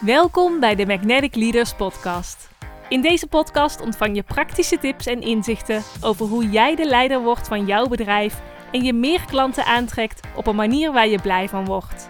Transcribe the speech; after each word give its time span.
Welkom 0.00 0.60
bij 0.60 0.74
de 0.74 0.86
Magnetic 0.86 1.34
Leaders 1.34 1.74
Podcast. 1.74 2.48
In 2.88 3.00
deze 3.00 3.26
podcast 3.26 3.80
ontvang 3.80 4.16
je 4.16 4.22
praktische 4.22 4.78
tips 4.78 5.06
en 5.06 5.20
inzichten 5.20 5.82
over 6.00 6.26
hoe 6.26 6.48
jij 6.48 6.74
de 6.76 6.84
leider 6.84 7.20
wordt 7.22 7.48
van 7.48 7.66
jouw 7.66 7.86
bedrijf 7.86 8.40
en 8.72 8.84
je 8.84 8.92
meer 8.92 9.20
klanten 9.26 9.64
aantrekt 9.64 10.20
op 10.36 10.46
een 10.46 10.56
manier 10.56 10.92
waar 10.92 11.08
je 11.08 11.20
blij 11.20 11.48
van 11.48 11.64
wordt. 11.64 12.08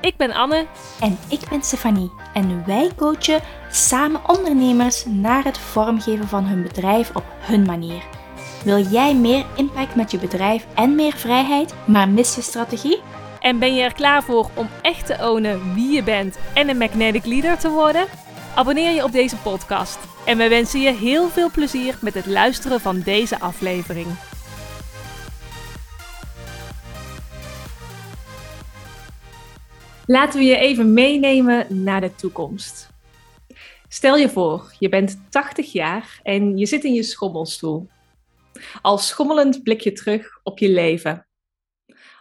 Ik 0.00 0.16
ben 0.16 0.32
Anne. 0.32 0.66
En 1.00 1.18
ik 1.28 1.40
ben 1.50 1.62
Stefanie. 1.62 2.12
En 2.34 2.66
wij 2.66 2.90
coachen 2.96 3.40
samen 3.70 4.28
ondernemers 4.28 5.04
naar 5.04 5.44
het 5.44 5.58
vormgeven 5.58 6.28
van 6.28 6.44
hun 6.44 6.62
bedrijf 6.62 7.16
op 7.16 7.24
hun 7.38 7.62
manier. 7.62 8.02
Wil 8.64 8.78
jij 8.78 9.14
meer 9.14 9.44
impact 9.56 9.94
met 9.94 10.10
je 10.10 10.18
bedrijf 10.18 10.66
en 10.74 10.94
meer 10.94 11.16
vrijheid, 11.16 11.74
maar 11.86 12.08
mis 12.08 12.34
je 12.34 12.42
strategie? 12.42 13.00
En 13.40 13.58
ben 13.58 13.74
je 13.74 13.82
er 13.82 13.92
klaar 13.92 14.22
voor 14.22 14.50
om 14.54 14.68
echt 14.82 15.06
te 15.06 15.16
ownen 15.20 15.74
wie 15.74 15.92
je 15.92 16.02
bent 16.02 16.38
en 16.54 16.68
een 16.68 16.78
magnetic 16.78 17.24
leader 17.24 17.58
te 17.58 17.70
worden? 17.70 18.06
Abonneer 18.54 18.90
je 18.90 19.04
op 19.04 19.12
deze 19.12 19.36
podcast. 19.36 19.98
En 20.26 20.38
we 20.38 20.48
wensen 20.48 20.80
je 20.80 20.92
heel 20.92 21.28
veel 21.28 21.50
plezier 21.50 21.98
met 22.00 22.14
het 22.14 22.26
luisteren 22.26 22.80
van 22.80 23.00
deze 23.00 23.40
aflevering. 23.40 24.06
Laten 30.06 30.38
we 30.38 30.44
je 30.44 30.56
even 30.56 30.92
meenemen 30.92 31.84
naar 31.84 32.00
de 32.00 32.14
toekomst. 32.14 32.88
Stel 33.88 34.16
je 34.16 34.28
voor, 34.28 34.74
je 34.78 34.88
bent 34.88 35.20
80 35.28 35.72
jaar 35.72 36.20
en 36.22 36.56
je 36.56 36.66
zit 36.66 36.84
in 36.84 36.94
je 36.94 37.02
schommelstoel. 37.02 37.88
Al 38.82 38.98
schommelend 38.98 39.62
blik 39.62 39.80
je 39.80 39.92
terug 39.92 40.40
op 40.42 40.58
je 40.58 40.68
leven. 40.68 41.24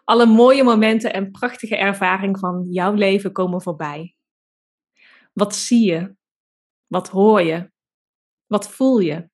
Alle 0.09 0.25
mooie 0.25 0.63
momenten 0.63 1.13
en 1.13 1.31
prachtige 1.31 1.77
ervaringen 1.77 2.39
van 2.39 2.67
jouw 2.69 2.93
leven 2.93 3.31
komen 3.31 3.61
voorbij. 3.61 4.15
Wat 5.33 5.55
zie 5.55 5.91
je? 5.91 6.15
Wat 6.87 7.09
hoor 7.09 7.41
je? 7.41 7.71
Wat 8.45 8.71
voel 8.71 8.99
je? 8.99 9.29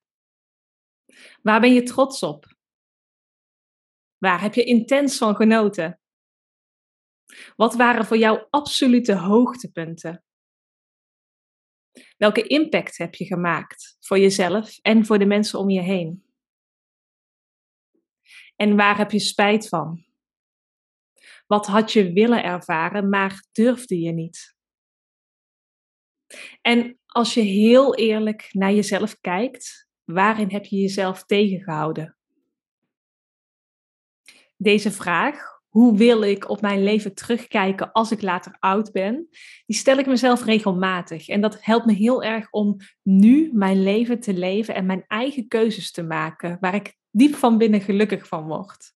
Waar 1.42 1.60
ben 1.60 1.72
je 1.72 1.82
trots 1.82 2.22
op? 2.22 2.56
Waar 4.18 4.40
heb 4.40 4.54
je 4.54 4.64
intens 4.64 5.18
van 5.18 5.36
genoten? 5.36 6.00
Wat 7.56 7.74
waren 7.74 8.04
voor 8.04 8.16
jou 8.16 8.46
absolute 8.50 9.14
hoogtepunten? 9.14 10.24
Welke 12.16 12.42
impact 12.42 12.98
heb 12.98 13.14
je 13.14 13.24
gemaakt 13.24 13.96
voor 14.00 14.18
jezelf 14.18 14.78
en 14.78 15.06
voor 15.06 15.18
de 15.18 15.26
mensen 15.26 15.58
om 15.58 15.70
je 15.70 15.82
heen? 15.82 16.24
En 18.56 18.76
waar 18.76 18.96
heb 18.96 19.10
je 19.10 19.20
spijt 19.20 19.68
van? 19.68 20.05
Wat 21.46 21.66
had 21.66 21.92
je 21.92 22.12
willen 22.12 22.44
ervaren, 22.44 23.08
maar 23.08 23.44
durfde 23.52 24.00
je 24.00 24.12
niet? 24.12 24.54
En 26.60 26.98
als 27.06 27.34
je 27.34 27.40
heel 27.40 27.94
eerlijk 27.94 28.48
naar 28.52 28.72
jezelf 28.72 29.20
kijkt, 29.20 29.88
waarin 30.04 30.50
heb 30.50 30.64
je 30.64 30.76
jezelf 30.76 31.24
tegengehouden? 31.24 32.16
Deze 34.56 34.92
vraag, 34.92 35.56
hoe 35.68 35.96
wil 35.96 36.22
ik 36.22 36.48
op 36.48 36.60
mijn 36.60 36.82
leven 36.82 37.14
terugkijken 37.14 37.92
als 37.92 38.10
ik 38.10 38.22
later 38.22 38.56
oud 38.58 38.92
ben, 38.92 39.28
die 39.66 39.76
stel 39.76 39.98
ik 39.98 40.06
mezelf 40.06 40.44
regelmatig. 40.44 41.28
En 41.28 41.40
dat 41.40 41.64
helpt 41.64 41.86
me 41.86 41.92
heel 41.92 42.22
erg 42.22 42.50
om 42.50 42.76
nu 43.02 43.50
mijn 43.52 43.82
leven 43.82 44.20
te 44.20 44.34
leven 44.34 44.74
en 44.74 44.86
mijn 44.86 45.04
eigen 45.06 45.48
keuzes 45.48 45.90
te 45.90 46.02
maken, 46.02 46.56
waar 46.60 46.74
ik 46.74 46.96
diep 47.10 47.34
van 47.34 47.58
binnen 47.58 47.80
gelukkig 47.80 48.26
van 48.26 48.46
word. 48.46 48.95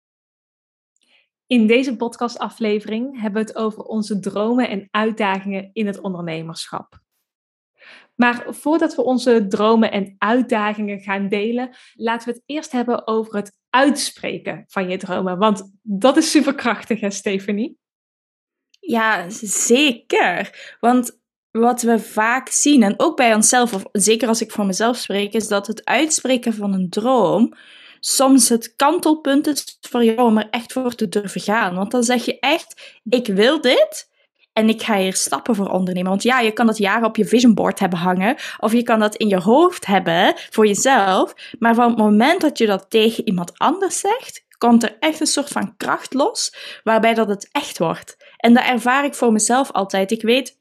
In 1.49 1.67
deze 1.67 1.97
podcastaflevering 1.97 3.21
hebben 3.21 3.43
we 3.43 3.49
het 3.49 3.57
over 3.57 3.83
onze 3.83 4.21
dromen 4.21 4.69
en 4.69 4.89
uitdagingen 4.91 5.71
in 5.73 5.87
het 5.87 6.01
ondernemerschap. 6.01 7.01
Maar 8.15 8.47
voordat 8.49 8.95
we 8.95 9.03
onze 9.03 9.47
dromen 9.47 9.93
en 9.93 10.15
uitdagingen 10.19 11.01
gaan 11.01 11.29
delen, 11.29 11.77
laten 11.95 12.29
we 12.29 12.35
het 12.35 12.43
eerst 12.47 12.73
hebben 12.73 13.07
over 13.07 13.37
het 13.37 13.59
uitspreken 13.71 14.65
van 14.67 14.89
je 14.89 14.97
dromen. 14.97 15.39
Want 15.39 15.73
dat 15.83 16.17
is 16.17 16.31
superkrachtig, 16.31 17.01
hè, 17.01 17.11
Stephanie? 17.11 17.79
Ja, 18.81 19.31
zeker. 19.31 20.77
Want 20.81 21.21
wat 21.51 21.83
we 21.83 21.99
vaak 21.99 22.49
zien, 22.49 22.83
en 22.83 22.95
ook 22.97 23.17
bij 23.17 23.35
onszelf, 23.35 23.75
of 23.75 23.85
zeker 23.93 24.29
als 24.29 24.41
ik 24.41 24.51
voor 24.51 24.67
mezelf 24.67 24.97
spreek, 24.97 25.33
is 25.33 25.49
dat 25.49 25.67
het 25.67 25.85
uitspreken 25.85 26.55
van 26.55 26.73
een 26.73 26.91
droom 26.91 27.55
soms 28.01 28.49
het 28.49 28.75
kantelpunt 28.77 29.47
is 29.47 29.79
voor 29.81 30.05
jou 30.05 30.19
om 30.19 30.39
er 30.39 30.49
echt 30.51 30.73
voor 30.73 30.95
te 30.95 31.09
durven 31.09 31.41
gaan. 31.41 31.75
Want 31.75 31.91
dan 31.91 32.03
zeg 32.03 32.25
je 32.25 32.39
echt, 32.39 32.99
ik 33.09 33.27
wil 33.27 33.61
dit 33.61 34.09
en 34.53 34.69
ik 34.69 34.83
ga 34.83 34.97
hier 34.97 35.15
stappen 35.15 35.55
voor 35.55 35.69
ondernemen. 35.69 36.11
Want 36.11 36.23
ja, 36.23 36.41
je 36.41 36.53
kan 36.53 36.67
dat 36.67 36.79
jaren 36.79 37.09
op 37.09 37.17
je 37.17 37.25
vision 37.25 37.55
board 37.55 37.79
hebben 37.79 37.99
hangen, 37.99 38.37
of 38.59 38.73
je 38.73 38.83
kan 38.83 38.99
dat 38.99 39.17
in 39.17 39.29
je 39.29 39.41
hoofd 39.41 39.87
hebben 39.87 40.35
voor 40.51 40.67
jezelf. 40.67 41.35
Maar 41.59 41.75
van 41.75 41.89
het 41.89 41.99
moment 41.99 42.41
dat 42.41 42.59
je 42.59 42.67
dat 42.67 42.87
tegen 42.89 43.27
iemand 43.27 43.59
anders 43.59 44.01
zegt, 44.01 44.45
komt 44.59 44.83
er 44.83 44.97
echt 45.01 45.21
een 45.21 45.27
soort 45.27 45.49
van 45.49 45.77
kracht 45.77 46.15
los, 46.15 46.55
waarbij 46.85 47.15
dat 47.15 47.29
het 47.29 47.49
echt 47.53 47.79
wordt. 47.79 48.17
En 48.37 48.55
dat 48.55 48.65
ervaar 48.65 49.05
ik 49.05 49.15
voor 49.15 49.33
mezelf 49.33 49.73
altijd. 49.73 50.11
Ik 50.11 50.23
weet 50.23 50.57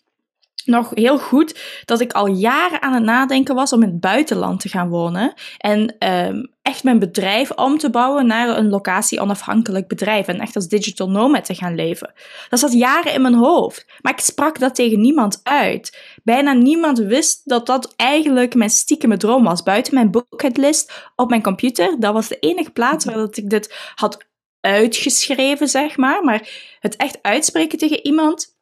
nog 0.68 0.92
heel 0.94 1.20
goed 1.20 1.60
dat 1.86 2.02
ik 2.02 2.12
al 2.12 2.28
jaren 2.28 2.82
aan 2.82 2.94
het 2.94 3.04
nadenken 3.04 3.56
was 3.56 3.74
om 3.74 3.84
in 3.84 3.90
het 3.90 4.00
buitenland 4.00 4.60
te 4.60 4.70
gaan 4.70 4.90
wonen. 4.90 5.34
En 5.58 5.96
um, 6.00 6.56
echt 6.62 6.84
mijn 6.84 7.00
bedrijf 7.00 7.52
om 7.52 7.78
te 7.78 7.90
bouwen 7.90 8.28
naar 8.28 8.58
een 8.58 8.70
locatie-onafhankelijk 8.70 9.88
bedrijf. 9.88 10.28
En 10.28 10.40
echt 10.40 10.56
als 10.56 10.68
digital 10.68 11.10
nomad 11.10 11.46
te 11.46 11.56
gaan 11.56 11.76
leven. 11.76 12.14
Dat 12.50 12.60
zat 12.60 12.74
jaren 12.74 13.14
in 13.14 13.22
mijn 13.22 13.34
hoofd. 13.34 13.86
Maar 14.02 14.14
ik 14.14 14.20
sprak 14.20 14.60
dat 14.60 14.76
tegen 14.76 15.02
niemand 15.02 15.40
uit. 15.44 16.16
Bijna 16.24 16.54
niemand 16.54 16.98
wist 16.98 17.42
dat 17.44 17.66
dat 17.66 17.94
eigenlijk 17.96 18.56
mijn 18.56 18.70
stiekeme 18.70 19.18
droom 19.18 19.44
was. 19.44 19.64
Buiten 19.64 19.94
mijn 19.94 20.12
bucketlist 20.12 21.10
op 21.16 21.30
mijn 21.30 21.44
computer. 21.44 21.96
Dat 22.00 22.14
was 22.14 22.28
de 22.28 22.40
enige 22.40 22.72
plaats 22.72 23.06
waar 23.06 23.16
dat 23.16 23.38
ik 23.38 23.50
dit 23.50 23.92
had 23.96 24.26
uitgeschreven, 24.62 25.68
zeg 25.68 25.98
maar. 25.98 26.24
Maar 26.24 26.50
het 26.80 26.96
echt 26.96 27.20
uitspreken 27.22 27.78
tegen 27.78 28.06
iemand 28.06 28.57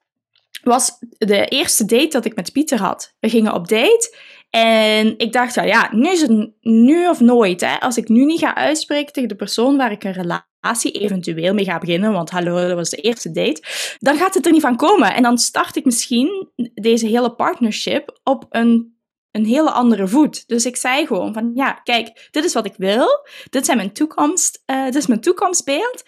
was 0.66 0.98
de 1.18 1.46
eerste 1.46 1.86
date 1.86 2.08
dat 2.08 2.26
ik 2.26 2.36
met 2.36 2.52
Pieter 2.52 2.80
had. 2.80 3.14
We 3.20 3.30
gingen 3.30 3.54
op 3.54 3.68
date 3.68 4.16
en 4.50 5.14
ik 5.18 5.34
dacht, 5.34 5.54
ja, 5.54 5.90
nu 5.92 6.10
is 6.10 6.22
het 6.22 6.52
nu 6.62 7.08
of 7.08 7.20
nooit. 7.20 7.62
Hè? 7.62 7.80
Als 7.80 7.98
ik 7.98 8.08
nu 8.08 8.26
niet 8.26 8.40
ga 8.40 8.56
uitspreken 8.56 9.14
tegen 9.14 9.30
de 9.30 9.36
persoon 9.36 9.78
waar 9.78 9.92
ik 9.92 10.04
een 10.04 10.12
relatie 10.12 10.92
eventueel 10.92 11.54
mee 11.54 11.66
ga 11.66 11.78
beginnen, 11.78 12.12
want 12.12 12.30
hallo, 12.30 12.68
dat 12.68 12.76
was 12.76 12.90
de 12.90 12.98
eerste 12.98 13.32
date, 13.32 13.64
dan 14.00 14.18
gaat 14.18 14.34
het 14.34 14.46
er 14.46 14.52
niet 14.52 14.62
van 14.62 14.76
komen. 14.76 15.14
En 15.14 15.24
dan 15.24 15.38
start 15.38 15.76
ik 15.76 15.86
misschien 15.86 16.50
deze 16.74 17.08
hele 17.08 17.36
partnership 17.36 18.20
op 18.24 18.46
een, 18.50 18.98
een 19.32 19.46
hele 19.46 19.72
andere 19.72 20.08
voet. 20.08 20.48
Dus 20.48 20.66
ik 20.66 20.76
zei 20.76 21.06
gewoon 21.06 21.34
van, 21.34 21.52
ja, 21.54 21.72
kijk, 21.72 22.30
dit 22.32 22.44
is 22.44 22.54
wat 22.54 22.66
ik 22.66 22.76
wil. 22.78 23.08
Dit, 23.50 23.66
zijn 23.66 23.78
mijn 23.78 23.94
toekomst, 23.94 24.64
uh, 24.66 24.86
dit 24.86 24.96
is 24.96 25.08
mijn 25.08 25.22
toekomstbeeld 25.22 26.04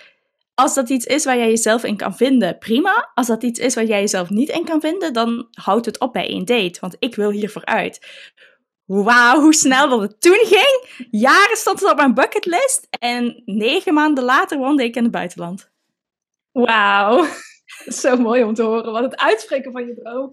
als 0.60 0.74
dat 0.74 0.90
iets 0.90 1.06
is 1.06 1.26
waar 1.26 1.38
jij 1.38 1.50
jezelf 1.50 1.84
in 1.84 1.98
kan 1.98 2.16
vinden, 2.16 2.58
prima. 2.58 3.12
Als 3.14 3.28
dat 3.28 3.44
iets 3.44 3.60
is 3.60 3.76
waar 3.76 3.86
jij 3.86 4.00
jezelf 4.00 4.30
niet 4.30 4.50
in 4.50 4.66
kan 4.66 4.82
vinden, 4.82 5.14
dan 5.14 5.48
houdt 5.52 5.86
het 5.86 6.00
op 6.00 6.14
bij 6.14 6.28
één 6.28 6.46
date. 6.46 6.80
Want 6.80 6.96
ik 7.00 7.16
wil 7.16 7.30
hier 7.30 7.50
vooruit. 7.50 8.00
Wauw, 8.86 9.40
hoe 9.40 9.54
snel 9.54 9.90
dat 9.90 10.02
het 10.02 10.22
toen 10.22 10.40
ging. 10.44 11.08
Jaren 11.12 11.58
stond 11.58 11.80
het 11.80 11.92
op 11.92 11.98
mijn 11.98 12.14
bucketlist. 12.14 12.88
En 13.00 13.42
negen 13.46 13.94
maanden 13.94 14.24
later 14.24 14.58
woonde 14.58 14.84
ik 14.84 14.96
in 14.96 15.04
het 15.04 15.12
buitenland. 15.12 15.72
Wauw. 16.52 17.26
Zo 18.02 18.18
mooi 18.18 18.44
om 18.44 18.54
te 18.54 18.64
horen 18.64 18.92
wat 18.92 19.04
het 19.04 19.18
uitspreken 19.20 19.72
van 19.72 19.88
je 19.88 19.94
droom 20.04 20.30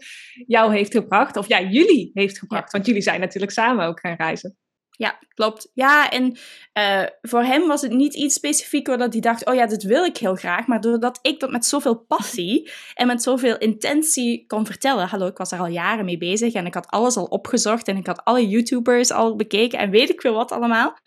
jou 0.46 0.72
heeft 0.74 0.92
gebracht. 0.92 1.36
Of 1.36 1.48
ja, 1.48 1.60
jullie 1.60 2.10
heeft 2.14 2.38
gebracht. 2.38 2.72
Want 2.72 2.86
jullie 2.86 3.02
zijn 3.02 3.20
natuurlijk 3.20 3.52
samen 3.52 3.86
ook 3.86 4.00
gaan 4.00 4.16
reizen. 4.16 4.58
Ja, 4.96 5.18
klopt. 5.34 5.70
Ja, 5.72 6.10
en 6.10 6.36
uh, 6.78 7.06
voor 7.22 7.42
hem 7.42 7.66
was 7.66 7.82
het 7.82 7.92
niet 7.92 8.14
iets 8.14 8.34
specifiek 8.34 8.84
doordat 8.84 9.12
hij 9.12 9.20
dacht, 9.20 9.46
oh 9.46 9.54
ja, 9.54 9.66
dit 9.66 9.82
wil 9.82 10.04
ik 10.04 10.16
heel 10.16 10.34
graag. 10.34 10.66
Maar 10.66 10.80
doordat 10.80 11.18
ik 11.22 11.40
dat 11.40 11.50
met 11.50 11.64
zoveel 11.64 11.98
passie 11.98 12.70
en 12.94 13.06
met 13.06 13.22
zoveel 13.22 13.58
intentie 13.58 14.46
kon 14.46 14.66
vertellen. 14.66 15.08
Hallo, 15.08 15.26
ik 15.26 15.36
was 15.36 15.52
er 15.52 15.58
al 15.58 15.66
jaren 15.66 16.04
mee 16.04 16.18
bezig 16.18 16.52
en 16.52 16.66
ik 16.66 16.74
had 16.74 16.86
alles 16.86 17.16
al 17.16 17.24
opgezocht 17.24 17.88
en 17.88 17.96
ik 17.96 18.06
had 18.06 18.24
alle 18.24 18.48
YouTubers 18.48 19.10
al 19.10 19.36
bekeken 19.36 19.78
en 19.78 19.90
weet 19.90 20.10
ik 20.10 20.20
veel 20.20 20.34
wat 20.34 20.52
allemaal. 20.52 20.98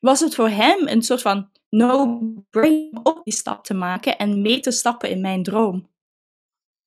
Was 0.00 0.20
het 0.20 0.34
voor 0.34 0.48
hem 0.48 0.88
een 0.88 1.02
soort 1.02 1.22
van 1.22 1.50
no-brain 1.68 3.00
om 3.02 3.20
die 3.24 3.34
stap 3.34 3.64
te 3.64 3.74
maken 3.74 4.18
en 4.18 4.42
mee 4.42 4.60
te 4.60 4.70
stappen 4.70 5.10
in 5.10 5.20
mijn 5.20 5.42
droom. 5.42 5.90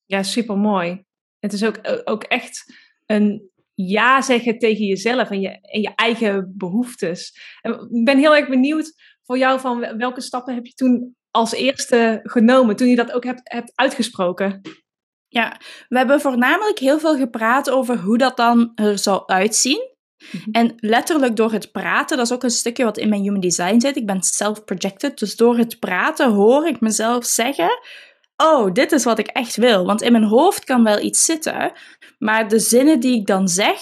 Ja, 0.06 0.24
super 0.24 0.58
mooi. 0.58 1.06
Het 1.40 1.54
is 1.54 1.64
ook, 1.64 1.80
ook 2.04 2.24
echt 2.24 2.74
een 3.06 3.51
ja 3.88 4.22
zeggen 4.22 4.60
tegen 4.60 4.86
jezelf 4.86 5.30
en 5.30 5.42
je, 5.42 5.50
en 5.62 5.82
je 5.82 5.92
eigen 5.96 6.54
behoeftes. 6.58 7.40
ik 7.92 8.06
ben 8.06 8.18
heel 8.18 8.36
erg 8.36 8.50
benieuwd 8.50 8.94
voor 9.24 9.38
jou 9.38 9.60
van 9.60 9.98
welke 9.98 10.22
stappen 10.22 10.54
heb 10.54 10.66
je 10.66 10.74
toen 10.74 11.16
als 11.32 11.54
eerste 11.54 12.20
genomen, 12.24 12.76
toen 12.76 12.88
je 12.88 12.96
dat 12.96 13.12
ook 13.12 13.24
hebt, 13.24 13.42
hebt 13.44 13.72
uitgesproken? 13.76 14.62
Ja, 15.28 15.60
we 15.88 15.98
hebben 15.98 16.22
voornamelijk 16.22 16.80
heel 16.80 17.00
veel 17.00 17.18
gepraat 17.18 17.70
over 17.70 17.98
hoe 17.98 18.18
dat 18.18 18.38
dan 18.38 18.72
er 18.76 18.98
zou 18.98 19.24
uitzien. 19.26 19.90
Mhm. 20.32 20.52
En 20.52 20.74
letterlijk 20.76 21.36
door 21.36 21.52
het 21.52 21.72
praten, 21.72 22.18
dat 22.18 22.26
is 22.26 22.34
ook 22.34 22.44
een 22.44 22.50
stukje 22.50 22.84
wat 22.84 22.98
in 22.98 23.10
mijn 23.10 23.22
human 23.22 23.40
design 23.40 23.80
zit. 23.80 23.96
Ik 23.96 24.06
ben 24.06 24.22
self-projected, 24.22 25.20
dus 25.20 25.36
door 25.36 25.58
het 25.58 25.80
praten 25.80 26.32
hoor 26.32 26.68
ik 26.68 26.80
mezelf 26.80 27.26
zeggen: 27.26 27.80
oh, 28.42 28.74
dit 28.74 28.92
is 28.92 29.04
wat 29.04 29.20
ik 29.20 29.28
echt 29.28 29.56
wil. 29.56 29.86
Want 29.86 30.02
in 30.02 30.12
mijn 30.12 30.24
hoofd 30.24 30.64
kan 30.64 30.84
wel 30.84 31.00
iets 31.00 31.26
zitten, 31.26 31.72
maar 32.20 32.48
de 32.48 32.60
zinnen 32.60 33.00
die 33.00 33.20
ik 33.20 33.28
dan 33.28 33.48
zeg, 33.48 33.80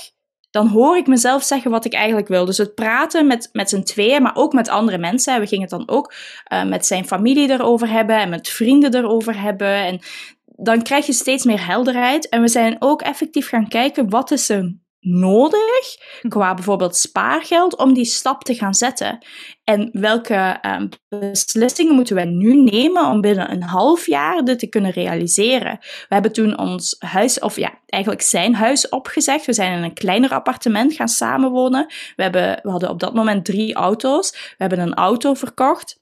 dan 0.51 0.67
hoor 0.67 0.97
ik 0.97 1.07
mezelf 1.07 1.43
zeggen 1.43 1.71
wat 1.71 1.85
ik 1.85 1.93
eigenlijk 1.93 2.27
wil. 2.27 2.45
Dus 2.45 2.57
het 2.57 2.75
praten 2.75 3.27
met, 3.27 3.49
met 3.51 3.69
z'n 3.69 3.83
tweeën, 3.83 4.21
maar 4.21 4.35
ook 4.35 4.53
met 4.53 4.69
andere 4.69 4.97
mensen. 4.97 5.39
We 5.39 5.47
gingen 5.47 5.69
het 5.69 5.77
dan 5.77 5.89
ook 5.89 6.13
uh, 6.53 6.63
met 6.63 6.85
zijn 6.85 7.07
familie 7.07 7.49
erover 7.49 7.89
hebben 7.89 8.15
en 8.15 8.29
met 8.29 8.49
vrienden 8.49 8.95
erover 8.95 9.41
hebben. 9.41 9.75
En 9.75 9.99
dan 10.45 10.81
krijg 10.81 11.05
je 11.05 11.13
steeds 11.13 11.45
meer 11.45 11.65
helderheid. 11.65 12.29
En 12.29 12.41
we 12.41 12.47
zijn 12.47 12.75
ook 12.79 13.01
effectief 13.01 13.49
gaan 13.49 13.67
kijken, 13.67 14.09
wat 14.09 14.31
is 14.31 14.49
er 14.49 14.73
nodig 14.99 15.97
qua 16.27 16.53
bijvoorbeeld 16.53 16.95
spaargeld 16.95 17.77
om 17.77 17.93
die 17.93 18.05
stap 18.05 18.43
te 18.43 18.53
gaan 18.53 18.73
zetten? 18.73 19.25
En 19.63 19.89
welke 19.91 20.59
um, 20.61 20.89
beslissingen 21.19 21.95
moeten 21.95 22.15
we 22.15 22.23
nu 22.23 22.63
nemen 22.63 23.05
om 23.05 23.21
binnen 23.21 23.51
een 23.51 23.63
half 23.63 24.05
jaar 24.05 24.43
dit 24.43 24.59
te 24.59 24.67
kunnen 24.67 24.91
realiseren? 24.91 25.77
We 25.81 26.13
hebben 26.13 26.31
toen 26.31 26.57
ons 26.57 26.95
huis, 26.99 27.39
of 27.39 27.55
ja, 27.55 27.79
eigenlijk 27.85 28.23
zijn 28.23 28.55
huis 28.55 28.89
opgezegd. 28.89 29.45
We 29.45 29.53
zijn 29.53 29.77
in 29.77 29.83
een 29.83 29.93
kleiner 29.93 30.31
appartement 30.31 30.93
gaan 30.93 31.07
samenwonen. 31.07 31.85
We, 32.15 32.23
hebben, 32.23 32.59
we 32.63 32.69
hadden 32.69 32.89
op 32.89 32.99
dat 32.99 33.13
moment 33.13 33.45
drie 33.45 33.73
auto's. 33.73 34.31
We 34.31 34.55
hebben 34.57 34.79
een 34.79 34.93
auto 34.93 35.33
verkocht. 35.33 35.98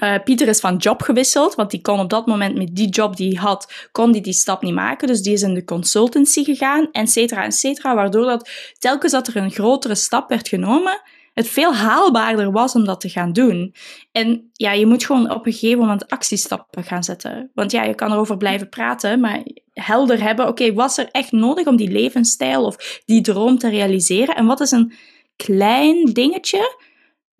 Uh, 0.00 0.14
Pieter 0.24 0.48
is 0.48 0.60
van 0.60 0.76
job 0.76 1.02
gewisseld, 1.02 1.54
want 1.54 1.70
die 1.70 1.80
kon 1.80 2.00
op 2.00 2.10
dat 2.10 2.26
moment 2.26 2.56
met 2.56 2.76
die 2.76 2.88
job 2.88 3.16
die 3.16 3.28
hij 3.28 3.42
had, 3.42 3.88
kon 3.92 4.12
die 4.12 4.22
die 4.22 4.32
stap 4.32 4.62
niet 4.62 4.74
maken. 4.74 5.06
Dus 5.06 5.22
die 5.22 5.32
is 5.32 5.42
in 5.42 5.54
de 5.54 5.64
consultancy 5.64 6.44
gegaan, 6.44 6.88
et 6.92 7.10
cetera, 7.10 7.44
et 7.44 7.54
cetera. 7.54 7.94
Waardoor 7.94 8.26
dat 8.26 8.50
telkens 8.78 9.12
dat 9.12 9.26
er 9.28 9.36
een 9.36 9.50
grotere 9.50 9.94
stap 9.94 10.28
werd 10.28 10.48
genomen, 10.48 11.00
het 11.34 11.48
veel 11.48 11.74
haalbaarder 11.74 12.52
was 12.52 12.74
om 12.74 12.84
dat 12.84 13.00
te 13.00 13.08
gaan 13.08 13.32
doen. 13.32 13.74
En 14.12 14.50
ja, 14.52 14.72
je 14.72 14.86
moet 14.86 15.04
gewoon 15.04 15.30
op 15.30 15.46
een 15.46 15.52
gegeven 15.52 15.78
moment 15.78 16.08
actiestappen 16.08 16.84
gaan 16.84 17.04
zetten. 17.04 17.50
Want 17.54 17.70
ja, 17.70 17.82
je 17.84 17.94
kan 17.94 18.12
erover 18.12 18.36
blijven 18.36 18.68
praten, 18.68 19.20
maar 19.20 19.42
helder 19.72 20.22
hebben, 20.22 20.48
oké, 20.48 20.72
was 20.72 20.98
er 20.98 21.08
echt 21.10 21.32
nodig 21.32 21.66
om 21.66 21.76
die 21.76 21.90
levensstijl 21.90 22.64
of 22.64 23.02
die 23.04 23.20
droom 23.20 23.58
te 23.58 23.68
realiseren? 23.68 24.36
En 24.36 24.46
wat 24.46 24.60
is 24.60 24.70
een 24.70 24.92
klein 25.36 26.04
dingetje 26.04 26.78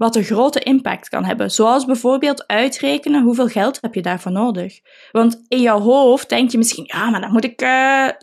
wat 0.00 0.16
een 0.16 0.24
grote 0.24 0.60
impact 0.60 1.08
kan 1.08 1.24
hebben. 1.24 1.50
Zoals 1.50 1.84
bijvoorbeeld 1.84 2.46
uitrekenen 2.46 3.22
hoeveel 3.22 3.48
geld 3.48 3.78
heb 3.80 3.94
je 3.94 4.02
daarvoor 4.02 4.32
nodig. 4.32 4.80
Want 5.12 5.44
in 5.48 5.60
jouw 5.60 5.80
hoofd 5.80 6.28
denk 6.28 6.50
je 6.50 6.58
misschien, 6.58 6.84
ja, 6.86 7.10
maar 7.10 7.20
dan 7.20 7.32
moet 7.32 7.44
ik 7.44 7.62
uh, 7.62 8.06
eh, 8.06 8.14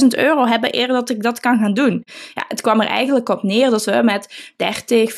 100.000 0.00 0.06
euro 0.08 0.46
hebben 0.46 0.78
eer 0.78 0.88
dat 0.88 1.10
ik 1.10 1.22
dat 1.22 1.40
kan 1.40 1.58
gaan 1.58 1.74
doen. 1.74 2.04
Ja, 2.34 2.44
het 2.48 2.60
kwam 2.60 2.80
er 2.80 2.86
eigenlijk 2.86 3.28
op 3.28 3.42
neer 3.42 3.70
dat 3.70 3.84
we 3.84 4.00
met 4.04 4.52
30, 4.56 5.12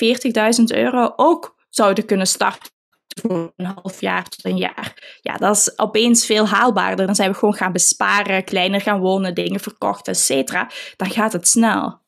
40.000 0.58 0.64
euro 0.64 1.12
ook 1.17 1.56
zouden 1.69 2.06
kunnen 2.06 2.26
starten 2.26 2.70
voor 3.23 3.52
een 3.56 3.67
half 3.67 4.00
jaar 4.00 4.28
tot 4.28 4.44
een 4.44 4.56
jaar. 4.56 5.19
Ja, 5.20 5.37
dat 5.37 5.56
is 5.56 5.78
opeens 5.78 6.26
veel 6.26 6.49
haalbaarder. 6.49 7.06
Dan 7.06 7.14
zijn 7.14 7.31
we 7.31 7.38
gewoon 7.38 7.55
gaan 7.55 7.73
besparen, 7.73 8.44
kleiner 8.44 8.81
gaan 8.81 9.00
wonen, 9.00 9.34
dingen 9.34 9.61
verkocht, 9.61 10.08
et 10.08 10.19
cetera. 10.19 10.70
Dan 10.96 11.11
gaat 11.11 11.32
het 11.32 11.49
snel. 11.49 12.05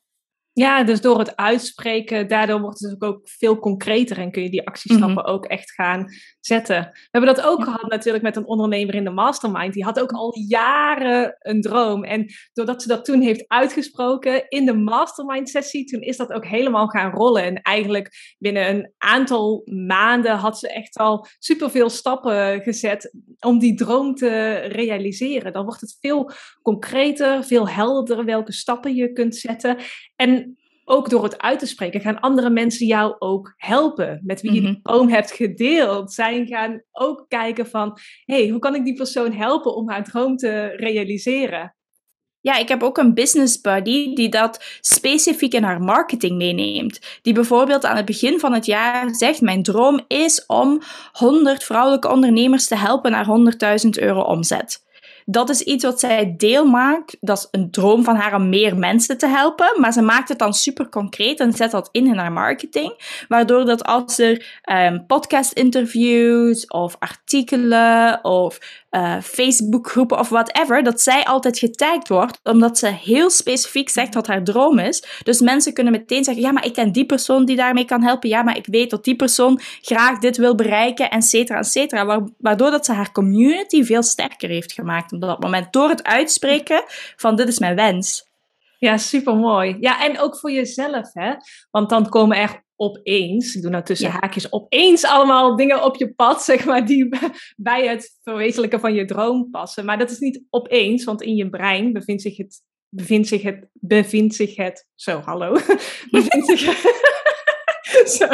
Ja, 0.53 0.83
dus 0.83 1.01
door 1.01 1.19
het 1.19 1.35
uitspreken, 1.35 2.27
daardoor 2.27 2.61
wordt 2.61 2.79
het 2.79 3.01
ook 3.01 3.19
veel 3.23 3.59
concreter 3.59 4.17
en 4.17 4.31
kun 4.31 4.43
je 4.43 4.49
die 4.49 4.67
actiestappen 4.67 5.23
mhm. 5.23 5.27
ook 5.27 5.45
echt 5.45 5.71
gaan 5.71 6.05
zetten. 6.39 6.89
We 6.91 7.07
hebben 7.11 7.35
dat 7.35 7.45
ook 7.45 7.63
gehad 7.63 7.89
natuurlijk 7.89 8.23
met 8.23 8.35
een 8.35 8.45
ondernemer 8.45 8.95
in 8.95 9.03
de 9.03 9.09
mastermind. 9.09 9.73
Die 9.73 9.83
had 9.83 9.99
ook 9.99 10.11
al 10.11 10.37
jaren 10.47 11.35
een 11.39 11.61
droom. 11.61 12.03
En 12.03 12.25
doordat 12.53 12.81
ze 12.81 12.87
dat 12.87 13.05
toen 13.05 13.21
heeft 13.21 13.43
uitgesproken 13.47 14.47
in 14.47 14.65
de 14.65 14.73
mastermind 14.73 15.49
sessie, 15.49 15.85
toen 15.85 16.01
is 16.01 16.17
dat 16.17 16.31
ook 16.31 16.45
helemaal 16.45 16.87
gaan 16.87 17.11
rollen. 17.11 17.43
En 17.43 17.61
eigenlijk 17.61 18.35
binnen 18.37 18.69
een 18.69 18.93
aantal 18.97 19.61
maanden 19.65 20.35
had 20.35 20.59
ze 20.59 20.73
echt 20.73 20.97
al 20.97 21.27
superveel 21.39 21.89
stappen 21.89 22.61
gezet 22.61 23.13
om 23.39 23.59
die 23.59 23.75
droom 23.75 24.15
te 24.15 24.55
realiseren. 24.55 25.53
Dan 25.53 25.65
wordt 25.65 25.81
het 25.81 25.97
veel 25.99 26.31
concreter, 26.61 27.43
veel 27.43 27.69
helderder 27.69 28.25
welke 28.25 28.53
stappen 28.53 28.95
je 28.95 29.11
kunt 29.11 29.35
zetten. 29.35 29.77
En 30.15 30.48
ook 30.89 31.09
door 31.09 31.23
het 31.23 31.37
uit 31.37 31.59
te 31.59 31.65
spreken, 31.65 32.01
gaan 32.01 32.19
andere 32.19 32.49
mensen 32.49 32.85
jou 32.85 33.15
ook 33.19 33.53
helpen. 33.57 34.21
Met 34.23 34.41
wie 34.41 34.53
je 34.53 34.61
die 34.61 34.69
mhm. 34.69 34.81
droom 34.81 35.09
hebt 35.09 35.31
gedeeld. 35.31 36.13
Zij 36.13 36.45
gaan 36.45 36.81
ook 36.91 37.25
kijken 37.27 37.67
van, 37.67 37.97
hey, 38.25 38.47
hoe 38.47 38.59
kan 38.59 38.75
ik 38.75 38.83
die 38.83 38.95
persoon 38.95 39.31
helpen 39.31 39.75
om 39.75 39.89
haar 39.89 40.03
droom 40.03 40.37
te 40.37 40.67
realiseren? 40.75 41.75
Ja, 42.41 42.57
ik 42.57 42.67
heb 42.67 42.83
ook 42.83 42.97
een 42.97 43.13
business 43.13 43.61
buddy 43.61 44.13
die 44.13 44.29
dat 44.29 44.63
specifiek 44.81 45.53
in 45.53 45.63
haar 45.63 45.81
marketing 45.81 46.37
meeneemt. 46.37 47.19
Die 47.21 47.33
bijvoorbeeld 47.33 47.85
aan 47.85 47.95
het 47.95 48.05
begin 48.05 48.39
van 48.39 48.53
het 48.53 48.65
jaar 48.65 49.15
zegt: 49.15 49.41
Mijn 49.41 49.63
droom 49.63 50.01
is 50.07 50.45
om 50.45 50.81
100 51.11 51.63
vrouwelijke 51.63 52.11
ondernemers 52.11 52.67
te 52.67 52.75
helpen 52.75 53.11
naar 53.11 53.25
100.000 53.85 53.89
euro 53.89 54.21
omzet 54.21 54.87
dat 55.31 55.49
is 55.49 55.61
iets 55.61 55.83
wat 55.83 55.99
zij 55.99 56.33
deel 56.37 56.65
maakt. 56.65 57.17
Dat 57.19 57.37
is 57.37 57.47
een 57.51 57.71
droom 57.71 58.03
van 58.03 58.15
haar 58.15 58.35
om 58.35 58.49
meer 58.49 58.77
mensen 58.77 59.17
te 59.17 59.27
helpen. 59.27 59.81
Maar 59.81 59.93
ze 59.93 60.01
maakt 60.01 60.29
het 60.29 60.39
dan 60.39 60.53
super 60.53 60.89
concreet 60.89 61.39
en 61.39 61.53
zet 61.53 61.71
dat 61.71 61.89
in 61.91 62.07
in 62.07 62.17
haar 62.17 62.31
marketing. 62.31 63.23
Waardoor 63.27 63.65
dat 63.65 63.83
als 63.83 64.19
er 64.19 64.61
um, 64.71 65.05
podcast-interviews 65.05 66.67
of 66.67 66.95
artikelen 66.99 68.23
of 68.23 68.59
uh, 68.91 69.21
Facebookgroepen 69.21 70.19
of 70.19 70.29
whatever, 70.29 70.83
dat 70.83 71.01
zij 71.01 71.25
altijd 71.25 71.59
getagd 71.59 72.07
wordt, 72.07 72.39
omdat 72.43 72.77
ze 72.77 72.87
heel 72.87 73.29
specifiek 73.29 73.89
zegt 73.89 74.13
wat 74.13 74.27
haar 74.27 74.43
droom 74.43 74.79
is. 74.79 75.03
Dus 75.23 75.39
mensen 75.39 75.73
kunnen 75.73 75.93
meteen 75.93 76.23
zeggen, 76.23 76.43
ja, 76.43 76.51
maar 76.51 76.65
ik 76.65 76.73
ken 76.73 76.91
die 76.91 77.05
persoon 77.05 77.45
die 77.45 77.55
daarmee 77.55 77.85
kan 77.85 78.03
helpen. 78.03 78.29
Ja, 78.29 78.43
maar 78.43 78.57
ik 78.57 78.65
weet 78.65 78.89
dat 78.89 79.03
die 79.03 79.15
persoon 79.15 79.59
graag 79.81 80.19
dit 80.19 80.37
wil 80.37 80.55
bereiken, 80.55 81.09
et 81.09 81.23
cetera, 81.23 81.59
et 81.59 81.67
cetera. 81.67 82.27
Waardoor 82.37 82.71
dat 82.71 82.85
ze 82.85 82.93
haar 82.93 83.11
community 83.11 83.83
veel 83.83 84.03
sterker 84.03 84.49
heeft 84.49 84.71
gemaakt 84.71 85.13
op 85.13 85.21
dat 85.21 85.41
moment. 85.41 85.73
Door 85.73 85.89
het 85.89 86.03
uitspreken 86.03 86.83
van 87.15 87.35
dit 87.35 87.47
is 87.47 87.59
mijn 87.59 87.75
wens. 87.75 88.27
Ja, 88.79 88.97
super 88.97 89.35
mooi. 89.35 89.77
Ja, 89.79 90.05
en 90.05 90.19
ook 90.19 90.37
voor 90.37 90.51
jezelf, 90.51 91.13
hè? 91.13 91.33
Want 91.71 91.89
dan 91.89 92.09
komen 92.09 92.37
er 92.37 92.63
opeens, 92.81 93.55
ik 93.55 93.61
doe 93.61 93.71
nou 93.71 93.83
tussen 93.83 94.09
haakjes, 94.09 94.51
opeens 94.51 95.05
allemaal 95.05 95.55
dingen 95.55 95.83
op 95.83 95.95
je 95.95 96.13
pad, 96.13 96.43
zeg 96.43 96.65
maar, 96.65 96.85
die 96.85 97.09
bij 97.57 97.87
het 97.87 98.17
verwezenlijken 98.23 98.79
van 98.79 98.93
je 98.93 99.05
droom 99.05 99.49
passen. 99.49 99.85
Maar 99.85 99.97
dat 99.97 100.11
is 100.11 100.19
niet 100.19 100.43
opeens, 100.49 101.03
want 101.03 101.21
in 101.21 101.35
je 101.35 101.49
brein 101.49 101.93
bevindt 101.93 102.21
zich 102.21 102.37
het, 102.37 102.61
bevindt 102.89 103.27
zich 103.27 103.41
het, 103.41 103.67
bevindt 103.73 104.35
zich 104.35 104.55
het, 104.55 104.87
zo, 104.95 105.19
hallo, 105.19 105.51
bevindt 106.11 106.45
zich 106.45 106.77
zo. 108.17 108.27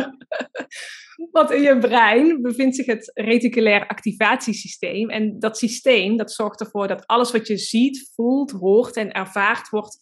Want 1.32 1.52
in 1.52 1.62
je 1.62 1.78
brein 1.78 2.42
bevindt 2.42 2.76
zich 2.76 2.86
het 2.86 3.12
reticulair 3.14 3.88
activatiesysteem. 3.88 5.10
En 5.10 5.40
dat 5.40 5.58
systeem 5.58 6.18
dat 6.18 6.32
zorgt 6.32 6.60
ervoor 6.60 6.88
dat 6.88 7.08
alles 7.08 7.32
wat 7.32 7.48
je 7.48 7.58
ziet, 7.58 8.12
voelt, 8.16 8.52
hoort 8.52 8.96
en 8.96 9.12
ervaart 9.12 9.70
wordt 9.70 9.98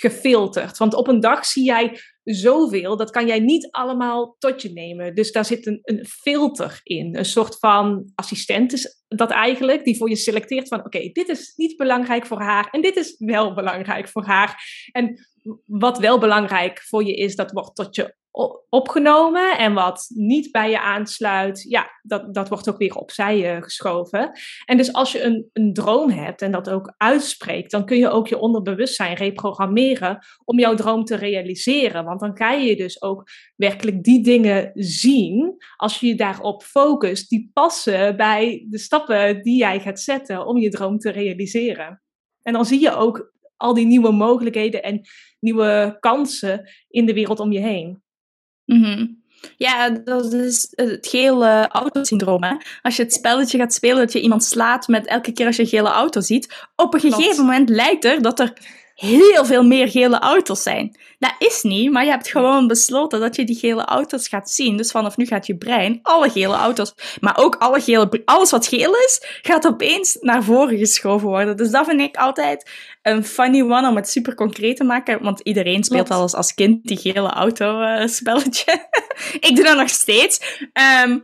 gefilterd. 0.00 0.78
Want 0.78 0.94
op 0.94 1.08
een 1.08 1.20
dag 1.20 1.46
zie 1.46 1.64
jij 1.64 2.00
zoveel, 2.22 2.96
dat 2.96 3.10
kan 3.10 3.26
jij 3.26 3.38
niet 3.38 3.68
allemaal 3.70 4.36
tot 4.38 4.62
je 4.62 4.72
nemen. 4.72 5.14
Dus 5.14 5.32
daar 5.32 5.44
zit 5.44 5.66
een, 5.66 5.78
een 5.82 6.06
filter 6.06 6.80
in, 6.82 7.16
een 7.16 7.24
soort 7.24 7.58
van 7.58 8.12
assistent 8.14 8.72
is 8.72 9.04
dat 9.08 9.30
eigenlijk, 9.30 9.84
die 9.84 9.96
voor 9.96 10.08
je 10.08 10.16
selecteert 10.16 10.68
van 10.68 10.84
oké, 10.84 11.10
dit 11.12 11.28
is 11.28 11.52
niet 11.56 11.76
belangrijk 11.76 12.26
voor 12.26 12.40
haar 12.40 12.68
en 12.70 12.80
dit 12.80 12.96
is 12.96 13.14
wel 13.18 13.54
belangrijk 13.54 14.08
voor 14.08 14.24
haar. 14.24 14.62
En 14.92 15.28
wat 15.64 15.98
wel 15.98 16.18
belangrijk 16.18 16.80
voor 16.80 17.04
je 17.04 17.14
is, 17.14 17.36
dat 17.36 17.52
wordt 17.52 17.74
tot 17.74 17.94
je 17.94 18.14
opgenomen 18.68 19.58
en 19.58 19.74
wat 19.74 20.06
niet 20.08 20.52
bij 20.52 20.70
je 20.70 20.80
aansluit, 20.80 21.62
ja, 21.68 21.90
dat, 22.02 22.34
dat 22.34 22.48
wordt 22.48 22.68
ook 22.68 22.78
weer 22.78 22.94
opzij 22.94 23.56
uh, 23.56 23.62
geschoven. 23.62 24.30
En 24.64 24.76
dus 24.76 24.92
als 24.92 25.12
je 25.12 25.22
een, 25.22 25.50
een 25.52 25.72
droom 25.72 26.10
hebt 26.10 26.42
en 26.42 26.52
dat 26.52 26.70
ook 26.70 26.94
uitspreekt, 26.96 27.70
dan 27.70 27.84
kun 27.84 27.96
je 27.96 28.08
ook 28.08 28.28
je 28.28 28.38
onderbewustzijn 28.38 29.14
reprogrammeren 29.14 30.18
om 30.44 30.58
jouw 30.58 30.74
droom 30.74 31.04
te 31.04 31.16
realiseren. 31.16 32.04
Want 32.04 32.20
dan 32.20 32.36
ga 32.36 32.52
je 32.52 32.76
dus 32.76 33.02
ook 33.02 33.24
werkelijk 33.56 34.02
die 34.02 34.22
dingen 34.22 34.70
zien, 34.74 35.56
als 35.76 36.00
je 36.00 36.06
je 36.06 36.14
daarop 36.14 36.62
focust, 36.62 37.28
die 37.28 37.50
passen 37.52 38.16
bij 38.16 38.66
de 38.68 38.78
stappen 38.78 39.42
die 39.42 39.58
jij 39.58 39.80
gaat 39.80 40.00
zetten 40.00 40.46
om 40.46 40.58
je 40.58 40.70
droom 40.70 40.98
te 40.98 41.10
realiseren. 41.10 42.02
En 42.42 42.52
dan 42.52 42.64
zie 42.64 42.80
je 42.80 42.94
ook 42.94 43.32
al 43.56 43.74
die 43.74 43.86
nieuwe 43.86 44.12
mogelijkheden 44.12 44.82
en 44.82 45.00
nieuwe 45.40 45.96
kansen 46.00 46.70
in 46.88 47.06
de 47.06 47.14
wereld 47.14 47.40
om 47.40 47.52
je 47.52 47.60
heen. 47.60 48.06
Mhm. 48.68 49.06
Ja, 49.56 49.90
dat 49.90 50.32
is 50.32 50.72
het 50.74 51.06
gele 51.06 51.68
auto-syndroom. 51.68 52.42
Als 52.82 52.96
je 52.96 53.02
het 53.02 53.12
spelletje 53.12 53.58
gaat 53.58 53.74
spelen 53.74 53.96
dat 53.96 54.12
je 54.12 54.20
iemand 54.20 54.44
slaat 54.44 54.88
met 54.88 55.06
elke 55.06 55.32
keer 55.32 55.46
als 55.46 55.56
je 55.56 55.62
een 55.62 55.68
gele 55.68 55.88
auto 55.88 56.20
ziet, 56.20 56.66
op 56.76 56.94
een 56.94 57.00
gegeven 57.00 57.44
moment 57.44 57.68
lijkt 57.68 58.04
er 58.04 58.22
dat 58.22 58.40
er 58.40 58.52
heel 58.98 59.44
veel 59.44 59.62
meer 59.62 59.88
gele 59.88 60.18
auto's 60.18 60.62
zijn. 60.62 60.96
Dat 61.18 61.34
is 61.38 61.62
niet, 61.62 61.90
maar 61.90 62.04
je 62.04 62.10
hebt 62.10 62.28
gewoon 62.28 62.66
besloten 62.66 63.20
dat 63.20 63.36
je 63.36 63.44
die 63.44 63.56
gele 63.56 63.84
auto's 63.84 64.28
gaat 64.28 64.50
zien. 64.50 64.76
Dus 64.76 64.90
vanaf 64.90 65.16
nu 65.16 65.26
gaat 65.26 65.46
je 65.46 65.56
brein 65.56 65.98
alle 66.02 66.30
gele 66.30 66.54
auto's, 66.54 66.94
maar 67.20 67.36
ook 67.36 67.56
alle 67.56 67.80
gele, 67.80 68.22
alles 68.24 68.50
wat 68.50 68.66
geel 68.66 68.94
is, 68.94 69.40
gaat 69.42 69.66
opeens 69.66 70.16
naar 70.20 70.42
voren 70.42 70.78
geschoven 70.78 71.28
worden. 71.28 71.56
Dus 71.56 71.70
dat 71.70 71.86
vind 71.86 72.00
ik 72.00 72.16
altijd 72.16 72.70
een 73.02 73.24
funny 73.24 73.62
one 73.62 73.88
om 73.88 73.96
het 73.96 74.08
super 74.08 74.34
concreet 74.34 74.76
te 74.76 74.84
maken. 74.84 75.22
Want 75.22 75.40
iedereen 75.40 75.84
speelt 75.84 76.10
al 76.10 76.22
eens 76.22 76.34
als 76.34 76.54
kind 76.54 76.84
die 76.84 76.98
gele 76.98 77.30
auto 77.30 77.80
uh, 77.80 78.06
spelletje. 78.06 78.88
ik 79.48 79.56
doe 79.56 79.64
dat 79.64 79.76
nog 79.76 79.88
steeds. 79.88 80.40
Um, 81.04 81.22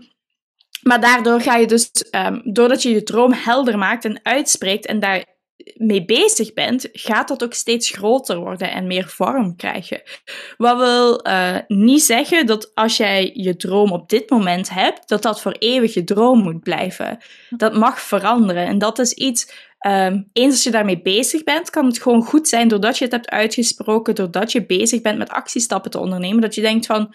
Maar 0.83 1.01
daardoor 1.01 1.41
ga 1.41 1.57
je 1.57 1.67
dus, 1.67 1.91
um, 2.11 2.41
doordat 2.45 2.83
je 2.83 2.91
je 2.91 3.03
droom 3.03 3.33
helder 3.33 3.79
maakt 3.79 4.05
en 4.05 4.21
uitspreekt 4.23 4.87
en 4.87 5.01
daar 5.01 5.33
mee 5.75 6.05
bezig 6.05 6.53
bent, 6.53 6.89
gaat 6.93 7.29
dat 7.29 7.45
ook 7.45 7.55
steeds 7.55 7.91
groter 7.91 8.39
worden 8.39 8.71
en 8.71 8.87
meer 8.87 9.09
vorm 9.09 9.57
krijgen. 9.57 10.03
Wat 10.57 10.79
wil 10.79 11.27
uh, 11.27 11.57
niet 11.67 12.03
zeggen 12.03 12.47
dat 12.47 12.75
als 12.75 12.97
jij 12.97 13.31
je 13.35 13.57
droom 13.57 13.93
op 13.93 14.09
dit 14.09 14.31
moment 14.31 14.71
hebt, 14.71 15.09
dat 15.09 15.23
dat 15.23 15.41
voor 15.41 15.57
eeuwig 15.59 15.95
je 15.95 16.05
droom 16.05 16.43
moet 16.43 16.63
blijven. 16.63 17.19
Dat 17.51 17.77
mag 17.77 18.01
veranderen. 18.01 18.67
En 18.67 18.79
dat 18.79 18.99
is 18.99 19.13
iets, 19.13 19.53
um, 19.87 20.29
eens 20.33 20.53
als 20.53 20.63
je 20.63 20.71
daarmee 20.71 21.03
bezig 21.03 21.45
bent, 21.45 21.71
kan 21.71 21.87
het 21.87 22.03
gewoon 22.03 22.23
goed 22.23 22.49
zijn 22.49 22.69
doordat 22.69 22.99
je 22.99 23.05
het 23.05 23.13
hebt 23.13 23.31
uitgesproken, 23.31 24.15
doordat 24.15 24.53
je 24.53 24.67
bezig 24.67 25.01
bent 25.01 25.19
met 25.19 25.29
actiestappen 25.29 25.91
te 25.91 25.99
ondernemen, 25.99 26.41
dat 26.41 26.55
je 26.55 26.61
denkt 26.61 26.87
van, 26.87 27.15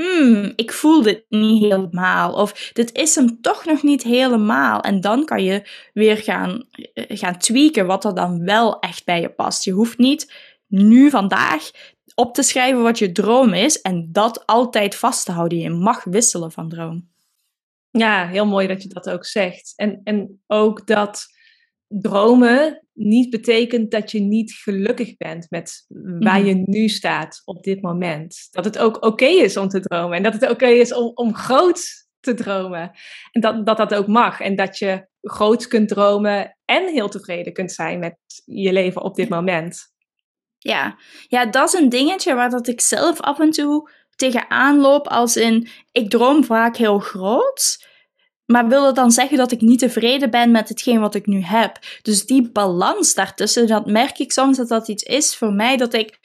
hmm, 0.00 0.52
ik 0.56 0.72
voel 0.72 1.02
dit 1.02 1.24
niet 1.28 1.62
helemaal. 1.62 2.32
Of 2.32 2.70
dit 2.72 2.92
is 2.92 3.14
hem 3.14 3.40
toch 3.40 3.64
nog 3.64 3.82
niet 3.82 4.02
helemaal. 4.02 4.80
En 4.80 5.00
dan 5.00 5.24
kan 5.24 5.44
je 5.44 5.68
weer 5.92 6.16
gaan, 6.16 6.68
eh, 6.70 7.04
gaan 7.18 7.38
tweaken 7.38 7.86
wat 7.86 8.04
er 8.04 8.14
dan 8.14 8.44
wel 8.44 8.78
echt 8.78 9.04
bij 9.04 9.20
je 9.20 9.30
past. 9.30 9.64
Je 9.64 9.72
hoeft 9.72 9.98
niet 9.98 10.32
nu 10.66 11.10
vandaag 11.10 11.70
op 12.14 12.34
te 12.34 12.42
schrijven 12.42 12.82
wat 12.82 12.98
je 12.98 13.12
droom 13.12 13.52
is 13.52 13.80
en 13.80 14.08
dat 14.12 14.46
altijd 14.46 14.94
vast 14.94 15.24
te 15.24 15.32
houden. 15.32 15.58
Je 15.58 15.70
mag 15.70 16.04
wisselen 16.04 16.52
van 16.52 16.68
droom. 16.68 17.08
Ja, 17.90 18.26
heel 18.26 18.46
mooi 18.46 18.66
dat 18.66 18.82
je 18.82 18.88
dat 18.88 19.10
ook 19.10 19.24
zegt. 19.24 19.72
En, 19.76 20.00
en 20.04 20.42
ook 20.46 20.86
dat 20.86 21.26
dromen 21.88 22.86
niet 23.02 23.30
betekent 23.30 23.90
dat 23.90 24.10
je 24.10 24.20
niet 24.20 24.52
gelukkig 24.52 25.16
bent 25.16 25.46
met 25.50 25.84
waar 26.18 26.38
mhm. 26.38 26.46
je 26.46 26.62
nu 26.64 26.88
staat 26.88 27.42
op 27.44 27.62
dit 27.62 27.82
moment. 27.82 28.48
Dat 28.50 28.64
het 28.64 28.78
ook 28.78 29.04
oké 29.04 29.26
is 29.26 29.56
om 29.56 29.68
te 29.68 29.80
dromen 29.80 30.16
en 30.16 30.22
dat 30.22 30.32
het 30.32 30.50
oké 30.50 30.66
is 30.66 30.94
om, 30.94 31.10
om 31.14 31.34
groot 31.34 32.08
te 32.20 32.34
dromen. 32.34 32.90
En 33.32 33.40
dat, 33.40 33.66
dat 33.66 33.76
dat 33.76 33.94
ook 33.94 34.06
mag 34.06 34.40
en 34.40 34.56
dat 34.56 34.78
je 34.78 35.06
groot 35.20 35.66
kunt 35.66 35.88
dromen 35.88 36.56
en 36.64 36.88
heel 36.88 37.08
tevreden 37.08 37.52
kunt 37.52 37.72
zijn 37.72 37.98
met 37.98 38.16
je 38.44 38.72
leven 38.72 39.02
op 39.02 39.14
dit 39.14 39.28
moment. 39.28 39.92
Ja, 40.58 40.98
ja 41.28 41.46
dat 41.46 41.74
is 41.74 41.80
een 41.80 41.88
dingetje 41.88 42.34
waar 42.34 42.50
dat 42.50 42.68
ik 42.68 42.80
zelf 42.80 43.20
af 43.20 43.40
en 43.40 43.50
toe 43.50 43.90
tegenaan 44.16 44.80
loop 44.80 45.08
als 45.08 45.36
in, 45.36 45.68
ik 45.92 46.10
droom 46.10 46.44
vaak 46.44 46.76
heel 46.76 46.98
groot, 46.98 47.88
maar 48.50 48.68
wil 48.68 48.82
dat 48.82 48.94
dan 48.94 49.10
zeggen 49.10 49.36
dat 49.36 49.52
ik 49.52 49.60
niet 49.60 49.78
tevreden 49.78 50.30
ben 50.30 50.50
met 50.50 50.68
hetgeen 50.68 51.00
wat 51.00 51.14
ik 51.14 51.26
nu 51.26 51.42
heb? 51.42 51.78
Dus 52.02 52.26
die 52.26 52.50
balans 52.50 53.14
daartussen, 53.14 53.66
dat 53.66 53.86
merk 53.86 54.18
ik 54.18 54.32
soms 54.32 54.56
dat 54.56 54.68
dat 54.68 54.88
iets 54.88 55.02
is 55.02 55.36
voor 55.36 55.52
mij 55.52 55.76
dat 55.76 55.94
ik 55.94 56.18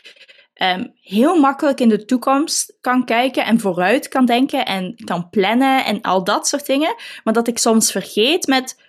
um, 0.61 0.93
heel 1.01 1.39
makkelijk 1.39 1.79
in 1.79 1.89
de 1.89 2.05
toekomst 2.05 2.77
kan 2.81 3.05
kijken 3.05 3.45
en 3.45 3.59
vooruit 3.59 4.07
kan 4.07 4.25
denken 4.25 4.65
en 4.65 4.95
kan 5.03 5.29
plannen 5.29 5.85
en 5.85 6.01
al 6.01 6.23
dat 6.23 6.47
soort 6.47 6.65
dingen. 6.65 6.95
Maar 7.23 7.33
dat 7.33 7.47
ik 7.47 7.57
soms 7.57 7.91
vergeet 7.91 8.47
met 8.47 8.81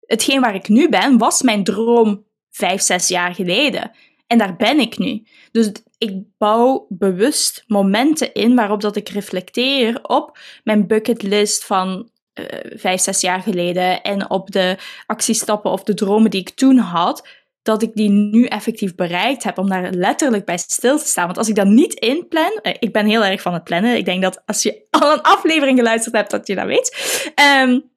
hetgeen 0.00 0.40
waar 0.40 0.54
ik 0.54 0.68
nu 0.68 0.88
ben, 0.88 1.18
was 1.18 1.42
mijn 1.42 1.64
droom 1.64 2.26
vijf, 2.50 2.80
zes 2.80 3.08
jaar 3.08 3.34
geleden. 3.34 3.90
En 4.26 4.38
daar 4.38 4.56
ben 4.56 4.80
ik 4.80 4.98
nu. 4.98 5.26
Dus 5.52 5.72
ik 5.98 6.22
bouw 6.38 6.86
bewust 6.88 7.64
momenten 7.66 8.32
in 8.32 8.54
waarop 8.54 8.80
dat 8.80 8.96
ik 8.96 9.08
reflecteer 9.08 9.98
op 10.02 10.38
mijn 10.64 10.86
bucketlist 10.86 11.64
van 11.64 12.12
uh, 12.34 12.46
vijf, 12.74 13.00
zes 13.00 13.20
jaar 13.20 13.40
geleden 13.40 14.02
en 14.02 14.30
op 14.30 14.50
de 14.50 14.76
actiestappen 15.06 15.70
of 15.70 15.82
de 15.82 15.94
dromen 15.94 16.30
die 16.30 16.40
ik 16.40 16.50
toen 16.50 16.78
had, 16.78 17.28
dat 17.62 17.82
ik 17.82 17.94
die 17.94 18.08
nu 18.10 18.44
effectief 18.44 18.94
bereikt 18.94 19.44
heb, 19.44 19.58
om 19.58 19.68
daar 19.68 19.90
letterlijk 19.90 20.44
bij 20.44 20.58
stil 20.58 20.98
te 20.98 21.06
staan. 21.06 21.24
Want 21.24 21.38
als 21.38 21.48
ik 21.48 21.54
dat 21.54 21.66
niet 21.66 21.94
inplan, 21.94 22.60
uh, 22.62 22.72
ik 22.78 22.92
ben 22.92 23.06
heel 23.06 23.24
erg 23.24 23.42
van 23.42 23.52
het 23.52 23.64
plannen. 23.64 23.96
Ik 23.96 24.04
denk 24.04 24.22
dat 24.22 24.42
als 24.46 24.62
je 24.62 24.86
al 25.00 25.12
een 25.12 25.22
aflevering 25.22 25.78
geluisterd 25.78 26.14
hebt, 26.14 26.30
dat 26.30 26.46
je 26.46 26.54
dat 26.54 26.66
weet. 26.66 27.22
Um, 27.62 27.92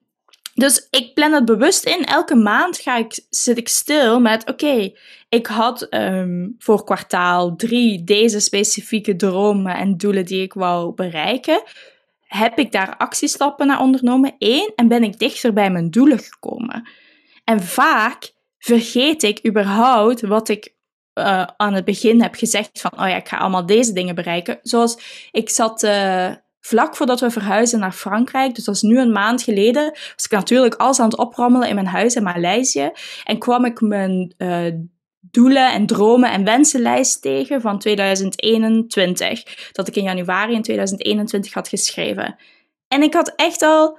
dus 0.54 0.86
ik 0.90 1.14
plan 1.14 1.32
het 1.32 1.44
bewust 1.44 1.84
in. 1.84 2.04
Elke 2.04 2.34
maand 2.34 2.78
ga 2.78 2.96
ik, 2.96 3.20
zit 3.30 3.58
ik 3.58 3.68
stil 3.68 4.20
met: 4.20 4.50
oké, 4.50 4.92
ik 5.28 5.46
had 5.46 5.86
um, 5.94 6.54
voor 6.58 6.84
kwartaal 6.84 7.56
drie 7.56 8.04
deze 8.04 8.40
specifieke 8.40 9.16
dromen 9.16 9.76
en 9.76 9.96
doelen 9.96 10.24
die 10.24 10.42
ik 10.42 10.52
wou 10.52 10.94
bereiken 10.94 11.62
heb 12.28 12.58
ik 12.58 12.72
daar 12.72 12.96
actiestappen 12.96 13.66
naar 13.66 13.80
ondernomen? 13.80 14.34
Eén, 14.38 14.72
en 14.76 14.88
ben 14.88 15.02
ik 15.02 15.18
dichter 15.18 15.52
bij 15.52 15.70
mijn 15.70 15.90
doelen 15.90 16.18
gekomen? 16.18 16.88
En 17.44 17.62
vaak 17.62 18.32
vergeet 18.58 19.22
ik 19.22 19.46
überhaupt 19.46 20.20
wat 20.20 20.48
ik 20.48 20.76
uh, 21.14 21.46
aan 21.56 21.74
het 21.74 21.84
begin 21.84 22.22
heb 22.22 22.34
gezegd 22.34 22.80
van, 22.80 22.90
oh 22.92 23.08
ja, 23.08 23.16
ik 23.16 23.28
ga 23.28 23.36
allemaal 23.36 23.66
deze 23.66 23.92
dingen 23.92 24.14
bereiken. 24.14 24.58
Zoals, 24.62 25.28
ik 25.30 25.50
zat 25.50 25.82
uh, 25.82 26.30
vlak 26.60 26.96
voordat 26.96 27.20
we 27.20 27.30
verhuizen 27.30 27.78
naar 27.78 27.92
Frankrijk, 27.92 28.54
dus 28.54 28.64
dat 28.64 28.74
is 28.74 28.82
nu 28.82 28.98
een 28.98 29.12
maand 29.12 29.42
geleden, 29.42 29.90
was 29.90 30.24
ik 30.24 30.30
natuurlijk 30.30 30.74
alles 30.74 31.00
aan 31.00 31.08
het 31.08 31.18
oprammelen 31.18 31.68
in 31.68 31.74
mijn 31.74 31.86
huis 31.86 32.14
in 32.14 32.22
Maleisië. 32.22 32.90
En 33.24 33.38
kwam 33.38 33.64
ik 33.64 33.80
mijn 33.80 34.34
uh, 34.38 34.74
doelen 35.20 35.72
en 35.72 35.86
dromen 35.86 36.30
en 36.30 36.44
wensenlijst 36.44 37.22
tegen 37.22 37.60
van 37.60 37.78
2021. 37.78 39.70
Dat 39.72 39.88
ik 39.88 39.96
in 39.96 40.02
januari 40.02 40.54
in 40.54 40.62
2021 40.62 41.52
had 41.52 41.68
geschreven. 41.68 42.36
En 42.88 43.02
ik 43.02 43.14
had 43.14 43.32
echt 43.36 43.62
al 43.62 43.98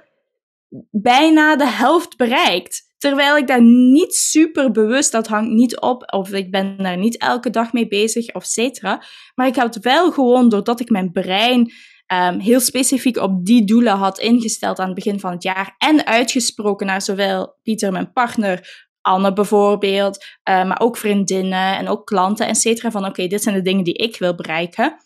bijna 0.90 1.56
de 1.56 1.68
helft 1.68 2.16
bereikt. 2.16 2.88
Terwijl 2.98 3.36
ik 3.36 3.46
daar 3.46 3.62
niet 3.62 4.14
super 4.14 4.70
bewust, 4.70 5.12
dat 5.12 5.26
hangt 5.26 5.50
niet 5.50 5.80
op, 5.80 6.12
of 6.12 6.32
ik 6.32 6.50
ben 6.50 6.76
daar 6.76 6.96
niet 6.96 7.18
elke 7.18 7.50
dag 7.50 7.72
mee 7.72 7.88
bezig, 7.88 8.34
of 8.34 8.44
cetera. 8.44 9.02
Maar 9.34 9.46
ik 9.46 9.56
had 9.56 9.76
wel 9.76 10.12
gewoon, 10.12 10.48
doordat 10.48 10.80
ik 10.80 10.90
mijn 10.90 11.12
brein 11.12 11.72
um, 12.12 12.38
heel 12.38 12.60
specifiek 12.60 13.16
op 13.16 13.44
die 13.46 13.64
doelen 13.64 13.96
had 13.96 14.18
ingesteld 14.18 14.78
aan 14.78 14.86
het 14.86 14.94
begin 14.94 15.20
van 15.20 15.32
het 15.32 15.42
jaar 15.42 15.74
en 15.78 16.06
uitgesproken 16.06 16.86
naar 16.86 17.02
zowel 17.02 17.58
Pieter, 17.62 17.92
mijn 17.92 18.12
partner, 18.12 18.88
Anne 19.00 19.32
bijvoorbeeld, 19.32 20.24
uh, 20.24 20.64
maar 20.64 20.80
ook 20.80 20.96
vriendinnen 20.96 21.76
en 21.76 21.88
ook 21.88 22.06
klanten, 22.06 22.46
et 22.46 22.58
cetera. 22.58 22.90
Van 22.90 23.06
oké, 23.06 23.26
dit 23.26 23.42
zijn 23.42 23.54
de 23.54 23.62
dingen 23.62 23.84
die 23.84 23.94
ik 23.94 24.18
wil 24.18 24.34
bereiken. 24.34 24.96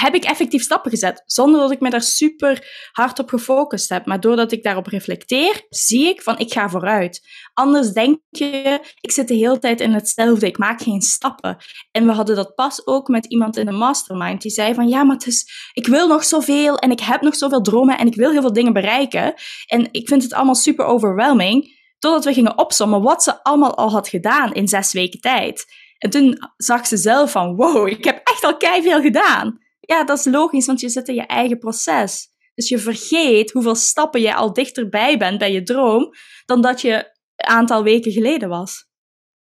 Heb 0.00 0.14
ik 0.14 0.24
effectief 0.24 0.62
stappen 0.62 0.90
gezet, 0.90 1.22
zonder 1.26 1.60
dat 1.60 1.70
ik 1.70 1.80
me 1.80 1.90
daar 1.90 2.02
super 2.02 2.88
hard 2.92 3.18
op 3.18 3.28
gefocust 3.28 3.88
heb. 3.88 4.06
Maar 4.06 4.20
doordat 4.20 4.52
ik 4.52 4.62
daarop 4.62 4.86
reflecteer, 4.86 5.66
zie 5.68 6.08
ik 6.08 6.22
van 6.22 6.38
ik 6.38 6.52
ga 6.52 6.68
vooruit. 6.68 7.20
Anders 7.52 7.92
denk 7.92 8.18
je, 8.28 8.80
ik 9.00 9.10
zit 9.10 9.28
de 9.28 9.34
hele 9.34 9.58
tijd 9.58 9.80
in 9.80 9.92
hetzelfde, 9.92 10.46
ik 10.46 10.58
maak 10.58 10.82
geen 10.82 11.00
stappen. 11.00 11.56
En 11.90 12.06
we 12.06 12.12
hadden 12.12 12.36
dat 12.36 12.54
pas 12.54 12.86
ook 12.86 13.08
met 13.08 13.26
iemand 13.26 13.56
in 13.56 13.66
de 13.66 13.72
mastermind, 13.72 14.42
die 14.42 14.50
zei 14.50 14.74
van 14.74 14.88
ja, 14.88 15.04
maar 15.04 15.16
het 15.16 15.26
is, 15.26 15.70
ik 15.72 15.86
wil 15.86 16.08
nog 16.08 16.24
zoveel 16.24 16.76
en 16.76 16.90
ik 16.90 17.00
heb 17.00 17.20
nog 17.20 17.36
zoveel 17.36 17.60
dromen 17.60 17.98
en 17.98 18.06
ik 18.06 18.14
wil 18.14 18.30
heel 18.30 18.40
veel 18.40 18.52
dingen 18.52 18.72
bereiken. 18.72 19.34
En 19.66 19.88
ik 19.90 20.08
vind 20.08 20.22
het 20.22 20.32
allemaal 20.32 20.54
super 20.54 20.84
overwhelming. 20.84 21.82
Totdat 22.04 22.24
we 22.24 22.32
gingen 22.32 22.58
opsommen 22.58 23.02
wat 23.02 23.22
ze 23.22 23.42
allemaal 23.42 23.74
al 23.74 23.90
had 23.90 24.08
gedaan 24.08 24.52
in 24.52 24.68
zes 24.68 24.92
weken 24.92 25.20
tijd. 25.20 25.64
En 25.98 26.10
toen 26.10 26.38
zag 26.56 26.86
ze 26.86 26.96
zelf 26.96 27.30
van, 27.30 27.56
wow, 27.56 27.88
ik 27.88 28.04
heb 28.04 28.20
echt 28.24 28.44
al 28.44 28.82
veel 28.82 29.00
gedaan. 29.00 29.58
Ja, 29.80 30.04
dat 30.04 30.18
is 30.18 30.24
logisch, 30.24 30.66
want 30.66 30.80
je 30.80 30.88
zit 30.88 31.08
in 31.08 31.14
je 31.14 31.26
eigen 31.26 31.58
proces. 31.58 32.28
Dus 32.54 32.68
je 32.68 32.78
vergeet 32.78 33.50
hoeveel 33.50 33.74
stappen 33.74 34.20
je 34.20 34.34
al 34.34 34.52
dichterbij 34.52 35.18
bent 35.18 35.38
bij 35.38 35.52
je 35.52 35.62
droom 35.62 36.10
dan 36.44 36.60
dat 36.60 36.80
je 36.80 36.92
een 37.36 37.46
aantal 37.46 37.82
weken 37.82 38.12
geleden 38.12 38.48
was. 38.48 38.86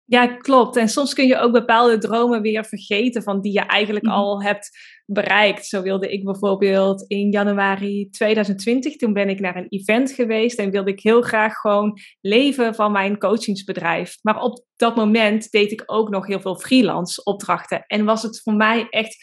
Ja, 0.09 0.27
klopt. 0.27 0.77
En 0.77 0.89
soms 0.89 1.15
kun 1.15 1.27
je 1.27 1.39
ook 1.39 1.53
bepaalde 1.53 1.99
dromen 1.99 2.43
weer 2.43 2.65
vergeten 2.65 3.23
van 3.23 3.41
die 3.41 3.53
je 3.53 3.61
eigenlijk 3.61 4.05
mhm. 4.05 4.15
al 4.15 4.43
hebt 4.43 4.71
bereikt. 5.07 5.67
Zo 5.67 5.83
wilde 5.83 6.13
ik 6.13 6.25
bijvoorbeeld 6.25 7.05
in 7.09 7.31
januari 7.31 8.09
2020, 8.11 8.97
toen 8.97 9.13
ben 9.13 9.29
ik 9.29 9.41
naar 9.41 9.57
een 9.57 9.69
event 9.69 10.13
geweest 10.13 10.59
en 10.59 10.71
wilde 10.71 10.91
ik 10.91 11.01
heel 11.01 11.23
graag 11.23 11.55
gewoon 11.55 11.99
leven 12.21 12.75
van 12.75 12.93
mijn 12.93 13.19
coachingsbedrijf. 13.19 14.17
Maar 14.23 14.41
op 14.41 14.65
dat 14.77 14.97
moment 14.97 15.51
deed 15.51 15.73
ik 15.73 15.83
ook 15.87 16.09
nog 16.11 16.27
heel 16.27 16.41
veel 16.41 16.57
freelance 16.57 17.25
opdrachten 17.25 17.85
en 17.87 18.05
was 18.05 18.23
het 18.23 18.41
voor 18.43 18.55
mij 18.55 18.87
echt 18.91 19.17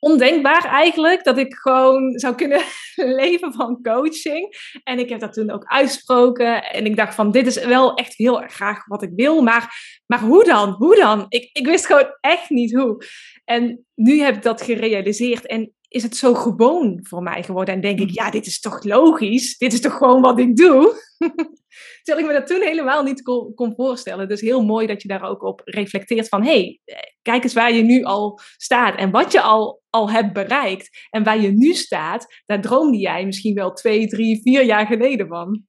ondenkbaar 0.00 0.64
eigenlijk 0.64 1.24
dat 1.24 1.38
ik 1.38 1.54
gewoon 1.54 2.18
zou 2.18 2.34
kunnen 2.34 2.62
leven 3.20 3.52
van 3.52 3.82
coaching. 3.82 4.54
En 4.84 4.98
ik 4.98 5.08
heb 5.08 5.20
dat 5.20 5.32
toen 5.32 5.50
ook 5.50 5.64
uitgesproken. 5.64 6.64
En 6.64 6.84
ik 6.84 6.96
dacht 6.96 7.14
van, 7.14 7.30
dit 7.30 7.46
is 7.46 7.64
wel 7.64 7.94
echt 7.94 8.14
heel 8.16 8.42
erg 8.42 8.52
graag 8.52 8.86
wat 8.86 9.02
ik 9.02 9.12
wil. 9.14 9.42
Maar, 9.42 9.74
maar 10.06 10.20
hoe 10.20 10.44
dan? 10.44 10.70
Hoe 10.70 10.96
dan? 10.96 11.26
Ik, 11.28 11.50
ik 11.52 11.66
wist 11.66 11.86
gewoon 11.86 12.16
echt 12.20 12.50
niet 12.50 12.74
hoe. 12.74 13.04
En 13.44 13.86
nu 13.94 14.20
heb 14.20 14.36
ik 14.36 14.42
dat 14.42 14.62
gerealiseerd. 14.62 15.46
En 15.46 15.72
is 15.90 16.02
het 16.02 16.16
zo 16.16 16.34
gewoon 16.34 17.00
voor 17.02 17.22
mij 17.22 17.42
geworden. 17.42 17.74
En 17.74 17.80
denk 17.80 18.00
ik, 18.00 18.10
ja, 18.10 18.30
dit 18.30 18.46
is 18.46 18.60
toch 18.60 18.84
logisch? 18.84 19.58
Dit 19.58 19.72
is 19.72 19.80
toch 19.80 19.96
gewoon 19.96 20.20
wat 20.20 20.38
ik 20.38 20.56
doe? 20.56 20.94
Terwijl 22.02 22.26
ik 22.26 22.32
me 22.32 22.38
dat 22.38 22.46
toen 22.46 22.66
helemaal 22.66 23.02
niet 23.02 23.22
kon, 23.22 23.54
kon, 23.54 23.74
voorstellen. 23.76 24.28
Dus 24.28 24.40
heel 24.40 24.64
mooi 24.64 24.86
dat 24.86 25.02
je 25.02 25.08
daar 25.08 25.22
ook 25.22 25.42
op 25.42 25.62
reflecteert 25.64 26.28
van... 26.28 26.42
hé, 26.42 26.50
hey, 26.52 26.80
kijk 27.22 27.42
eens 27.44 27.54
waar 27.54 27.72
je 27.72 27.82
nu 27.82 28.02
al 28.02 28.40
staat 28.56 28.96
en 28.96 29.10
wat 29.10 29.32
je 29.32 29.40
al, 29.40 29.82
al 29.90 30.10
hebt 30.10 30.32
bereikt. 30.32 31.06
En 31.10 31.24
waar 31.24 31.40
je 31.40 31.50
nu 31.50 31.74
staat, 31.74 32.42
daar 32.46 32.60
droomde 32.60 32.98
jij 32.98 33.24
misschien 33.24 33.54
wel 33.54 33.72
twee, 33.72 34.06
drie, 34.06 34.40
vier 34.42 34.64
jaar 34.64 34.86
geleden 34.86 35.28
van. 35.28 35.64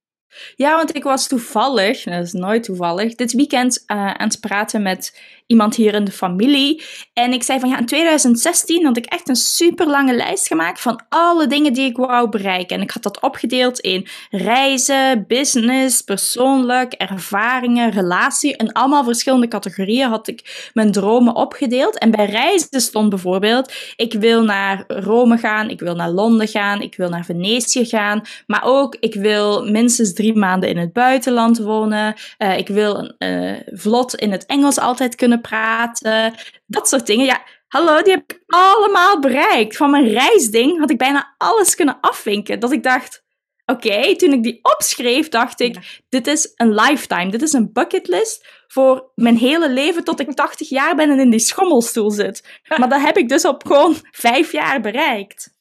Ja, 0.56 0.76
want 0.76 0.96
ik 0.96 1.02
was 1.02 1.28
toevallig, 1.28 2.02
dat 2.02 2.24
is 2.24 2.32
nooit 2.32 2.62
toevallig, 2.62 3.14
dit 3.14 3.32
weekend 3.32 3.84
uh, 3.86 4.06
aan 4.06 4.28
het 4.28 4.40
praten 4.40 4.82
met 4.82 5.12
iemand 5.46 5.76
hier 5.76 5.94
in 5.94 6.04
de 6.04 6.12
familie. 6.12 6.82
En 7.12 7.32
ik 7.32 7.42
zei 7.42 7.60
van 7.60 7.68
ja, 7.68 7.78
in 7.78 7.86
2016 7.86 8.84
had 8.84 8.96
ik 8.96 9.04
echt 9.04 9.28
een 9.28 9.36
super 9.36 9.86
lange 9.86 10.14
lijst 10.14 10.46
gemaakt 10.46 10.80
van 10.80 11.00
alle 11.08 11.46
dingen 11.46 11.72
die 11.72 11.84
ik 11.84 11.96
wou 11.96 12.28
bereiken. 12.28 12.76
En 12.76 12.82
ik 12.82 12.90
had 12.90 13.02
dat 13.02 13.20
opgedeeld 13.20 13.78
in 13.78 14.06
reizen, 14.30 15.24
business, 15.28 16.02
persoonlijk, 16.02 16.92
ervaringen, 16.92 17.90
relatie. 17.90 18.56
En 18.56 18.72
allemaal 18.72 19.04
verschillende 19.04 19.48
categorieën 19.48 20.08
had 20.08 20.28
ik 20.28 20.70
mijn 20.74 20.92
dromen 20.92 21.34
opgedeeld. 21.34 21.98
En 21.98 22.10
bij 22.10 22.26
reizen 22.26 22.80
stond 22.80 23.08
bijvoorbeeld: 23.08 23.72
ik 23.96 24.12
wil 24.12 24.44
naar 24.44 24.84
Rome 24.86 25.38
gaan, 25.38 25.70
ik 25.70 25.80
wil 25.80 25.94
naar 25.94 26.10
Londen 26.10 26.48
gaan, 26.48 26.80
ik 26.80 26.96
wil 26.96 27.08
naar 27.08 27.24
Venetië 27.24 27.84
gaan. 27.84 28.22
Maar 28.46 28.62
ook 28.64 28.96
ik 29.00 29.14
wil 29.14 29.70
minstens 29.70 30.12
drie 30.12 30.21
maanden 30.34 30.68
in 30.68 30.76
het 30.76 30.92
buitenland 30.92 31.58
wonen. 31.58 32.14
Uh, 32.38 32.58
ik 32.58 32.68
wil 32.68 33.14
uh, 33.18 33.56
vlot 33.66 34.14
in 34.14 34.32
het 34.32 34.46
Engels 34.46 34.78
altijd 34.78 35.14
kunnen 35.14 35.40
praten. 35.40 36.34
Dat 36.66 36.88
soort 36.88 37.06
dingen. 37.06 37.24
Ja, 37.24 37.42
hallo, 37.68 38.02
die 38.02 38.12
heb 38.12 38.22
ik 38.26 38.42
allemaal 38.46 39.20
bereikt. 39.20 39.76
Van 39.76 39.90
mijn 39.90 40.08
reisding 40.08 40.78
had 40.78 40.90
ik 40.90 40.98
bijna 40.98 41.34
alles 41.38 41.74
kunnen 41.74 41.98
afvinken. 42.00 42.60
Dat 42.60 42.72
ik 42.72 42.82
dacht, 42.82 43.22
oké, 43.66 44.16
toen 44.16 44.32
ik 44.32 44.42
die 44.42 44.58
opschreef, 44.62 45.28
dacht 45.28 45.60
ik, 45.60 46.02
dit 46.08 46.26
is 46.26 46.52
een 46.56 46.74
lifetime. 46.74 47.30
Dit 47.30 47.42
is 47.42 47.52
een 47.52 47.72
bucketlist 47.72 48.46
voor 48.66 49.10
mijn 49.14 49.36
hele 49.36 49.70
leven 49.70 50.04
tot 50.04 50.20
ik 50.20 50.32
80 50.32 50.68
jaar 50.68 50.94
ben 50.94 51.10
en 51.10 51.20
in 51.20 51.30
die 51.30 51.38
schommelstoel 51.38 52.10
zit. 52.10 52.60
Maar 52.78 52.88
dat 52.88 53.00
heb 53.00 53.16
ik 53.16 53.28
dus 53.28 53.44
op 53.44 53.66
gewoon 53.66 53.96
vijf 54.10 54.52
jaar 54.52 54.80
bereikt. 54.80 55.51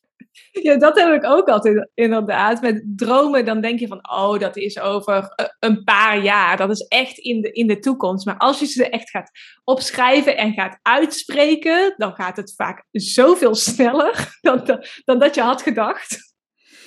Ja, 0.62 0.78
dat 0.78 1.00
heb 1.00 1.14
ik 1.14 1.26
ook 1.26 1.48
altijd 1.48 1.90
inderdaad. 1.94 2.62
Met 2.62 2.84
dromen, 2.96 3.46
dan 3.46 3.62
denk 3.62 3.80
je 3.80 3.88
van, 3.88 4.10
oh, 4.12 4.40
dat 4.40 4.58
is 4.58 4.80
over 4.80 5.34
eh, 5.36 5.46
een 5.60 5.84
paar 5.84 6.24
jaar. 6.24 6.58
Dat 6.58 6.70
is 6.70 6.88
echt 6.88 7.18
in 7.18 7.42
de, 7.42 7.52
in 7.52 7.68
de 7.68 7.80
toekomst. 7.80 8.26
Maar 8.26 8.38
als 8.38 8.60
je 8.60 8.66
ze 8.66 8.90
echt 8.90 9.10
gaat 9.10 9.32
opschrijven 9.64 10.38
en 10.38 10.54
gaat 10.54 10.80
uitspreken, 10.82 11.94
dan 11.98 12.14
gaat 12.14 12.38
het 12.38 12.54
vaak 12.56 12.86
zoveel 12.92 13.56
sneller 13.56 14.28
dan, 14.42 14.84
dan 15.04 15.20
dat 15.20 15.36
je 15.36 15.42
had 15.42 15.62
gedacht. 15.62 16.30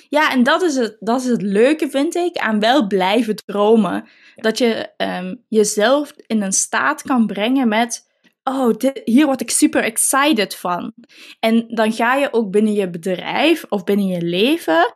Ja, 0.09 0.31
en 0.31 0.43
dat 0.43 0.61
is, 0.61 0.75
het, 0.75 0.97
dat 0.99 1.21
is 1.21 1.27
het 1.27 1.41
leuke, 1.41 1.89
vind 1.89 2.15
ik, 2.15 2.37
aan 2.37 2.59
wel 2.59 2.87
blijven 2.87 3.35
dromen. 3.35 4.09
Dat 4.35 4.57
je 4.57 4.93
um, 4.97 5.43
jezelf 5.47 6.13
in 6.15 6.41
een 6.41 6.53
staat 6.53 7.01
kan 7.01 7.25
brengen 7.25 7.67
met 7.67 8.04
oh, 8.45 8.73
hier 9.03 9.25
word 9.25 9.41
ik 9.41 9.49
super 9.49 9.83
excited 9.83 10.55
van. 10.55 10.93
En 11.39 11.67
dan 11.67 11.93
ga 11.93 12.15
je 12.15 12.33
ook 12.33 12.51
binnen 12.51 12.73
je 12.73 12.89
bedrijf 12.89 13.65
of 13.69 13.83
binnen 13.83 14.07
je 14.07 14.21
leven 14.21 14.95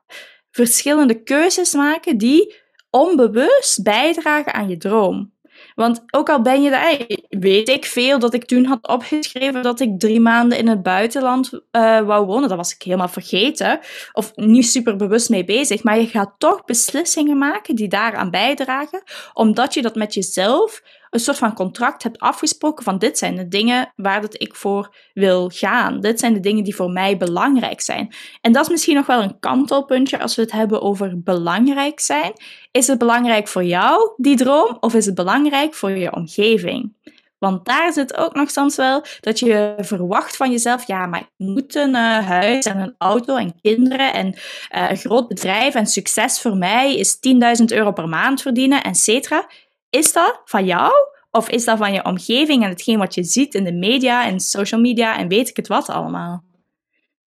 verschillende 0.52 1.24
keuzes 1.24 1.74
maken 1.74 2.18
die 2.18 2.56
onbewust 2.90 3.84
bijdragen 3.84 4.54
aan 4.54 4.70
je 4.70 4.78
droom. 4.78 5.38
Want 5.76 6.04
ook 6.12 6.30
al 6.30 6.42
ben 6.42 6.62
je 6.62 6.70
daar, 6.70 7.06
weet 7.30 7.70
ik 7.70 7.86
veel 7.86 8.20
dat 8.20 8.34
ik 8.34 8.46
toen 8.46 8.66
had 8.66 8.88
opgeschreven 8.88 9.64
dat 9.64 9.80
ik 9.80 10.00
drie 10.00 10.20
maanden 10.20 10.58
in 10.58 10.68
het 10.68 10.84
buitenland 10.84 11.52
uh, 11.54 11.60
wou 12.02 12.26
wonen. 12.26 12.50
Dat 12.50 12.58
was 12.58 12.74
ik 12.74 12.82
helemaal 12.82 13.08
vergeten. 13.08 13.80
Of 14.12 14.32
niet 14.36 14.68
super 14.68 14.96
bewust 14.96 15.30
mee 15.30 15.44
bezig. 15.44 15.84
Maar 15.84 16.00
je 16.00 16.08
gaat 16.08 16.34
toch 16.38 16.66
beslissingen 16.66 17.38
maken 17.38 17.76
die 17.76 17.88
daaraan 17.88 18.32
bijdragen. 18.32 19.04
Omdat 19.34 19.74
je 19.74 19.82
dat 19.82 19.96
met 19.96 20.14
jezelf 20.14 20.82
een 21.10 21.20
soort 21.20 21.38
van 21.38 21.54
contract 21.54 22.04
hebt 22.04 22.20
afgesproken 22.20 22.84
van 22.84 22.98
dit 22.98 23.18
zijn 23.18 23.36
de 23.36 23.48
dingen 23.48 23.94
waar 23.96 24.22
dat 24.22 24.42
ik 24.42 24.56
voor 24.56 24.96
wil 25.14 25.50
gaan. 25.54 26.00
Dit 26.00 26.20
zijn 26.20 26.34
de 26.34 26.40
dingen 26.40 26.64
die 26.64 26.76
voor 26.76 26.92
mij 26.92 27.18
belangrijk 27.18 27.82
zijn. 27.82 28.14
En 28.42 28.52
dat 28.52 28.64
is 28.64 28.70
misschien 28.70 28.96
nog 28.96 29.06
wel 29.06 29.22
een 29.22 29.40
kantelpuntje 29.40 30.20
als 30.20 30.36
we 30.36 30.42
het 30.42 30.52
hebben 30.52 30.82
over 30.82 31.22
belangrijk 31.24 32.00
zijn. 32.00 32.34
Is 32.72 32.88
het 32.88 32.98
belangrijk 32.98 33.48
voor 33.48 33.64
jou, 33.64 34.14
die 34.18 34.38
droom, 34.38 34.78
of 34.80 34.94
is 34.94 35.06
het 35.06 35.16
belangrijk 35.16 35.74
voor 35.74 35.92
je 35.92 36.14
omgeving? 36.14 36.94
Want 37.40 37.66
daar 37.66 37.94
zit 37.94 38.18
ook 38.18 38.34
nog 38.34 38.52
soms 38.52 38.76
wel 38.76 39.04
dat 39.20 39.40
je 39.40 39.74
verwacht 39.78 40.36
van 40.36 40.52
jezelf, 40.52 40.88
ja, 40.88 41.06
maar 41.06 41.20
ik 41.20 41.30
moet 41.38 41.76
een 41.76 41.96
uh, 41.96 42.28
huis 42.28 42.66
en 42.66 42.78
een 42.78 42.96
auto 42.98 43.36
en 43.36 43.60
kinderen 43.62 44.14
en 44.14 44.28
uh, 44.28 44.90
een 44.90 44.98
groot 44.98 45.28
bedrijf 45.28 45.76
en 45.76 45.86
succes 45.86 46.42
voor 46.42 46.58
mij 46.58 46.98
is 46.98 47.18
10.000 47.60 47.66
euro 47.66 47.92
per 47.92 48.08
maand 48.08 48.42
verdienen, 48.42 48.84
et 48.84 48.98
cetera. 48.98 49.48
Is 49.90 50.14
dat 50.14 50.42
van 50.46 50.66
jou? 50.66 50.92
Of 51.32 51.50
is 51.50 51.66
dat 51.66 51.78
van 51.78 51.94
je 51.94 52.06
omgeving 52.06 52.64
en 52.64 52.70
hetgeen 52.70 52.98
wat 52.98 53.14
je 53.14 53.24
ziet 53.24 53.54
in 53.54 53.64
de 53.64 53.74
media 53.74 54.26
en 54.26 54.40
social 54.40 54.82
media 54.82 55.18
en 55.18 55.28
weet 55.28 55.50
ik 55.50 55.56
het 55.56 55.68
wat 55.68 55.90
allemaal? 55.90 56.44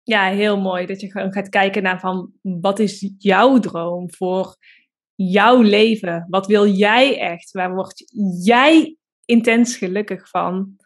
Ja, 0.03 0.29
heel 0.29 0.61
mooi 0.61 0.87
dat 0.87 1.01
je 1.01 1.11
gewoon 1.11 1.33
gaat 1.33 1.49
kijken 1.49 1.83
naar 1.83 2.01
van 2.01 2.33
wat 2.43 2.79
is 2.79 3.13
jouw 3.19 3.59
droom 3.59 4.13
voor 4.15 4.57
jouw 5.15 5.61
leven? 5.61 6.27
Wat 6.29 6.47
wil 6.47 6.67
jij 6.67 7.19
echt? 7.19 7.51
Waar 7.51 7.75
word 7.75 8.05
jij 8.45 8.97
intens 9.25 9.77
gelukkig 9.77 10.29
van? 10.29 10.77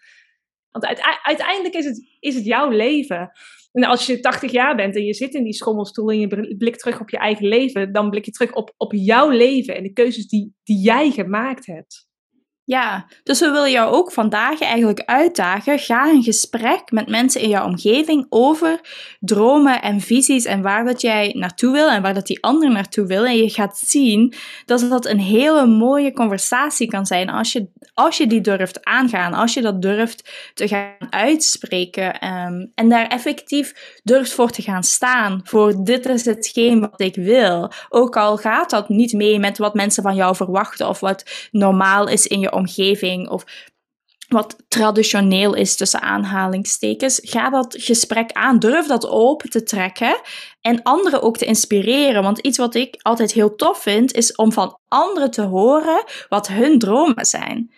Want 0.70 1.02
uiteindelijk 1.22 1.74
is 1.74 1.84
het, 1.84 2.16
is 2.20 2.34
het 2.34 2.44
jouw 2.44 2.68
leven. 2.68 3.30
En 3.74 3.84
als 3.84 4.06
je 4.06 4.20
80 4.20 4.50
jaar 4.50 4.76
bent 4.76 4.96
en 4.96 5.04
je 5.04 5.14
zit 5.14 5.34
in 5.34 5.44
die 5.44 5.52
schommelstoel 5.52 6.10
en 6.10 6.18
je 6.18 6.56
blikt 6.56 6.78
terug 6.78 7.00
op 7.00 7.10
je 7.10 7.18
eigen 7.18 7.46
leven, 7.46 7.92
dan 7.92 8.10
blik 8.10 8.24
je 8.24 8.30
terug 8.30 8.52
op, 8.52 8.74
op 8.76 8.92
jouw 8.92 9.30
leven 9.30 9.76
en 9.76 9.82
de 9.82 9.92
keuzes 9.92 10.28
die, 10.28 10.54
die 10.62 10.78
jij 10.78 11.10
gemaakt 11.10 11.66
hebt. 11.66 12.08
Ja, 12.66 13.06
dus 13.22 13.40
we 13.40 13.50
willen 13.50 13.70
jou 13.70 13.94
ook 13.94 14.12
vandaag 14.12 14.60
eigenlijk 14.60 15.02
uitdagen. 15.04 15.78
Ga 15.78 16.08
een 16.08 16.22
gesprek 16.22 16.90
met 16.90 17.08
mensen 17.08 17.40
in 17.40 17.48
jouw 17.48 17.66
omgeving 17.66 18.26
over 18.28 18.80
dromen 19.20 19.82
en 19.82 20.00
visies 20.00 20.44
en 20.44 20.62
waar 20.62 20.84
dat 20.84 21.00
jij 21.00 21.32
naartoe 21.36 21.72
wil 21.72 21.90
en 21.90 22.02
waar 22.02 22.14
dat 22.14 22.26
die 22.26 22.42
ander 22.42 22.70
naartoe 22.70 23.06
wil. 23.06 23.24
En 23.24 23.36
je 23.36 23.50
gaat 23.50 23.78
zien 23.78 24.34
dat 24.66 24.90
dat 24.90 25.06
een 25.06 25.18
hele 25.20 25.66
mooie 25.66 26.12
conversatie 26.12 26.88
kan 26.88 27.06
zijn 27.06 27.28
als 27.30 27.52
je, 27.52 27.68
als 27.94 28.16
je 28.16 28.26
die 28.26 28.40
durft 28.40 28.84
aangaan, 28.84 29.34
als 29.34 29.54
je 29.54 29.60
dat 29.60 29.82
durft 29.82 30.30
te 30.54 30.68
gaan 30.68 31.06
uitspreken 31.10 32.28
um, 32.28 32.70
en 32.74 32.88
daar 32.88 33.06
effectief 33.06 33.98
durft 34.02 34.32
voor 34.32 34.50
te 34.50 34.62
gaan 34.62 34.84
staan. 34.84 35.40
Voor 35.44 35.84
dit 35.84 36.06
is 36.06 36.24
hetgeen 36.24 36.80
wat 36.80 37.00
ik 37.00 37.14
wil. 37.14 37.72
Ook 37.88 38.16
al 38.16 38.36
gaat 38.36 38.70
dat 38.70 38.88
niet 38.88 39.12
mee 39.12 39.38
met 39.38 39.58
wat 39.58 39.74
mensen 39.74 40.02
van 40.02 40.14
jou 40.14 40.36
verwachten 40.36 40.88
of 40.88 41.00
wat 41.00 41.48
normaal 41.50 42.08
is 42.08 42.26
in 42.26 42.40
je 42.40 42.52
omgeving 42.54 43.28
of 43.28 43.44
wat 44.28 44.56
traditioneel 44.68 45.54
is 45.54 45.76
tussen 45.76 46.00
aanhalingstekens, 46.00 47.20
ga 47.22 47.50
dat 47.50 47.76
gesprek 47.78 48.32
aan. 48.32 48.58
Durf 48.58 48.86
dat 48.86 49.08
open 49.08 49.50
te 49.50 49.62
trekken 49.62 50.20
en 50.60 50.82
anderen 50.82 51.22
ook 51.22 51.36
te 51.36 51.44
inspireren. 51.44 52.22
Want 52.22 52.38
iets 52.38 52.58
wat 52.58 52.74
ik 52.74 52.96
altijd 53.02 53.32
heel 53.32 53.54
tof 53.54 53.78
vind, 53.78 54.12
is 54.12 54.34
om 54.34 54.52
van 54.52 54.78
anderen 54.88 55.30
te 55.30 55.42
horen 55.42 56.04
wat 56.28 56.48
hun 56.48 56.78
dromen 56.78 57.26
zijn. 57.26 57.72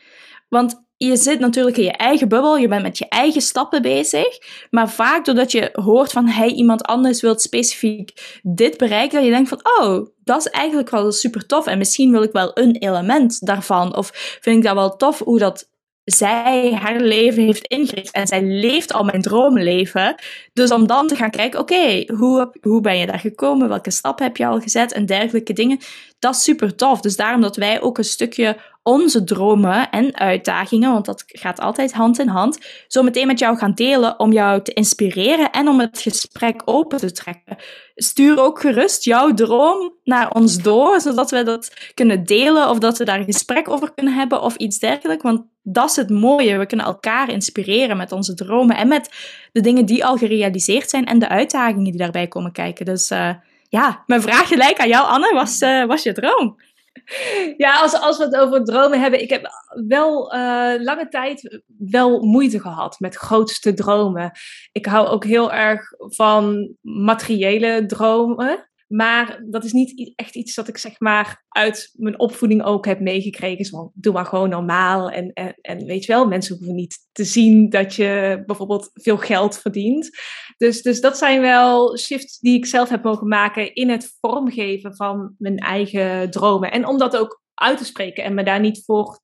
Want 0.48 0.85
je 0.96 1.16
zit 1.16 1.38
natuurlijk 1.38 1.76
in 1.76 1.84
je 1.84 1.92
eigen 1.92 2.28
bubbel, 2.28 2.56
je 2.56 2.68
bent 2.68 2.82
met 2.82 2.98
je 2.98 3.08
eigen 3.08 3.40
stappen 3.40 3.82
bezig. 3.82 4.38
Maar 4.70 4.90
vaak 4.90 5.24
doordat 5.24 5.52
je 5.52 5.70
hoort 5.72 6.12
van 6.12 6.26
hey, 6.28 6.48
iemand 6.48 6.82
anders 6.82 7.20
wil 7.20 7.38
specifiek 7.38 8.38
dit 8.42 8.76
bereiken, 8.76 9.16
dat 9.16 9.24
je 9.24 9.30
denkt 9.30 9.48
van 9.48 9.60
oh, 9.80 10.06
dat 10.24 10.38
is 10.38 10.46
eigenlijk 10.46 10.90
wel 10.90 11.12
super 11.12 11.46
tof. 11.46 11.66
En 11.66 11.78
misschien 11.78 12.10
wil 12.10 12.22
ik 12.22 12.32
wel 12.32 12.50
een 12.58 12.76
element 12.76 13.46
daarvan. 13.46 13.96
Of 13.96 14.10
vind 14.40 14.56
ik 14.56 14.62
dat 14.62 14.74
wel 14.74 14.96
tof 14.96 15.18
hoe 15.18 15.38
dat 15.38 15.68
zij 16.04 16.72
haar 16.72 17.00
leven 17.00 17.42
heeft 17.42 17.66
ingericht 17.66 18.10
en 18.10 18.26
zij 18.26 18.42
leeft 18.42 18.92
al 18.92 19.04
mijn 19.04 19.22
droomleven. 19.22 20.14
Dus 20.52 20.70
om 20.70 20.86
dan 20.86 21.06
te 21.06 21.16
gaan 21.16 21.30
kijken, 21.30 21.60
oké, 21.60 22.04
hoe, 22.16 22.52
hoe 22.60 22.80
ben 22.80 22.98
je 22.98 23.06
daar 23.06 23.18
gekomen? 23.18 23.68
Welke 23.68 23.90
stap 23.90 24.18
heb 24.18 24.36
je 24.36 24.46
al 24.46 24.60
gezet? 24.60 24.92
En 24.92 25.06
dergelijke 25.06 25.52
dingen. 25.52 25.78
Dat 26.18 26.34
is 26.34 26.42
super 26.42 26.74
tof. 26.74 27.00
Dus 27.00 27.16
daarom 27.16 27.40
dat 27.40 27.56
wij 27.56 27.80
ook 27.80 27.98
een 27.98 28.04
stukje 28.04 28.56
onze 28.86 29.24
dromen 29.24 29.90
en 29.90 30.16
uitdagingen, 30.16 30.92
want 30.92 31.04
dat 31.04 31.24
gaat 31.26 31.60
altijd 31.60 31.92
hand 31.92 32.18
in 32.18 32.28
hand, 32.28 32.58
zo 32.88 33.02
meteen 33.02 33.26
met 33.26 33.38
jou 33.38 33.56
gaan 33.56 33.74
delen 33.74 34.18
om 34.18 34.32
jou 34.32 34.62
te 34.62 34.72
inspireren 34.72 35.50
en 35.50 35.68
om 35.68 35.80
het 35.80 36.00
gesprek 36.00 36.62
open 36.64 36.98
te 36.98 37.12
trekken. 37.12 37.56
Stuur 37.94 38.40
ook 38.40 38.60
gerust 38.60 39.04
jouw 39.04 39.34
droom 39.34 39.92
naar 40.04 40.30
ons 40.30 40.62
door, 40.62 41.00
zodat 41.00 41.30
we 41.30 41.42
dat 41.42 41.90
kunnen 41.94 42.24
delen 42.24 42.70
of 42.70 42.78
dat 42.78 42.98
we 42.98 43.04
daar 43.04 43.18
een 43.18 43.24
gesprek 43.24 43.68
over 43.68 43.94
kunnen 43.94 44.14
hebben 44.14 44.42
of 44.42 44.56
iets 44.56 44.78
dergelijks. 44.78 45.22
Want 45.22 45.42
dat 45.62 45.90
is 45.90 45.96
het 45.96 46.10
mooie. 46.10 46.58
We 46.58 46.66
kunnen 46.66 46.86
elkaar 46.86 47.30
inspireren 47.30 47.96
met 47.96 48.12
onze 48.12 48.34
dromen 48.34 48.76
en 48.76 48.88
met 48.88 49.10
de 49.52 49.60
dingen 49.60 49.86
die 49.86 50.04
al 50.04 50.16
gerealiseerd 50.16 50.90
zijn 50.90 51.04
en 51.04 51.18
de 51.18 51.28
uitdagingen 51.28 51.84
die 51.84 52.00
daarbij 52.00 52.26
komen 52.26 52.52
kijken. 52.52 52.84
Dus 52.84 53.10
uh, 53.10 53.30
ja, 53.68 54.02
mijn 54.06 54.22
vraag 54.22 54.48
gelijk 54.48 54.78
aan 54.78 54.88
jou, 54.88 55.06
Anne, 55.06 55.34
was, 55.34 55.62
uh, 55.62 55.84
was 55.84 56.02
je 56.02 56.12
droom? 56.12 56.56
Ja, 57.56 57.80
als, 57.80 58.00
als 58.00 58.18
we 58.18 58.24
het 58.24 58.36
over 58.36 58.64
dromen 58.64 59.00
hebben. 59.00 59.22
Ik 59.22 59.30
heb 59.30 59.48
wel 59.86 60.34
uh, 60.34 60.74
lange 60.78 61.08
tijd 61.08 61.62
wel 61.78 62.22
moeite 62.22 62.60
gehad 62.60 63.00
met 63.00 63.14
grootste 63.14 63.74
dromen. 63.74 64.30
Ik 64.72 64.86
hou 64.86 65.06
ook 65.06 65.24
heel 65.24 65.52
erg 65.52 65.92
van 65.98 66.74
materiële 66.80 67.86
dromen. 67.86 68.68
Maar 68.86 69.42
dat 69.46 69.64
is 69.64 69.72
niet 69.72 70.12
echt 70.16 70.34
iets 70.34 70.54
dat 70.54 70.68
ik 70.68 70.78
zeg 70.78 71.00
maar 71.00 71.44
uit 71.48 71.90
mijn 71.92 72.18
opvoeding 72.18 72.62
ook 72.64 72.86
heb 72.86 73.00
meegekregen. 73.00 73.64
Zo, 73.64 73.90
doe 73.94 74.12
maar 74.12 74.26
gewoon 74.26 74.48
normaal. 74.48 75.10
En, 75.10 75.32
en, 75.32 75.54
en 75.60 75.84
weet 75.84 76.04
je 76.04 76.12
wel, 76.12 76.26
mensen 76.26 76.56
hoeven 76.56 76.74
niet 76.74 76.98
te 77.12 77.24
zien 77.24 77.70
dat 77.70 77.94
je 77.94 78.42
bijvoorbeeld 78.46 78.90
veel 78.92 79.16
geld 79.16 79.58
verdient. 79.58 80.10
Dus, 80.56 80.82
dus 80.82 81.00
dat 81.00 81.18
zijn 81.18 81.40
wel 81.40 81.98
shifts 81.98 82.38
die 82.38 82.56
ik 82.56 82.66
zelf 82.66 82.88
heb 82.88 83.02
mogen 83.02 83.28
maken 83.28 83.74
in 83.74 83.88
het 83.88 84.16
vormgeven 84.20 84.96
van 84.96 85.34
mijn 85.38 85.58
eigen 85.58 86.30
dromen. 86.30 86.70
En 86.70 86.86
om 86.86 86.98
dat 86.98 87.16
ook 87.16 87.42
uit 87.54 87.78
te 87.78 87.84
spreken 87.84 88.24
en 88.24 88.34
me 88.34 88.42
daar 88.42 88.60
niet 88.60 88.84
voor 88.84 89.20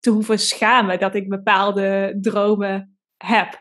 te 0.00 0.10
hoeven 0.10 0.38
schamen 0.38 0.98
dat 0.98 1.14
ik 1.14 1.28
bepaalde 1.28 2.18
dromen 2.20 2.98
heb. 3.16 3.58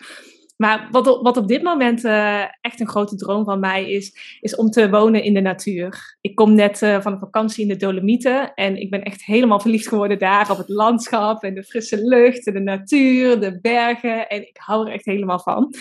Maar 0.58 0.88
wat 0.91 1.08
op, 1.08 1.24
wat 1.24 1.38
op 1.38 1.48
dit 1.48 1.63
moment 1.63 2.04
uh, 2.04 2.41
echt 2.62 2.80
een 2.80 2.88
grote 2.88 3.15
droom 3.15 3.46
van 3.46 3.60
mij 3.60 3.91
is, 3.91 4.38
is 4.39 4.56
om 4.56 4.70
te 4.70 4.89
wonen 4.89 5.24
in 5.24 5.34
de 5.34 5.41
natuur. 5.41 6.17
Ik 6.22 6.36
kom 6.36 6.54
net 6.54 6.82
uh, 6.82 7.02
van 7.02 7.13
een 7.13 7.20
vakantie 7.20 7.62
in 7.62 7.67
de 7.67 7.76
Dolomieten 7.76 8.54
en 8.54 8.76
ik 8.76 8.89
ben 8.89 9.04
echt 9.04 9.26
helemaal 9.26 9.60
verliefd 9.60 9.88
geworden 9.88 10.20
daar 10.20 10.52
op 10.52 10.58
het 10.58 10.70
landschap 10.70 11.43
en 11.43 11.54
de 11.54 11.63
frisse 11.63 12.08
lucht 12.08 12.48
en 12.48 12.54
de 12.54 12.60
natuur, 12.60 13.39
de 13.39 13.60
bergen. 13.62 14.28
En 14.28 14.48
ik 14.48 14.58
hou 14.60 14.88
er 14.88 14.93
echt 14.93 15.06
helemaal 15.06 15.39
van. 15.39 15.74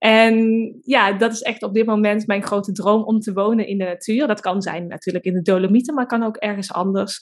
En 0.00 0.74
ja, 0.82 1.12
dat 1.12 1.32
is 1.32 1.42
echt 1.42 1.62
op 1.62 1.74
dit 1.74 1.86
moment 1.86 2.26
mijn 2.26 2.42
grote 2.42 2.72
droom 2.72 3.02
om 3.02 3.20
te 3.20 3.32
wonen 3.32 3.66
in 3.66 3.78
de 3.78 3.84
natuur. 3.84 4.26
Dat 4.26 4.40
kan 4.40 4.62
zijn 4.62 4.86
natuurlijk 4.86 5.24
in 5.24 5.32
de 5.32 5.42
Dolomieten, 5.42 5.94
maar 5.94 6.06
kan 6.06 6.22
ook 6.22 6.36
ergens 6.36 6.72
anders 6.72 7.20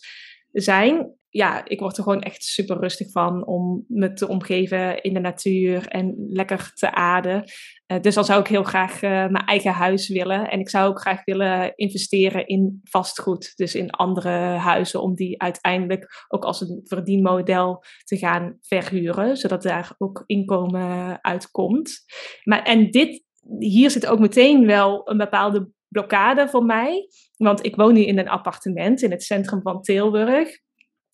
zijn 0.53 1.18
ja, 1.31 1.64
ik 1.64 1.81
word 1.81 1.97
er 1.97 2.03
gewoon 2.03 2.23
echt 2.23 2.43
super 2.43 2.79
rustig 2.79 3.11
van 3.11 3.47
om 3.47 3.85
me 3.88 4.12
te 4.12 4.29
omgeven 4.29 5.03
in 5.03 5.14
de 5.14 5.21
natuur 5.21 5.87
en 5.87 6.14
lekker 6.29 6.71
te 6.75 6.93
ademen. 6.93 7.45
Uh, 7.87 8.01
dus 8.01 8.14
dan 8.14 8.25
zou 8.25 8.41
ik 8.41 8.47
heel 8.47 8.62
graag 8.62 9.03
uh, 9.03 9.11
mijn 9.11 9.45
eigen 9.45 9.73
huis 9.73 10.09
willen. 10.09 10.51
En 10.51 10.61
ik 10.61 10.69
zou 10.69 10.88
ook 10.88 11.01
graag 11.01 11.25
willen 11.25 11.77
investeren 11.77 12.47
in 12.47 12.81
vastgoed. 12.83 13.53
Dus 13.57 13.75
in 13.75 13.91
andere 13.91 14.31
huizen, 14.57 15.03
om 15.03 15.14
die 15.14 15.43
uiteindelijk 15.43 16.25
ook 16.29 16.45
als 16.45 16.61
een 16.61 16.81
verdienmodel 16.85 17.85
te 18.05 18.17
gaan 18.17 18.59
verhuren. 18.61 19.37
Zodat 19.37 19.62
daar 19.62 19.95
ook 19.99 20.23
inkomen 20.27 21.19
uitkomt. 21.25 22.05
Maar, 22.45 22.62
en 22.62 22.91
dit, 22.91 23.25
hier 23.59 23.91
zit 23.91 24.07
ook 24.07 24.19
meteen 24.19 24.67
wel 24.67 25.11
een 25.11 25.19
bepaalde 25.19 25.71
blokkade 25.88 26.49
voor 26.49 26.64
mij. 26.64 27.09
Want 27.37 27.64
ik 27.64 27.77
woon 27.77 27.95
nu 27.95 28.05
in 28.05 28.19
een 28.19 28.29
appartement 28.29 29.03
in 29.03 29.11
het 29.11 29.23
centrum 29.23 29.62
van 29.62 29.83
Tilburg. 29.83 30.67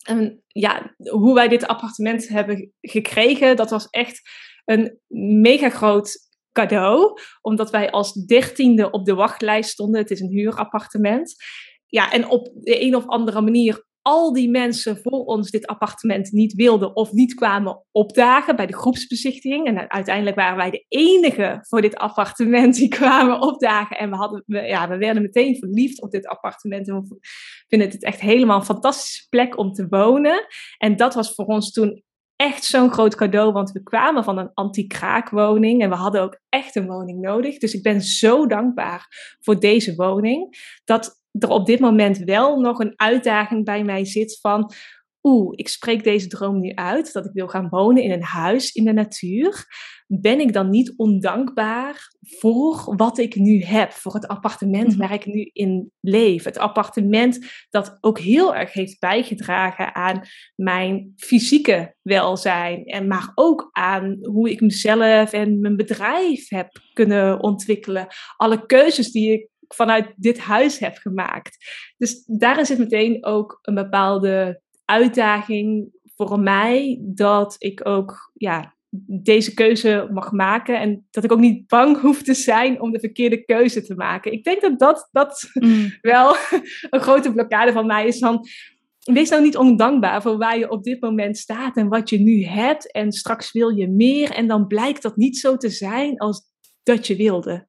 En 0.07 0.43
ja, 0.47 0.95
hoe 1.09 1.33
wij 1.33 1.47
dit 1.47 1.67
appartement 1.67 2.27
hebben 2.27 2.73
gekregen, 2.81 3.55
dat 3.55 3.69
was 3.69 3.87
echt 3.89 4.21
een 4.65 4.99
mega 5.41 5.69
groot 5.69 6.17
cadeau. 6.51 7.19
Omdat 7.41 7.69
wij 7.69 7.91
als 7.91 8.13
dertiende 8.13 8.91
op 8.91 9.05
de 9.05 9.13
wachtlijst 9.13 9.69
stonden. 9.69 10.01
Het 10.01 10.11
is 10.11 10.19
een 10.19 10.31
huurappartement. 10.31 11.35
Ja, 11.85 12.11
en 12.11 12.27
op 12.27 12.49
de 12.53 12.81
een 12.81 12.95
of 12.95 13.07
andere 13.07 13.41
manier 13.41 13.85
al 14.05 14.33
die 14.33 14.49
mensen 14.49 14.97
voor 14.97 15.25
ons 15.25 15.51
dit 15.51 15.67
appartement 15.67 16.31
niet 16.31 16.53
wilden 16.53 16.95
of 16.95 17.11
niet 17.11 17.33
kwamen 17.33 17.85
opdagen 17.91 18.55
bij 18.55 18.65
de 18.65 18.75
groepsbezichtiging. 18.75 19.67
En 19.67 19.89
uiteindelijk 19.89 20.35
waren 20.35 20.57
wij 20.57 20.69
de 20.69 20.85
enige 20.87 21.57
voor 21.61 21.81
dit 21.81 21.95
appartement 21.95 22.75
die 22.75 22.87
kwamen 22.87 23.41
opdagen. 23.41 23.97
En 23.97 24.09
we, 24.09 24.15
hadden, 24.15 24.43
we, 24.45 24.61
ja, 24.61 24.89
we 24.89 24.97
werden 24.97 25.21
meteen 25.21 25.55
verliefd 25.55 26.01
op 26.01 26.11
dit 26.11 26.27
appartement. 26.27 26.87
En 26.87 26.95
we 26.95 27.17
vinden 27.67 27.89
het 27.89 28.03
echt 28.03 28.19
helemaal 28.19 28.59
een 28.59 28.65
fantastische 28.65 29.27
plek 29.29 29.57
om 29.57 29.73
te 29.73 29.87
wonen. 29.89 30.45
En 30.77 30.95
dat 30.95 31.13
was 31.13 31.33
voor 31.33 31.45
ons 31.45 31.71
toen 31.71 32.03
echt 32.35 32.63
zo'n 32.63 32.91
groot 32.91 33.15
cadeau, 33.15 33.51
want 33.51 33.71
we 33.71 33.83
kwamen 33.83 34.23
van 34.23 34.37
een 34.37 34.51
anti-kraakwoning 34.53 35.81
en 35.81 35.89
we 35.89 35.95
hadden 35.95 36.21
ook 36.21 36.39
echt 36.49 36.75
een 36.75 36.87
woning 36.87 37.21
nodig. 37.21 37.57
Dus 37.57 37.73
ik 37.73 37.83
ben 37.83 38.01
zo 38.01 38.47
dankbaar 38.47 39.07
voor 39.39 39.59
deze 39.59 39.95
woning. 39.95 40.57
Dat 40.83 41.23
er 41.39 41.49
op 41.49 41.65
dit 41.65 41.79
moment 41.79 42.17
wel 42.17 42.59
nog 42.59 42.79
een 42.79 42.93
uitdaging 42.95 43.65
bij 43.65 43.83
mij 43.83 44.05
zit 44.05 44.39
van, 44.41 44.73
oeh, 45.25 45.53
ik 45.55 45.67
spreek 45.67 46.03
deze 46.03 46.27
droom 46.27 46.59
nu 46.59 46.71
uit, 46.73 47.13
dat 47.13 47.25
ik 47.25 47.31
wil 47.33 47.47
gaan 47.47 47.69
wonen 47.69 48.03
in 48.03 48.11
een 48.11 48.23
huis 48.23 48.71
in 48.71 48.85
de 48.85 48.93
natuur. 48.93 49.65
Ben 50.07 50.39
ik 50.39 50.53
dan 50.53 50.69
niet 50.69 50.93
ondankbaar 50.97 52.09
voor 52.21 52.95
wat 52.95 53.17
ik 53.17 53.35
nu 53.35 53.63
heb, 53.63 53.91
voor 53.91 54.13
het 54.13 54.27
appartement 54.27 54.87
mhm. 54.87 54.97
waar 54.97 55.13
ik 55.13 55.25
nu 55.25 55.49
in 55.53 55.91
leef? 55.99 56.43
Het 56.43 56.57
appartement 56.57 57.39
dat 57.69 57.97
ook 58.01 58.19
heel 58.19 58.55
erg 58.55 58.73
heeft 58.73 58.99
bijgedragen 58.99 59.95
aan 59.95 60.21
mijn 60.55 61.13
fysieke 61.15 61.95
welzijn, 62.01 62.85
en 62.85 63.07
maar 63.07 63.31
ook 63.35 63.69
aan 63.71 64.17
hoe 64.21 64.49
ik 64.49 64.61
mezelf 64.61 65.31
en 65.31 65.59
mijn 65.59 65.75
bedrijf 65.75 66.49
heb 66.49 66.69
kunnen 66.93 67.43
ontwikkelen. 67.43 68.07
Alle 68.37 68.65
keuzes 68.65 69.11
die 69.11 69.31
ik 69.31 69.49
vanuit 69.67 70.13
dit 70.15 70.39
huis 70.39 70.79
heb 70.79 70.97
gemaakt. 70.97 71.57
Dus 71.97 72.23
daarin 72.25 72.65
zit 72.65 72.77
meteen 72.77 73.25
ook 73.25 73.59
een 73.61 73.75
bepaalde 73.75 74.61
uitdaging 74.85 75.93
voor 76.15 76.39
mij 76.39 77.01
dat 77.01 77.55
ik 77.57 77.87
ook 77.87 78.31
ja, 78.33 78.75
deze 79.07 79.53
keuze 79.53 80.07
mag 80.11 80.31
maken 80.31 80.79
en 80.79 81.07
dat 81.11 81.23
ik 81.23 81.31
ook 81.31 81.39
niet 81.39 81.67
bang 81.67 82.01
hoef 82.01 82.23
te 82.23 82.33
zijn 82.33 82.81
om 82.81 82.91
de 82.91 82.99
verkeerde 82.99 83.45
keuze 83.45 83.81
te 83.81 83.95
maken. 83.95 84.31
Ik 84.31 84.43
denk 84.43 84.61
dat 84.61 84.79
dat, 84.79 85.09
dat 85.11 85.49
mm. 85.53 85.97
wel 86.01 86.35
een 86.89 87.01
grote 87.01 87.31
blokkade 87.31 87.71
van 87.71 87.85
mij 87.85 88.07
is 88.07 88.19
van 88.19 88.47
wees 89.13 89.29
nou 89.29 89.43
niet 89.43 89.57
ondankbaar 89.57 90.21
voor 90.21 90.37
waar 90.37 90.57
je 90.57 90.69
op 90.69 90.83
dit 90.83 91.01
moment 91.01 91.37
staat 91.37 91.77
en 91.77 91.87
wat 91.87 92.09
je 92.09 92.19
nu 92.19 92.43
hebt 92.43 92.91
en 92.91 93.11
straks 93.11 93.51
wil 93.51 93.69
je 93.69 93.87
meer 93.87 94.31
en 94.31 94.47
dan 94.47 94.67
blijkt 94.67 95.01
dat 95.01 95.15
niet 95.15 95.37
zo 95.37 95.57
te 95.57 95.69
zijn 95.69 96.17
als 96.17 96.43
dat 96.83 97.07
je 97.07 97.15
wilde 97.15 97.67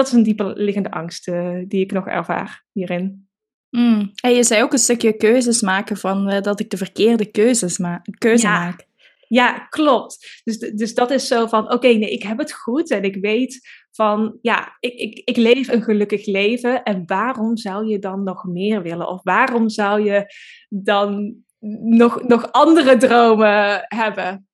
dat 0.00 0.08
is 0.08 0.18
een 0.18 0.22
dieper 0.22 0.52
liggende 0.56 0.90
angst 0.90 1.28
uh, 1.28 1.58
die 1.68 1.80
ik 1.80 1.92
nog 1.92 2.06
ervaar 2.06 2.64
hierin. 2.72 3.28
Mm. 3.70 4.10
En 4.22 4.34
je 4.34 4.42
zei 4.42 4.62
ook 4.62 4.72
een 4.72 4.78
stukje 4.78 5.16
keuzes 5.16 5.60
maken 5.60 5.96
van 5.96 6.32
uh, 6.32 6.40
dat 6.40 6.60
ik 6.60 6.70
de 6.70 6.76
verkeerde 6.76 7.30
keuzes 7.30 7.78
ma 7.78 8.02
keuze 8.18 8.46
ja. 8.46 8.58
maak. 8.58 8.88
Ja, 9.28 9.58
klopt. 9.58 10.40
Dus, 10.44 10.58
dus 10.58 10.94
dat 10.94 11.10
is 11.10 11.26
zo 11.26 11.46
van, 11.46 11.72
oké, 11.72 11.86
nee, 11.86 12.10
ik 12.10 12.22
heb 12.22 12.38
het 12.38 12.52
goed 12.52 12.90
en 12.90 13.02
ik 13.02 13.16
weet 13.16 13.68
van, 13.90 14.38
ja, 14.42 14.76
ik, 14.80 14.92
ik, 14.92 15.22
ik 15.24 15.36
leef 15.36 15.68
een 15.68 15.82
gelukkig 15.82 16.26
leven 16.26 16.82
en 16.82 17.02
waarom 17.06 17.56
zou 17.56 17.86
je 17.86 17.98
dan 17.98 18.22
nog 18.22 18.44
meer 18.44 18.82
willen? 18.82 19.08
Of 19.08 19.22
waarom 19.22 19.68
zou 19.68 20.04
je 20.04 20.24
dan 20.68 21.34
nog, 21.80 22.22
nog 22.22 22.52
andere 22.52 22.96
dromen 22.96 23.84
hebben? 23.88 24.48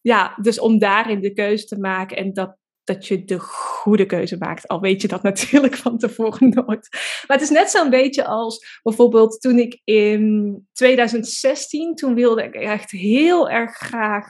Ja, 0.00 0.34
dus 0.42 0.60
om 0.60 0.78
daarin 0.78 1.20
de 1.20 1.32
keuze 1.32 1.64
te 1.64 1.78
maken 1.78 2.16
en 2.16 2.32
dat, 2.32 2.56
dat 2.86 3.06
je 3.06 3.24
de 3.24 3.38
goede 3.38 4.06
keuze 4.06 4.36
maakt. 4.38 4.68
Al 4.68 4.80
weet 4.80 5.02
je 5.02 5.08
dat 5.08 5.22
natuurlijk 5.30 5.76
van 5.76 5.98
tevoren 5.98 6.48
nooit. 6.48 6.88
Maar 7.26 7.36
het 7.36 7.40
is 7.40 7.50
net 7.50 7.70
zo'n 7.70 7.90
beetje 7.90 8.24
als 8.24 8.80
bijvoorbeeld 8.82 9.40
toen 9.40 9.58
ik 9.58 9.80
in 9.84 10.66
2016, 10.72 11.94
toen 11.94 12.14
wilde 12.14 12.44
ik 12.44 12.54
echt 12.54 12.90
heel 12.90 13.50
erg 13.50 13.76
graag 13.76 14.26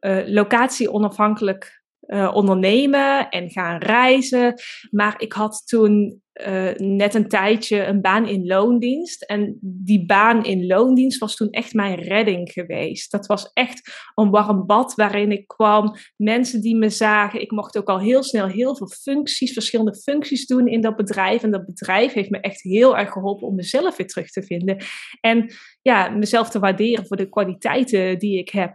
uh, 0.00 0.22
locatie 0.26 0.92
onafhankelijk 0.92 1.82
uh, 2.06 2.30
ondernemen 2.34 3.28
en 3.28 3.50
gaan 3.50 3.78
reizen. 3.78 4.54
Maar 4.90 5.14
ik 5.18 5.32
had 5.32 5.62
toen 5.66 6.22
uh, 6.46 6.72
net 6.76 7.14
een 7.14 7.28
tijdje 7.28 7.84
een 7.84 8.00
baan 8.00 8.28
in 8.28 8.46
loondienst. 8.46 9.22
En 9.22 9.58
die 9.60 10.06
baan 10.06 10.44
in 10.44 10.66
loondienst 10.66 11.18
was 11.18 11.36
toen 11.36 11.50
echt 11.50 11.74
mijn 11.74 11.94
redding 11.94 12.52
geweest. 12.52 13.10
Dat 13.10 13.26
was 13.26 13.50
echt 13.52 13.90
een 14.14 14.30
warm 14.30 14.66
bad 14.66 14.94
waarin 14.94 15.32
ik 15.32 15.46
kwam. 15.46 15.96
Mensen 16.16 16.60
die 16.60 16.76
me 16.76 16.88
zagen. 16.88 17.40
Ik 17.40 17.50
mocht 17.50 17.78
ook 17.78 17.88
al 17.88 18.00
heel 18.00 18.22
snel 18.22 18.46
heel 18.46 18.76
veel 18.76 18.88
functies, 18.88 19.52
verschillende 19.52 19.94
functies 19.94 20.46
doen 20.46 20.66
in 20.68 20.80
dat 20.80 20.96
bedrijf. 20.96 21.42
En 21.42 21.50
dat 21.50 21.66
bedrijf 21.66 22.12
heeft 22.12 22.30
me 22.30 22.40
echt 22.40 22.62
heel 22.62 22.96
erg 22.96 23.12
geholpen 23.12 23.46
om 23.46 23.54
mezelf 23.54 23.96
weer 23.96 24.06
terug 24.06 24.30
te 24.30 24.42
vinden. 24.42 24.76
En 25.20 25.52
ja, 25.82 26.08
mezelf 26.08 26.50
te 26.50 26.58
waarderen 26.58 27.06
voor 27.06 27.16
de 27.16 27.28
kwaliteiten 27.28 28.18
die 28.18 28.38
ik 28.38 28.48
heb. 28.48 28.74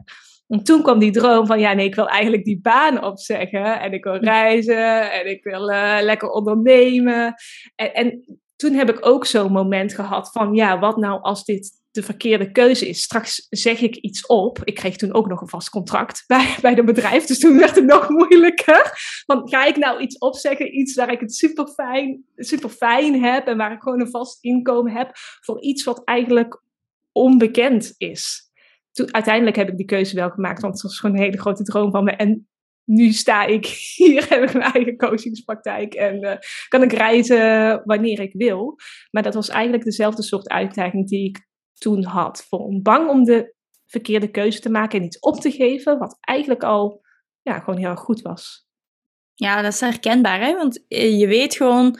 En 0.49 0.63
toen 0.63 0.81
kwam 0.81 0.99
die 0.99 1.11
droom 1.11 1.45
van, 1.45 1.59
ja 1.59 1.73
nee, 1.73 1.85
ik 1.85 1.95
wil 1.95 2.07
eigenlijk 2.07 2.43
die 2.43 2.61
baan 2.61 3.03
opzeggen. 3.03 3.79
En 3.79 3.93
ik 3.93 4.03
wil 4.03 4.15
reizen 4.15 5.11
en 5.11 5.29
ik 5.29 5.43
wil 5.43 5.69
uh, 5.69 5.97
lekker 6.01 6.29
ondernemen. 6.29 7.33
En, 7.75 7.93
en, 7.93 8.23
toen 8.55 8.73
heb 8.73 8.89
ik 8.89 9.05
ook 9.05 9.25
zo'n 9.25 9.51
moment 9.51 9.93
gehad 9.93 10.31
van, 10.31 10.53
ja, 10.53 10.79
wat 10.79 10.97
nou 10.97 11.21
als 11.21 11.45
dit 11.45 11.71
de 11.91 12.03
verkeerde 12.03 12.51
keuze 12.51 12.87
is? 12.87 13.01
Straks 13.01 13.47
zeg 13.49 13.81
ik 13.81 13.95
iets 13.95 14.25
op. 14.25 14.59
Ik 14.63 14.75
kreeg 14.75 14.95
toen 14.95 15.13
ook 15.13 15.27
nog 15.27 15.41
een 15.41 15.47
vast 15.47 15.69
contract 15.69 16.23
bij, 16.27 16.55
bij 16.61 16.75
de 16.75 16.83
bedrijf. 16.83 17.25
Dus 17.25 17.39
toen 17.39 17.57
werd 17.57 17.75
het 17.75 17.85
nog 17.85 18.09
moeilijker. 18.09 18.93
Want 19.25 19.49
ga 19.49 19.65
ik 19.65 19.77
nou 19.77 20.01
iets 20.01 20.17
opzeggen, 20.17 20.77
iets 20.77 20.95
waar 20.95 21.11
ik 21.11 21.19
het 21.19 21.35
super 21.35 21.67
fijn, 21.67 22.23
super 22.35 22.69
fijn 22.69 23.23
heb 23.23 23.47
en 23.47 23.57
waar 23.57 23.71
ik 23.71 23.81
gewoon 23.81 24.01
een 24.01 24.09
vast 24.09 24.43
inkomen 24.43 24.91
heb, 24.91 25.11
voor 25.41 25.61
iets 25.61 25.83
wat 25.83 26.03
eigenlijk 26.03 26.61
onbekend 27.11 27.93
is? 27.97 28.48
Uiteindelijk 28.93 29.55
heb 29.55 29.69
ik 29.69 29.77
die 29.77 29.85
keuze 29.85 30.15
wel 30.15 30.29
gemaakt, 30.29 30.61
want 30.61 30.73
het 30.73 30.83
was 30.83 30.99
gewoon 30.99 31.15
een 31.15 31.21
hele 31.21 31.39
grote 31.39 31.63
droom 31.63 31.91
van 31.91 32.03
me. 32.03 32.11
En 32.11 32.47
nu 32.83 33.11
sta 33.11 33.45
ik 33.45 33.65
hier, 33.95 34.29
heb 34.29 34.43
ik 34.43 34.53
mijn 34.53 34.73
eigen 34.73 34.97
coachingspraktijk 34.97 35.93
en 35.93 36.23
uh, 36.23 36.33
kan 36.67 36.83
ik 36.83 36.91
reizen 36.91 37.81
wanneer 37.85 38.19
ik 38.19 38.33
wil. 38.33 38.75
Maar 39.11 39.23
dat 39.23 39.33
was 39.33 39.49
eigenlijk 39.49 39.83
dezelfde 39.83 40.23
soort 40.23 40.49
uitdaging 40.49 41.07
die 41.07 41.27
ik 41.27 41.47
toen 41.73 42.03
had. 42.03 42.45
Voor 42.49 42.81
bang 42.81 43.09
om 43.09 43.23
de 43.23 43.55
verkeerde 43.85 44.31
keuze 44.31 44.59
te 44.59 44.69
maken 44.69 44.99
en 44.99 45.05
iets 45.05 45.19
op 45.19 45.39
te 45.39 45.51
geven, 45.51 45.99
wat 45.99 46.17
eigenlijk 46.19 46.63
al 46.63 47.01
ja, 47.41 47.59
gewoon 47.59 47.79
heel 47.79 47.95
goed 47.95 48.21
was. 48.21 48.67
Ja, 49.33 49.61
dat 49.61 49.73
is 49.73 49.79
herkenbaar, 49.79 50.39
hè? 50.39 50.53
want 50.53 50.85
eh, 50.87 51.19
je 51.19 51.27
weet 51.27 51.55
gewoon 51.55 51.99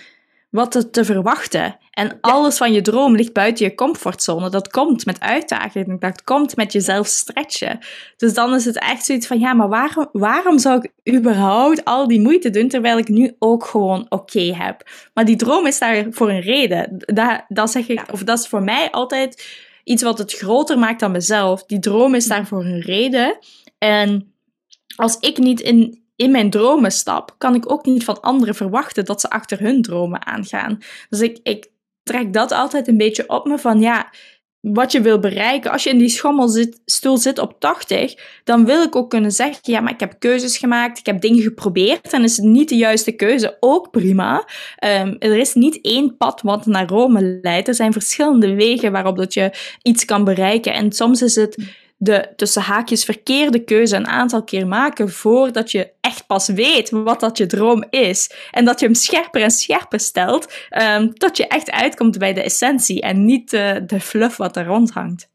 wat 0.50 0.72
te, 0.72 0.90
te 0.90 1.06
verwachten. 1.06 1.78
En 1.92 2.18
alles 2.22 2.58
van 2.58 2.74
je 2.74 2.82
droom 2.82 3.16
ligt 3.16 3.34
buiten 3.34 3.66
je 3.66 3.76
comfortzone. 3.76 4.50
Dat 4.50 4.68
komt 4.68 5.06
met 5.06 5.20
uitdaging, 5.20 6.00
dat 6.00 6.24
komt 6.24 6.56
met 6.56 6.74
jezelf 6.74 7.08
stretchen. 7.08 7.80
Dus 8.18 8.34
dan 8.34 8.54
is 8.54 8.66
het 8.66 8.80
echt 8.80 9.06
zoiets 9.06 9.28
van, 9.28 9.40
ja, 9.40 9.54
maar 9.54 9.70
waarom, 9.70 10.10
waarom 10.12 10.60
zou 10.60 10.82
ik 10.82 11.16
überhaupt 11.16 11.86
al 11.86 12.08
die 12.08 12.22
moeite 12.22 12.50
doen, 12.50 12.68
terwijl 12.68 12.98
ik 12.98 13.08
nu 13.08 13.36
ook 13.40 13.66
gewoon 13.66 14.06
oké 14.10 14.56
heb? 14.56 14.90
Maar 15.14 15.26
die 15.26 15.36
droom 15.36 15.68
is 15.68 15.80
daar 15.80 16.06
voor 16.10 16.30
een 16.30 16.42
reden. 16.42 17.04
Dat, 17.06 17.44
dat 17.48 17.72
zeg 17.72 17.88
ik, 17.88 18.04
of 18.12 18.24
dat 18.24 18.40
is 18.40 18.48
voor 18.48 18.64
mij 18.64 18.92
altijd 18.92 19.46
iets 19.84 20.04
wat 20.04 20.18
het 20.18 20.34
groter 20.34 20.80
maakt 20.80 21.00
dan 21.00 21.12
mezelf. 21.12 21.66
Die 21.66 21.80
droom 21.80 22.16
is 22.16 22.28
daar 22.28 22.48
voor 22.48 22.66
een 22.66 22.82
reden. 22.82 23.38
En 23.78 24.34
als 24.96 25.18
ik 25.20 25.38
niet 25.38 25.60
in, 25.60 26.04
in 26.20 26.32
mijn 26.32 26.50
dromen 26.50 26.92
stap, 26.92 27.36
kan 27.38 27.56
ik 27.56 27.72
ook 27.72 27.86
niet 27.86 28.04
van 28.04 28.22
anderen 28.22 28.56
verwachten 28.56 29.06
dat 29.06 29.22
ze 29.22 29.30
achter 29.30 29.60
hun 29.60 29.82
dromen 29.82 30.26
aangaan. 30.26 30.78
Dus 31.10 31.22
ik, 31.22 31.40
ik 31.44 31.72
trek 32.04 32.34
dat 32.34 32.52
altijd 32.52 32.88
een 32.88 32.98
beetje 32.98 33.30
op 33.30 33.46
me 33.46 33.58
van 33.58 33.82
ja, 33.82 34.10
wat 34.60 34.92
je 34.92 35.02
wil 35.02 35.20
bereiken. 35.20 35.72
Als 35.72 35.84
je 35.84 35.90
in 35.90 35.98
die 35.98 36.10
schommelstoel 36.10 37.18
zit 37.18 37.40
op 37.40 37.60
80, 37.60 38.42
dan 38.44 38.66
wil 38.66 38.84
ik 38.84 38.96
ook 38.96 39.10
kunnen 39.10 39.32
zeggen: 39.32 39.60
ja, 39.62 39.80
maar 39.80 39.94
ik 39.94 40.00
heb 40.00 40.16
keuzes 40.20 40.58
gemaakt, 40.58 41.00
ik 41.00 41.06
heb 41.06 41.22
dingen 41.22 41.42
geprobeerd 41.42 42.14
en 42.14 42.24
is 42.24 42.38
het 42.38 42.46
niet 42.46 42.70
de 42.70 42.76
juiste 42.76 43.12
keuze 43.12 43.58
ook 43.60 43.92
prima. 43.92 44.48
Um, 44.86 45.16
er 45.20 45.38
is 45.38 45.54
niet 45.54 45.82
één 45.82 46.18
pad 46.18 46.42
wat 46.42 46.66
naar 46.66 46.88
Rome 46.88 47.40
leidt. 47.42 47.68
Er 47.68 47.74
zijn 47.74 47.94
verschillende 47.94 48.54
wegen 48.54 48.92
waarop 48.92 49.18
dat 49.18 49.34
je 49.34 49.52
iets 49.82 50.06
kan 50.06 50.24
bereiken. 50.24 50.74
En 50.74 50.92
soms 50.92 51.22
is 51.22 51.36
het 51.36 51.58
de 52.02 52.30
tussen 52.36 52.62
haakjes 52.62 53.04
verkeerde 53.04 53.64
keuze 53.64 53.96
een 53.96 54.08
aantal 54.08 54.44
keer 54.44 54.68
maken 54.68 55.12
voordat 55.12 55.72
je 55.72 55.92
echt 56.02 56.28
pas 56.28 56.48
weet 56.48 56.90
wat 56.90 57.20
dat 57.20 57.38
je 57.38 57.46
droom 57.46 57.84
is. 57.90 58.32
En 58.52 58.66
dat 58.66 58.80
je 58.80 58.86
hem 58.86 58.96
scherper 58.96 59.42
en 59.42 59.52
scherper 59.52 60.00
stelt, 60.00 60.54
um, 60.70 61.14
tot 61.14 61.38
je 61.38 61.48
echt 61.48 61.72
uitkomt 61.72 62.18
bij 62.18 62.34
de 62.34 62.44
essentie 62.44 63.02
en 63.02 63.26
niet 63.26 63.54
uh, 63.54 63.76
de 63.86 64.00
fluff 64.00 64.38
wat 64.38 64.58
er 64.58 64.66
rondhangt. 64.66 65.30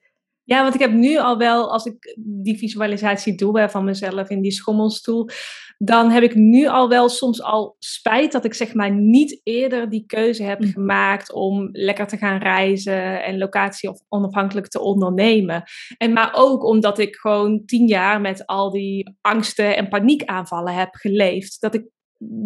Ja, 0.44 0.62
want 0.62 0.74
ik 0.74 0.80
heb 0.80 0.92
nu 0.92 1.18
al 1.18 1.38
wel, 1.38 1.72
als 1.72 1.84
ik 1.84 2.16
die 2.18 2.58
visualisatie 2.58 3.34
doe 3.34 3.68
van 3.68 3.84
mezelf 3.84 4.28
in 4.30 4.42
die 4.42 4.52
schommelstoel, 4.52 5.28
dan 5.78 6.10
heb 6.10 6.22
ik 6.22 6.34
nu 6.34 6.66
al 6.66 6.88
wel 6.88 7.08
soms 7.08 7.42
al 7.42 7.76
spijt 7.78 8.32
dat 8.32 8.44
ik 8.44 8.54
zeg 8.54 8.74
maar 8.74 8.94
niet 8.94 9.40
eerder 9.42 9.88
die 9.88 10.06
keuze 10.06 10.42
heb 10.42 10.60
mm. 10.60 10.66
gemaakt 10.66 11.32
om 11.32 11.68
lekker 11.72 12.06
te 12.06 12.16
gaan 12.16 12.38
reizen 12.38 13.24
en 13.24 13.38
locatie 13.38 13.88
of 13.88 14.00
onafhankelijk 14.08 14.68
te 14.68 14.80
ondernemen. 14.80 15.62
En 15.96 16.12
maar 16.12 16.30
ook 16.34 16.64
omdat 16.64 16.98
ik 16.98 17.16
gewoon 17.16 17.64
tien 17.64 17.86
jaar 17.86 18.20
met 18.20 18.46
al 18.46 18.70
die 18.70 19.16
angsten 19.20 19.76
en 19.76 19.88
paniekaanvallen 19.88 20.74
heb 20.74 20.94
geleefd. 20.94 21.60
Dat 21.60 21.74
ik, 21.74 21.84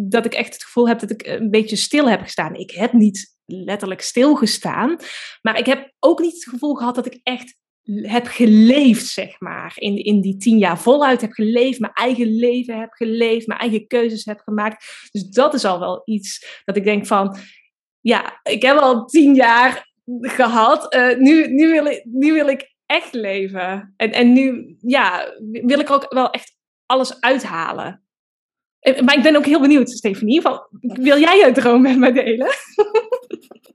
dat 0.09 0.25
ik 0.25 0.33
echt 0.33 0.53
het 0.53 0.63
gevoel 0.63 0.87
heb 0.87 0.99
dat 0.99 1.11
ik 1.11 1.27
een 1.27 1.49
beetje 1.49 1.75
stil 1.75 2.09
heb 2.09 2.21
gestaan. 2.21 2.55
Ik 2.55 2.71
heb 2.71 2.93
niet 2.93 3.37
letterlijk 3.45 4.01
stilgestaan, 4.01 4.95
maar 5.41 5.57
ik 5.57 5.65
heb 5.65 5.91
ook 5.99 6.19
niet 6.19 6.33
het 6.33 6.49
gevoel 6.49 6.73
gehad 6.73 6.95
dat 6.95 7.05
ik 7.05 7.19
echt 7.23 7.57
heb 7.95 8.27
geleefd, 8.27 9.05
zeg 9.05 9.39
maar. 9.39 9.73
In, 9.75 9.95
in 9.95 10.21
die 10.21 10.37
tien 10.37 10.57
jaar 10.57 10.79
voluit 10.79 11.21
heb 11.21 11.31
geleefd, 11.31 11.79
mijn 11.79 11.93
eigen 11.93 12.35
leven 12.35 12.79
heb 12.79 12.91
geleefd, 12.91 13.47
mijn 13.47 13.59
eigen 13.59 13.87
keuzes 13.87 14.25
heb 14.25 14.39
gemaakt. 14.39 15.07
Dus 15.11 15.23
dat 15.29 15.53
is 15.53 15.65
al 15.65 15.79
wel 15.79 16.01
iets 16.05 16.61
dat 16.65 16.75
ik 16.75 16.83
denk 16.83 17.05
van, 17.05 17.37
ja, 17.99 18.39
ik 18.43 18.61
heb 18.61 18.77
al 18.77 19.05
tien 19.05 19.35
jaar 19.35 19.91
gehad. 20.21 20.95
Uh, 20.95 21.17
nu, 21.17 21.47
nu, 21.47 21.71
wil 21.71 21.85
ik, 21.85 22.05
nu 22.05 22.33
wil 22.33 22.47
ik 22.47 22.75
echt 22.85 23.13
leven. 23.13 23.93
En, 23.97 24.11
en 24.11 24.33
nu, 24.33 24.75
ja, 24.79 25.33
wil 25.51 25.79
ik 25.79 25.89
ook 25.89 26.13
wel 26.13 26.29
echt 26.29 26.55
alles 26.85 27.21
uithalen. 27.21 28.03
Maar 29.05 29.17
ik 29.17 29.23
ben 29.23 29.35
ook 29.35 29.45
heel 29.45 29.61
benieuwd, 29.61 29.89
Stefanie. 29.89 30.41
Wil 30.79 31.19
jij 31.19 31.37
je 31.37 31.51
droom 31.51 31.81
met 31.81 31.97
me 31.97 32.11
delen? 32.11 32.47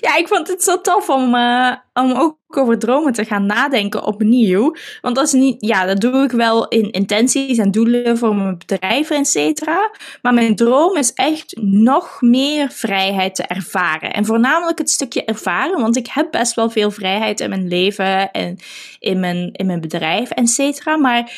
Ja, 0.00 0.16
ik 0.16 0.28
vond 0.28 0.48
het 0.48 0.62
zo 0.62 0.80
tof 0.80 1.08
om, 1.08 1.34
uh, 1.34 1.74
om 1.92 2.12
ook 2.12 2.36
over 2.46 2.78
dromen 2.78 3.12
te 3.12 3.24
gaan 3.24 3.46
nadenken 3.46 4.04
opnieuw. 4.04 4.74
Want 5.00 5.14
dat 5.16 5.26
is 5.26 5.32
niet, 5.32 5.56
ja, 5.58 5.86
dat 5.86 6.00
doe 6.00 6.24
ik 6.24 6.30
wel 6.30 6.68
in 6.68 6.90
intenties 6.90 7.58
en 7.58 7.70
doelen 7.70 8.18
voor 8.18 8.34
mijn 8.34 8.58
bedrijf, 8.58 9.10
et 9.10 9.28
cetera. 9.28 9.90
Maar 10.22 10.34
mijn 10.34 10.56
droom 10.56 10.96
is 10.96 11.12
echt 11.12 11.56
nog 11.60 12.20
meer 12.20 12.70
vrijheid 12.70 13.34
te 13.34 13.42
ervaren. 13.42 14.12
En 14.12 14.24
voornamelijk 14.24 14.78
het 14.78 14.90
stukje 14.90 15.24
ervaren, 15.24 15.80
want 15.80 15.96
ik 15.96 16.06
heb 16.06 16.30
best 16.30 16.54
wel 16.54 16.70
veel 16.70 16.90
vrijheid 16.90 17.40
in 17.40 17.48
mijn 17.48 17.68
leven 17.68 18.30
en 18.30 18.58
in 18.98 19.20
mijn, 19.20 19.52
in 19.52 19.66
mijn 19.66 19.80
bedrijf, 19.80 20.30
et 20.30 20.48
cetera. 20.48 20.96
Maar 20.96 21.32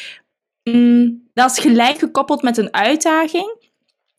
mm, 0.62 1.28
dat 1.34 1.50
is 1.50 1.58
gelijk 1.58 1.98
gekoppeld 1.98 2.42
met 2.42 2.56
een 2.56 2.74
uitdaging. 2.74 3.58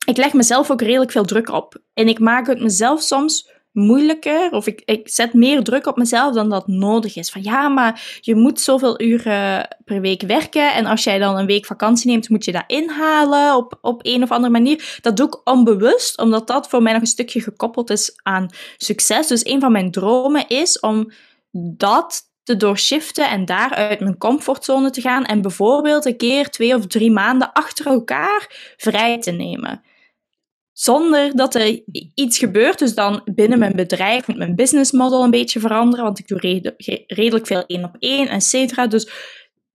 Ik 0.05 0.17
leg 0.17 0.33
mezelf 0.33 0.71
ook 0.71 0.81
redelijk 0.81 1.11
veel 1.11 1.25
druk 1.25 1.49
op. 1.49 1.81
En 1.93 2.07
ik 2.07 2.19
maak 2.19 2.47
het 2.47 2.61
mezelf 2.61 3.01
soms 3.01 3.50
moeilijker 3.71 4.51
of 4.51 4.67
ik, 4.67 4.81
ik 4.85 5.09
zet 5.09 5.33
meer 5.33 5.63
druk 5.63 5.85
op 5.85 5.97
mezelf 5.97 6.33
dan 6.33 6.49
dat 6.49 6.67
nodig 6.67 7.15
is. 7.15 7.29
Van 7.29 7.43
ja, 7.43 7.69
maar 7.69 8.17
je 8.21 8.35
moet 8.35 8.59
zoveel 8.59 9.01
uren 9.01 9.77
per 9.85 10.01
week 10.01 10.21
werken 10.21 10.73
en 10.73 10.85
als 10.85 11.03
jij 11.03 11.19
dan 11.19 11.37
een 11.37 11.45
week 11.45 11.65
vakantie 11.65 12.11
neemt, 12.11 12.29
moet 12.29 12.45
je 12.45 12.51
dat 12.51 12.63
inhalen 12.67 13.55
op, 13.55 13.77
op 13.81 13.99
een 14.05 14.23
of 14.23 14.31
andere 14.31 14.51
manier. 14.51 14.99
Dat 15.01 15.17
doe 15.17 15.27
ik 15.27 15.49
onbewust, 15.49 16.17
omdat 16.17 16.47
dat 16.47 16.69
voor 16.69 16.81
mij 16.81 16.93
nog 16.93 17.01
een 17.01 17.07
stukje 17.07 17.41
gekoppeld 17.41 17.89
is 17.89 18.19
aan 18.23 18.49
succes. 18.77 19.27
Dus 19.27 19.45
een 19.45 19.59
van 19.59 19.71
mijn 19.71 19.91
dromen 19.91 20.47
is 20.47 20.79
om 20.79 21.11
dat 21.51 22.29
te 22.43 22.57
doorshiften 22.57 23.29
en 23.29 23.45
daaruit 23.45 23.99
mijn 23.99 24.17
comfortzone 24.17 24.89
te 24.89 25.01
gaan 25.01 25.25
en 25.25 25.41
bijvoorbeeld 25.41 26.05
een 26.05 26.17
keer 26.17 26.49
twee 26.49 26.75
of 26.75 26.87
drie 26.87 27.11
maanden 27.11 27.53
achter 27.53 27.85
elkaar 27.85 28.73
vrij 28.77 29.19
te 29.19 29.31
nemen 29.31 29.81
zonder 30.73 31.35
dat 31.35 31.55
er 31.55 31.81
iets 32.13 32.37
gebeurt. 32.37 32.79
Dus 32.79 32.95
dan 32.95 33.21
binnen 33.25 33.59
mijn 33.59 33.75
bedrijf 33.75 34.27
moet 34.27 34.37
mijn 34.37 34.55
business 34.55 34.91
model 34.91 35.23
een 35.23 35.31
beetje 35.31 35.59
veranderen, 35.59 36.05
want 36.05 36.19
ik 36.19 36.27
doe 36.27 36.63
redelijk 37.07 37.47
veel 37.47 37.65
één 37.65 37.83
op 37.83 37.95
één, 37.99 38.27
et 38.27 38.43
cetera. 38.43 38.87
Dus 38.87 39.09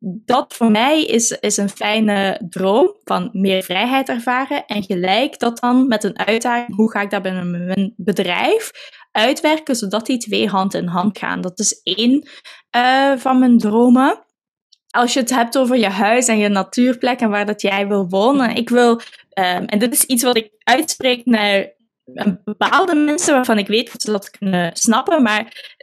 dat 0.00 0.54
voor 0.54 0.70
mij 0.70 1.04
is, 1.04 1.30
is 1.30 1.56
een 1.56 1.68
fijne 1.68 2.40
droom 2.48 2.96
van 3.04 3.28
meer 3.32 3.62
vrijheid 3.62 4.08
ervaren. 4.08 4.66
En 4.66 4.82
gelijk 4.82 5.38
dat 5.38 5.60
dan 5.60 5.88
met 5.88 6.04
een 6.04 6.18
uitdaging, 6.18 6.76
hoe 6.76 6.90
ga 6.90 7.00
ik 7.00 7.10
dat 7.10 7.22
binnen 7.22 7.50
mijn 7.66 7.94
bedrijf 7.96 8.70
uitwerken, 9.12 9.76
zodat 9.76 10.06
die 10.06 10.18
twee 10.18 10.48
hand 10.48 10.74
in 10.74 10.86
hand 10.86 11.18
gaan. 11.18 11.40
Dat 11.40 11.58
is 11.58 11.80
één 11.82 12.28
uh, 12.76 13.12
van 13.16 13.38
mijn 13.38 13.58
dromen 13.58 14.24
als 14.90 15.12
je 15.12 15.20
het 15.20 15.30
hebt 15.30 15.58
over 15.58 15.76
je 15.76 15.88
huis 15.88 16.28
en 16.28 16.38
je 16.38 16.48
natuurplek 16.48 17.20
en 17.20 17.30
waar 17.30 17.46
dat 17.46 17.62
jij 17.62 17.88
wil 17.88 18.08
wonen. 18.08 18.56
Ik 18.56 18.68
wil, 18.68 18.90
um, 18.90 19.00
en 19.64 19.78
dit 19.78 19.92
is 19.92 20.04
iets 20.04 20.22
wat 20.22 20.36
ik 20.36 20.50
uitspreek 20.66 21.24
naar 21.24 21.74
bepaalde 22.44 22.94
mensen 22.94 23.34
waarvan 23.34 23.58
ik 23.58 23.66
weet 23.66 23.92
dat 23.92 24.02
ze 24.02 24.10
dat 24.10 24.30
kunnen 24.30 24.76
snappen, 24.76 25.22
maar 25.22 25.74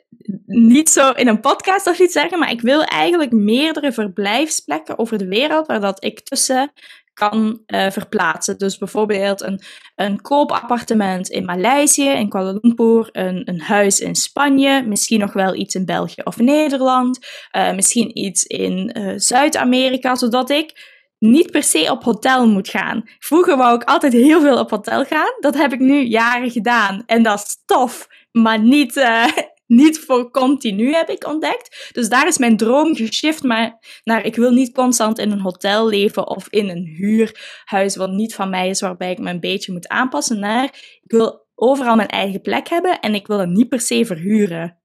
niet 0.45 0.89
zo 0.89 1.11
in 1.11 1.27
een 1.27 1.39
podcast 1.39 1.87
of 1.87 1.99
iets 1.99 2.13
zeggen, 2.13 2.39
maar 2.39 2.51
ik 2.51 2.61
wil 2.61 2.83
eigenlijk 2.83 3.31
meerdere 3.31 3.91
verblijfsplekken 3.91 4.99
over 4.99 5.17
de 5.17 5.27
wereld 5.27 5.67
waar 5.67 5.81
dat 5.81 6.03
ik 6.03 6.19
tussen 6.19 6.71
kan 7.13 7.61
uh, 7.67 7.89
verplaatsen. 7.89 8.57
Dus 8.57 8.77
bijvoorbeeld 8.77 9.41
een, 9.41 9.61
een 9.95 10.21
koopappartement 10.21 11.29
in 11.29 11.45
Maleisië, 11.45 12.09
in 12.09 12.29
Kuala 12.29 12.59
Lumpur, 12.61 13.09
een, 13.11 13.41
een 13.45 13.61
huis 13.61 13.99
in 13.99 14.15
Spanje, 14.15 14.83
misschien 14.87 15.19
nog 15.19 15.33
wel 15.33 15.55
iets 15.55 15.75
in 15.75 15.85
België 15.85 16.21
of 16.23 16.37
Nederland, 16.37 17.19
uh, 17.55 17.73
misschien 17.73 18.17
iets 18.17 18.43
in 18.43 18.97
uh, 18.97 19.13
Zuid-Amerika, 19.15 20.15
zodat 20.15 20.49
ik 20.49 20.92
niet 21.23 21.51
per 21.51 21.63
se 21.63 21.91
op 21.91 22.03
hotel 22.03 22.47
moet 22.47 22.69
gaan. 22.69 23.03
Vroeger 23.19 23.57
wou 23.57 23.75
ik 23.75 23.83
altijd 23.83 24.13
heel 24.13 24.41
veel 24.41 24.59
op 24.59 24.69
hotel 24.69 25.05
gaan. 25.05 25.35
Dat 25.39 25.55
heb 25.55 25.73
ik 25.73 25.79
nu 25.79 26.01
jaren 26.01 26.51
gedaan. 26.51 27.03
En 27.05 27.23
dat 27.23 27.39
is 27.39 27.61
tof, 27.65 28.07
maar 28.31 28.59
niet, 28.59 29.05
niet 29.81 29.99
voor 29.99 30.31
continu, 30.31 30.93
heb 30.93 31.09
ik 31.09 31.27
ontdekt. 31.27 31.89
Dus 31.93 32.09
daar 32.09 32.27
is 32.27 32.37
mijn 32.37 32.57
droom 32.57 32.95
geshift 32.95 33.43
maar 33.43 33.99
naar 34.03 34.25
ik 34.25 34.35
wil 34.35 34.51
niet 34.51 34.73
constant 34.73 35.19
in 35.19 35.31
een 35.31 35.39
hotel 35.39 35.87
leven 35.87 36.27
of 36.27 36.47
in 36.49 36.69
een 36.69 36.85
huurhuis 36.85 37.95
wat 37.95 38.11
niet 38.11 38.35
van 38.35 38.49
mij 38.49 38.69
is, 38.69 38.81
waarbij 38.81 39.11
ik 39.11 39.19
me 39.19 39.29
een 39.29 39.39
beetje 39.39 39.71
moet 39.71 39.87
aanpassen 39.87 40.39
naar 40.39 40.63
ik 41.03 41.11
wil 41.11 41.47
overal 41.55 41.95
mijn 41.95 42.07
eigen 42.07 42.41
plek 42.41 42.69
hebben 42.69 42.99
en 42.99 43.15
ik 43.15 43.27
wil 43.27 43.39
het 43.39 43.49
niet 43.49 43.69
per 43.69 43.81
se 43.81 44.05
verhuren. 44.05 44.81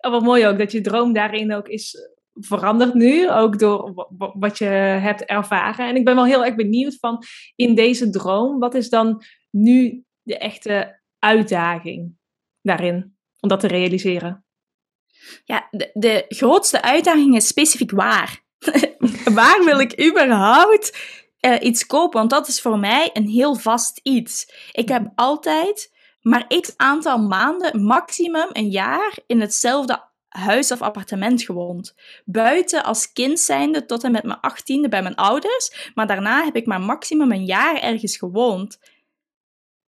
Oh, 0.00 0.10
wat 0.10 0.22
mooi 0.22 0.46
ook 0.46 0.58
dat 0.58 0.72
je 0.72 0.80
droom 0.80 1.12
daarin 1.12 1.54
ook 1.54 1.68
is 1.68 2.13
veranderd 2.34 2.94
nu, 2.94 3.30
ook 3.30 3.58
door 3.58 4.08
wat 4.16 4.58
je 4.58 4.64
hebt 4.64 5.24
ervaren. 5.24 5.88
En 5.88 5.96
ik 5.96 6.04
ben 6.04 6.14
wel 6.14 6.26
heel 6.26 6.44
erg 6.44 6.54
benieuwd 6.54 6.96
van 7.00 7.22
in 7.56 7.74
deze 7.74 8.10
droom, 8.10 8.58
wat 8.58 8.74
is 8.74 8.88
dan 8.88 9.22
nu 9.50 10.04
de 10.22 10.38
echte 10.38 11.00
uitdaging 11.18 12.16
daarin? 12.62 13.14
om 13.44 13.50
dat 13.50 13.60
te 13.60 13.66
realiseren? 13.66 14.44
Ja, 15.44 15.68
de, 15.70 15.90
de 15.94 16.24
grootste 16.28 16.82
uitdaging 16.82 17.36
is 17.36 17.46
specifiek 17.46 17.90
waar. 17.90 18.42
waar 19.40 19.64
wil 19.64 19.78
ik 19.78 20.04
überhaupt 20.06 20.98
uh, 21.40 21.56
iets 21.60 21.86
kopen? 21.86 22.18
Want 22.18 22.30
dat 22.30 22.48
is 22.48 22.60
voor 22.60 22.78
mij 22.78 23.10
een 23.12 23.28
heel 23.28 23.54
vast 23.54 24.00
iets. 24.02 24.52
Ik 24.72 24.88
heb 24.88 25.12
altijd 25.14 25.92
maar 26.20 26.46
x 26.46 26.72
aantal 26.76 27.18
maanden, 27.18 27.82
maximum 27.82 28.48
een 28.52 28.70
jaar, 28.70 29.18
in 29.26 29.40
hetzelfde 29.40 30.02
huis 30.38 30.72
of 30.72 30.82
appartement 30.82 31.42
gewoond. 31.42 31.94
Buiten 32.24 32.84
als 32.84 33.12
kind 33.12 33.40
zijnde 33.40 33.84
tot 33.84 34.04
en 34.04 34.12
met 34.12 34.24
mijn 34.24 34.40
achttiende 34.40 34.88
bij 34.88 35.02
mijn 35.02 35.14
ouders, 35.14 35.90
maar 35.94 36.06
daarna 36.06 36.44
heb 36.44 36.56
ik 36.56 36.66
maar 36.66 36.80
maximum 36.80 37.32
een 37.32 37.44
jaar 37.44 37.76
ergens 37.80 38.16
gewoond. 38.16 38.78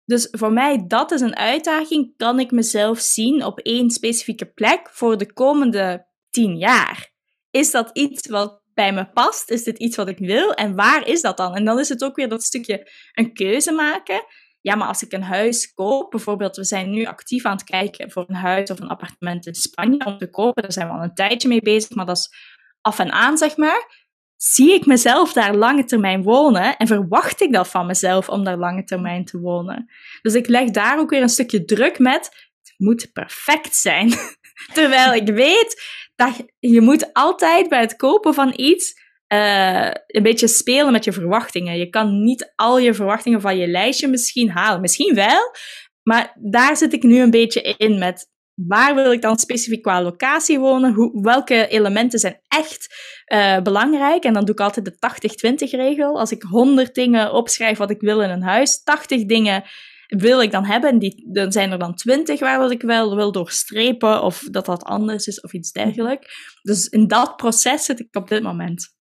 Dus 0.04 0.28
voor 0.30 0.52
mij, 0.52 0.84
dat 0.86 1.10
is 1.10 1.20
een 1.20 1.36
uitdaging. 1.36 2.16
Kan 2.16 2.40
ik 2.40 2.50
mezelf 2.50 2.98
zien 2.98 3.44
op 3.44 3.58
één 3.58 3.90
specifieke 3.90 4.46
plek 4.46 4.88
voor 4.92 5.18
de 5.18 5.32
komende 5.32 6.06
tien 6.30 6.56
jaar? 6.56 7.12
Is 7.50 7.70
dat 7.70 7.90
iets 7.92 8.28
wat 8.28 8.62
bij 8.74 8.92
me 8.92 9.10
past? 9.10 9.50
Is 9.50 9.64
dit 9.64 9.78
iets 9.78 9.96
wat 9.96 10.08
ik 10.08 10.18
wil? 10.18 10.52
En 10.52 10.74
waar 10.74 11.06
is 11.06 11.20
dat 11.20 11.36
dan? 11.36 11.54
En 11.54 11.64
dan 11.64 11.78
is 11.78 11.88
het 11.88 12.04
ook 12.04 12.16
weer 12.16 12.28
dat 12.28 12.42
stukje 12.42 12.90
een 13.12 13.34
keuze 13.34 13.72
maken. 13.72 14.24
Ja, 14.64 14.74
maar 14.74 14.88
als 14.88 15.02
ik 15.02 15.12
een 15.12 15.22
huis 15.22 15.74
koop, 15.74 16.10
bijvoorbeeld, 16.10 16.56
we 16.56 16.64
zijn 16.64 16.90
nu 16.90 17.04
actief 17.04 17.44
aan 17.44 17.56
het 17.56 17.64
kijken 17.64 18.10
voor 18.10 18.24
een 18.28 18.34
huis 18.34 18.70
of 18.70 18.80
een 18.80 18.88
appartement 18.88 19.46
in 19.46 19.54
Spanje 19.54 20.04
om 20.04 20.18
te 20.18 20.30
kopen. 20.30 20.62
Daar 20.62 20.72
zijn 20.72 20.86
we 20.86 20.92
al 20.92 21.02
een 21.02 21.14
tijdje 21.14 21.48
mee 21.48 21.62
bezig, 21.62 21.90
maar 21.90 22.06
dat 22.06 22.16
is 22.16 22.30
af 22.80 22.98
en 22.98 23.12
aan, 23.12 23.38
zeg 23.38 23.56
maar. 23.56 24.06
Zie 24.36 24.72
ik 24.72 24.86
mezelf 24.86 25.32
daar 25.32 25.54
lange 25.54 25.84
termijn 25.84 26.22
wonen 26.22 26.76
en 26.76 26.86
verwacht 26.86 27.40
ik 27.40 27.52
dat 27.52 27.68
van 27.68 27.86
mezelf 27.86 28.28
om 28.28 28.44
daar 28.44 28.56
lange 28.56 28.84
termijn 28.84 29.24
te 29.24 29.38
wonen? 29.38 29.90
Dus 30.22 30.34
ik 30.34 30.48
leg 30.48 30.70
daar 30.70 30.98
ook 30.98 31.10
weer 31.10 31.22
een 31.22 31.28
stukje 31.28 31.64
druk 31.64 31.98
met. 31.98 32.24
Het 32.62 32.74
moet 32.76 33.10
perfect 33.12 33.76
zijn. 33.76 34.12
Terwijl 34.74 35.14
ik 35.14 35.26
weet 35.26 35.82
dat 36.14 36.44
je 36.58 36.80
moet 36.80 37.12
altijd 37.12 37.68
bij 37.68 37.80
het 37.80 37.96
kopen 37.96 38.34
van 38.34 38.52
iets 38.56 39.03
uh, 39.28 39.90
een 40.06 40.22
beetje 40.22 40.48
spelen 40.48 40.92
met 40.92 41.04
je 41.04 41.12
verwachtingen. 41.12 41.78
Je 41.78 41.90
kan 41.90 42.24
niet 42.24 42.52
al 42.56 42.78
je 42.78 42.94
verwachtingen 42.94 43.40
van 43.40 43.56
je 43.56 43.66
lijstje 43.66 44.08
misschien 44.08 44.50
halen. 44.50 44.80
Misschien 44.80 45.14
wel, 45.14 45.54
maar 46.02 46.36
daar 46.40 46.76
zit 46.76 46.92
ik 46.92 47.02
nu 47.02 47.20
een 47.20 47.30
beetje 47.30 47.74
in 47.76 47.98
met 47.98 48.32
waar 48.54 48.94
wil 48.94 49.12
ik 49.12 49.22
dan 49.22 49.38
specifiek 49.38 49.82
qua 49.82 50.02
locatie 50.02 50.58
wonen? 50.58 50.94
Hoe, 50.94 51.22
welke 51.22 51.66
elementen 51.66 52.18
zijn 52.18 52.40
echt 52.48 52.94
uh, 53.32 53.60
belangrijk? 53.60 54.24
En 54.24 54.32
dan 54.32 54.44
doe 54.44 54.54
ik 54.54 54.60
altijd 54.60 54.84
de 54.84 55.66
80-20 55.66 55.70
regel. 55.70 56.18
Als 56.18 56.30
ik 56.30 56.42
100 56.42 56.94
dingen 56.94 57.32
opschrijf 57.32 57.78
wat 57.78 57.90
ik 57.90 58.00
wil 58.00 58.20
in 58.20 58.30
een 58.30 58.42
huis, 58.42 58.82
80 58.82 59.24
dingen 59.24 59.64
wil 60.06 60.42
ik 60.42 60.50
dan 60.50 60.64
hebben. 60.64 60.98
Die, 60.98 61.28
dan 61.32 61.52
zijn 61.52 61.70
er 61.70 61.78
dan 61.78 61.94
20 61.94 62.40
waar 62.40 62.70
ik 62.70 62.82
wel 62.82 63.16
wil 63.16 63.32
doorstrepen 63.32 64.22
of 64.22 64.46
dat 64.50 64.66
dat 64.66 64.84
anders 64.84 65.26
is 65.26 65.40
of 65.40 65.52
iets 65.52 65.72
dergelijks. 65.72 66.58
Dus 66.62 66.88
in 66.88 67.06
dat 67.06 67.36
proces 67.36 67.84
zit 67.84 68.00
ik 68.00 68.16
op 68.16 68.28
dit 68.28 68.42
moment. 68.42 68.93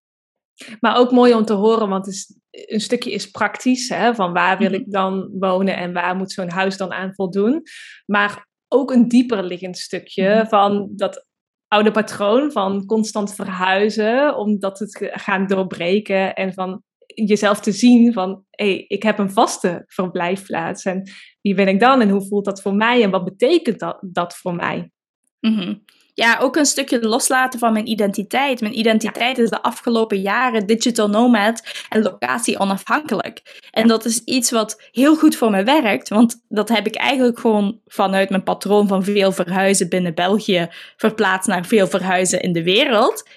Maar 0.80 0.98
ook 0.98 1.12
mooi 1.12 1.34
om 1.34 1.46
te 1.46 1.54
horen, 1.54 1.90
want 1.90 2.08
is, 2.08 2.38
een 2.52 2.82
stukje 2.82 3.12
is 3.12 3.32
praktisch, 3.32 3.90
hè, 3.90 4.16
van 4.16 4.34
waar 4.34 4.58
wil 4.58 4.70
mhm. 4.70 4.80
ik 4.80 4.92
dan 4.92 5.30
wonen 5.40 5.78
en 5.78 5.94
waar 5.94 6.16
moet 6.16 6.32
zo'n 6.32 6.50
huis 6.50 6.78
dan 6.78 6.92
aan 6.92 7.14
voldoen. 7.14 7.62
Maar 8.06 8.48
ook 8.68 8.92
een 8.92 9.08
dieper 9.08 9.44
liggend 9.44 9.78
stukje 9.78 10.36
mhm. 10.36 10.46
van 10.46 10.90
dat 10.96 11.28
oude 11.68 11.92
patroon 11.92 12.52
van 12.52 12.86
constant 12.86 13.36
verhuizen, 13.36 14.38
omdat 14.38 14.80
het 14.80 15.12
gaan 15.12 15.48
doorbreken 15.48 16.34
en 16.34 16.54
van 16.54 16.84
jezelf 17.06 17.60
te 17.60 17.72
zien 17.72 18.14
van, 18.14 18.46
hé, 18.50 18.66
hey, 18.66 18.86
ik 18.88 19.04
heb 19.04 19.18
een 19.18 19.32
vaste 19.32 19.84
verblijfplaats 19.88 20.86
en 20.86 21.10
wie 21.42 21.56
ben 21.56 21.68
ik 21.68 21.80
dan 21.80 22.02
en 22.02 22.10
hoe 22.10 22.28
voelt 22.28 22.46
dat 22.46 22.62
voor 22.62 22.76
mij 22.76 23.04
en 23.04 23.10
wat 23.10 23.24
betekent 23.24 23.80
dat, 23.80 23.98
dat 24.02 24.36
voor 24.38 24.56
mij? 24.56 24.92
Mm 25.40 25.84
ja, 26.14 26.38
ook 26.40 26.56
een 26.56 26.66
stukje 26.66 27.02
loslaten 27.02 27.60
van 27.60 27.74
mijn 27.74 27.90
identiteit. 27.90 28.62
Mijn 28.62 28.80
identiteit 28.80 29.38
is 29.38 29.50
de 29.50 29.62
afgelopen 29.62 30.22
jaren 30.22 30.66
digital 30.66 31.10
nomad 31.10 31.86
en 31.90 32.02
locatie 32.02 32.60
onafhankelijk. 32.60 33.62
En 33.72 33.88
dat 33.88 34.06
is 34.06 34.24
iets 34.24 34.52
wat 34.52 34.82
heel 34.92 35.16
goed 35.16 35.36
voor 35.36 35.50
me 35.50 35.64
werkt, 35.64 36.10
want 36.10 36.44
dat 36.48 36.70
heb 36.70 36.88
ik 36.88 36.96
eigenlijk 36.96 37.40
gewoon 37.40 37.80
vanuit 37.86 38.30
mijn 38.30 38.44
patroon 38.44 38.88
van 38.88 39.04
veel 39.04 39.32
verhuizen 39.32 39.90
binnen 39.90 40.16
België 40.16 40.68
verplaatst 40.98 41.48
naar 41.48 41.66
veel 41.66 41.88
verhuizen 41.88 42.42
in 42.42 42.54
de 42.54 42.64
wereld. 42.64 43.30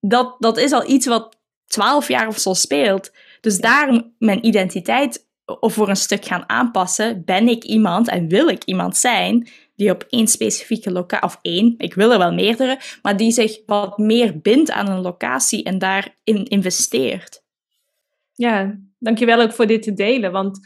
Dat, 0.00 0.36
dat 0.38 0.58
is 0.58 0.72
al 0.72 0.88
iets 0.88 1.06
wat 1.06 1.36
twaalf 1.66 2.08
jaar 2.08 2.28
of 2.28 2.38
zo 2.38 2.54
speelt. 2.54 3.12
Dus 3.40 3.58
daar 3.58 4.02
mijn 4.18 4.46
identiteit 4.46 5.26
of 5.60 5.74
voor 5.74 5.88
een 5.88 5.96
stuk 5.96 6.24
gaan 6.24 6.48
aanpassen, 6.48 7.24
ben 7.24 7.48
ik 7.48 7.64
iemand 7.64 8.08
en 8.08 8.28
wil 8.28 8.48
ik 8.48 8.64
iemand 8.64 8.96
zijn 8.96 9.48
die 9.82 9.90
op 9.90 10.06
één 10.08 10.26
specifieke 10.26 10.92
locatie, 10.92 11.26
of 11.26 11.38
één, 11.42 11.74
ik 11.78 11.94
wil 11.94 12.12
er 12.12 12.18
wel 12.18 12.32
meerdere, 12.32 12.78
maar 13.02 13.16
die 13.16 13.30
zich 13.30 13.62
wat 13.66 13.98
meer 13.98 14.40
bindt 14.40 14.70
aan 14.70 14.88
een 14.88 15.00
locatie 15.00 15.64
en 15.64 15.78
daarin 15.78 16.44
investeert. 16.44 17.42
Ja, 18.32 18.78
dankjewel 18.98 19.40
ook 19.40 19.52
voor 19.52 19.66
dit 19.66 19.82
te 19.82 19.92
delen, 19.92 20.32
want 20.32 20.60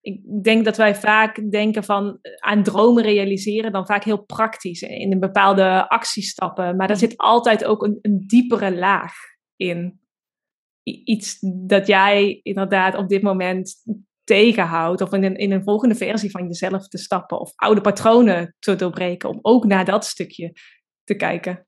ik 0.00 0.42
denk 0.42 0.64
dat 0.64 0.76
wij 0.76 0.94
vaak 0.94 1.50
denken 1.50 1.84
van 1.84 2.18
eh, 2.20 2.32
aan 2.38 2.62
dromen 2.62 3.02
realiseren, 3.02 3.72
dan 3.72 3.86
vaak 3.86 4.04
heel 4.04 4.24
praktisch 4.24 4.82
in 4.82 5.12
een 5.12 5.20
bepaalde 5.20 5.88
actiestappen, 5.88 6.76
maar 6.76 6.90
er 6.90 6.96
zit 6.96 7.16
altijd 7.16 7.64
ook 7.64 7.82
een, 7.82 7.98
een 8.02 8.24
diepere 8.26 8.76
laag 8.76 9.12
in. 9.56 10.00
Iets 10.84 11.38
dat 11.66 11.86
jij 11.86 12.40
inderdaad 12.42 12.96
op 12.96 13.08
dit 13.08 13.22
moment 13.22 13.82
tegenhoudt. 14.32 15.00
Of 15.00 15.12
in 15.12 15.24
een, 15.24 15.36
in 15.36 15.52
een 15.52 15.62
volgende 15.62 15.94
versie 15.94 16.30
van 16.30 16.46
jezelf 16.46 16.88
te 16.88 16.98
stappen. 16.98 17.40
Of 17.40 17.52
oude 17.54 17.80
patronen 17.80 18.54
te 18.58 18.76
doorbreken. 18.76 19.28
Om 19.28 19.38
ook 19.42 19.64
naar 19.64 19.84
dat 19.84 20.04
stukje 20.04 20.52
te 21.04 21.14
kijken. 21.14 21.66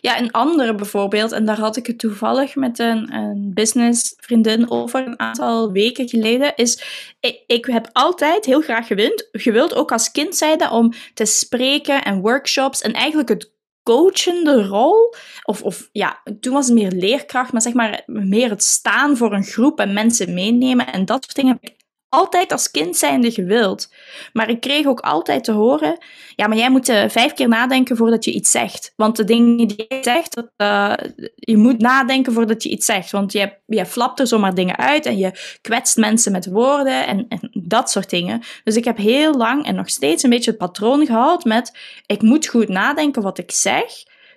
Ja, 0.00 0.18
een 0.18 0.30
andere 0.30 0.74
bijvoorbeeld, 0.74 1.32
en 1.32 1.44
daar 1.44 1.58
had 1.58 1.76
ik 1.76 1.86
het 1.86 1.98
toevallig 1.98 2.54
met 2.56 2.78
een, 2.78 3.14
een 3.14 3.50
businessvriendin 3.54 4.70
over 4.70 5.06
een 5.06 5.18
aantal 5.18 5.72
weken 5.72 6.08
geleden, 6.08 6.56
is 6.56 6.82
ik, 7.20 7.42
ik 7.46 7.66
heb 7.66 7.88
altijd 7.92 8.44
heel 8.44 8.60
graag 8.60 8.86
gewild, 8.86 9.28
gewild, 9.32 9.74
ook 9.74 9.92
als 9.92 10.10
kind 10.10 10.36
zijde, 10.36 10.70
om 10.70 10.92
te 11.14 11.24
spreken 11.24 12.02
en 12.02 12.20
workshops 12.20 12.80
en 12.80 12.92
eigenlijk 12.92 13.28
het 13.28 13.52
coachende 13.82 14.66
rol, 14.66 15.14
of, 15.42 15.62
of 15.62 15.88
ja, 15.92 16.22
toen 16.40 16.52
was 16.52 16.66
het 16.66 16.74
meer 16.74 16.90
leerkracht, 16.90 17.52
maar 17.52 17.62
zeg 17.62 17.72
maar 17.72 18.02
meer 18.06 18.50
het 18.50 18.62
staan 18.62 19.16
voor 19.16 19.32
een 19.32 19.44
groep 19.44 19.78
en 19.78 19.92
mensen 19.92 20.34
meenemen 20.34 20.92
en 20.92 21.04
dat 21.04 21.24
soort 21.24 21.36
dingen 21.36 21.58
heb 21.60 21.70
ik 21.70 21.81
altijd 22.12 22.52
als 22.52 22.70
kind 22.70 22.96
zijnde 22.96 23.30
gewild. 23.30 23.88
Maar 24.32 24.48
ik 24.48 24.60
kreeg 24.60 24.86
ook 24.86 25.00
altijd 25.00 25.44
te 25.44 25.52
horen, 25.52 25.98
ja, 26.36 26.46
maar 26.46 26.56
jij 26.56 26.70
moet 26.70 26.88
uh, 26.88 27.04
vijf 27.08 27.32
keer 27.32 27.48
nadenken 27.48 27.96
voordat 27.96 28.24
je 28.24 28.32
iets 28.32 28.50
zegt. 28.50 28.92
Want 28.96 29.16
de 29.16 29.24
dingen 29.24 29.56
die 29.56 29.84
je 29.88 29.98
zegt, 30.00 30.34
dat, 30.34 30.50
uh, 30.56 30.92
je 31.34 31.56
moet 31.56 31.78
nadenken 31.78 32.32
voordat 32.32 32.62
je 32.62 32.68
iets 32.68 32.86
zegt. 32.86 33.10
Want 33.10 33.32
je, 33.32 33.52
je 33.66 33.86
flapt 33.86 34.20
er 34.20 34.26
zomaar 34.26 34.54
dingen 34.54 34.76
uit 34.76 35.06
en 35.06 35.18
je 35.18 35.58
kwetst 35.60 35.96
mensen 35.96 36.32
met 36.32 36.46
woorden 36.50 37.06
en, 37.06 37.26
en 37.28 37.50
dat 37.52 37.90
soort 37.90 38.10
dingen. 38.10 38.42
Dus 38.64 38.76
ik 38.76 38.84
heb 38.84 38.96
heel 38.96 39.36
lang 39.36 39.66
en 39.66 39.74
nog 39.74 39.88
steeds 39.88 40.22
een 40.22 40.30
beetje 40.30 40.50
het 40.50 40.60
patroon 40.60 41.06
gehad 41.06 41.44
met, 41.44 41.78
ik 42.06 42.22
moet 42.22 42.46
goed 42.46 42.68
nadenken 42.68 43.22
wat 43.22 43.38
ik 43.38 43.50
zeg. 43.50 43.84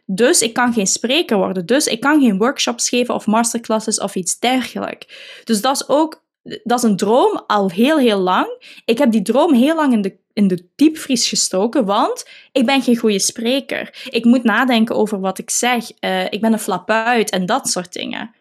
Dus 0.05 0.41
ik 0.41 0.53
kan 0.53 0.73
geen 0.73 0.87
spreker 0.87 1.37
worden. 1.37 1.65
Dus 1.65 1.87
ik 1.87 1.99
kan 1.99 2.21
geen 2.21 2.37
workshops 2.37 2.89
geven 2.89 3.15
of 3.15 3.25
masterclasses 3.25 3.99
of 3.99 4.15
iets 4.15 4.39
dergelijks. 4.39 5.07
Dus 5.43 5.61
dat 5.61 5.75
is 5.75 5.89
ook 5.89 6.23
dat 6.63 6.77
is 6.77 6.83
een 6.83 6.97
droom 6.97 7.43
al 7.47 7.69
heel, 7.69 7.97
heel 7.97 8.19
lang. 8.19 8.63
Ik 8.85 8.97
heb 8.97 9.11
die 9.11 9.21
droom 9.21 9.53
heel 9.53 9.75
lang 9.75 9.93
in 9.93 10.01
de, 10.01 10.17
in 10.33 10.47
de 10.47 10.67
diepvries 10.75 11.27
gestoken, 11.27 11.85
want 11.85 12.25
ik 12.51 12.65
ben 12.65 12.81
geen 12.81 12.97
goede 12.97 13.19
spreker. 13.19 14.07
Ik 14.09 14.25
moet 14.25 14.43
nadenken 14.43 14.95
over 14.95 15.19
wat 15.19 15.37
ik 15.37 15.49
zeg. 15.49 15.91
Uh, 15.99 16.23
ik 16.23 16.41
ben 16.41 16.53
een 16.53 16.59
flapuit 16.59 17.29
en 17.29 17.45
dat 17.45 17.67
soort 17.67 17.93
dingen. 17.93 18.35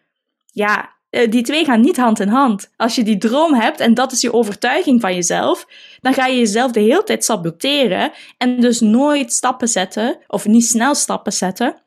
Ja, 0.45 0.93
uh, 1.09 1.31
die 1.31 1.43
twee 1.43 1.65
gaan 1.65 1.81
niet 1.81 1.97
hand 1.97 2.19
in 2.19 2.27
hand. 2.27 2.71
Als 2.77 2.95
je 2.95 3.03
die 3.03 3.17
droom 3.17 3.53
hebt 3.53 3.79
en 3.79 3.93
dat 3.93 4.11
is 4.11 4.21
je 4.21 4.33
overtuiging 4.33 5.01
van 5.01 5.13
jezelf, 5.13 5.67
dan 6.01 6.13
ga 6.13 6.25
je 6.25 6.37
jezelf 6.37 6.71
de 6.71 6.79
hele 6.79 7.03
tijd 7.03 7.25
saboteren 7.25 8.11
en 8.37 8.59
dus 8.59 8.79
nooit 8.79 9.33
stappen 9.33 9.67
zetten, 9.67 10.17
of 10.27 10.45
niet 10.45 10.65
snel 10.65 10.95
stappen 10.95 11.33
zetten, 11.33 11.83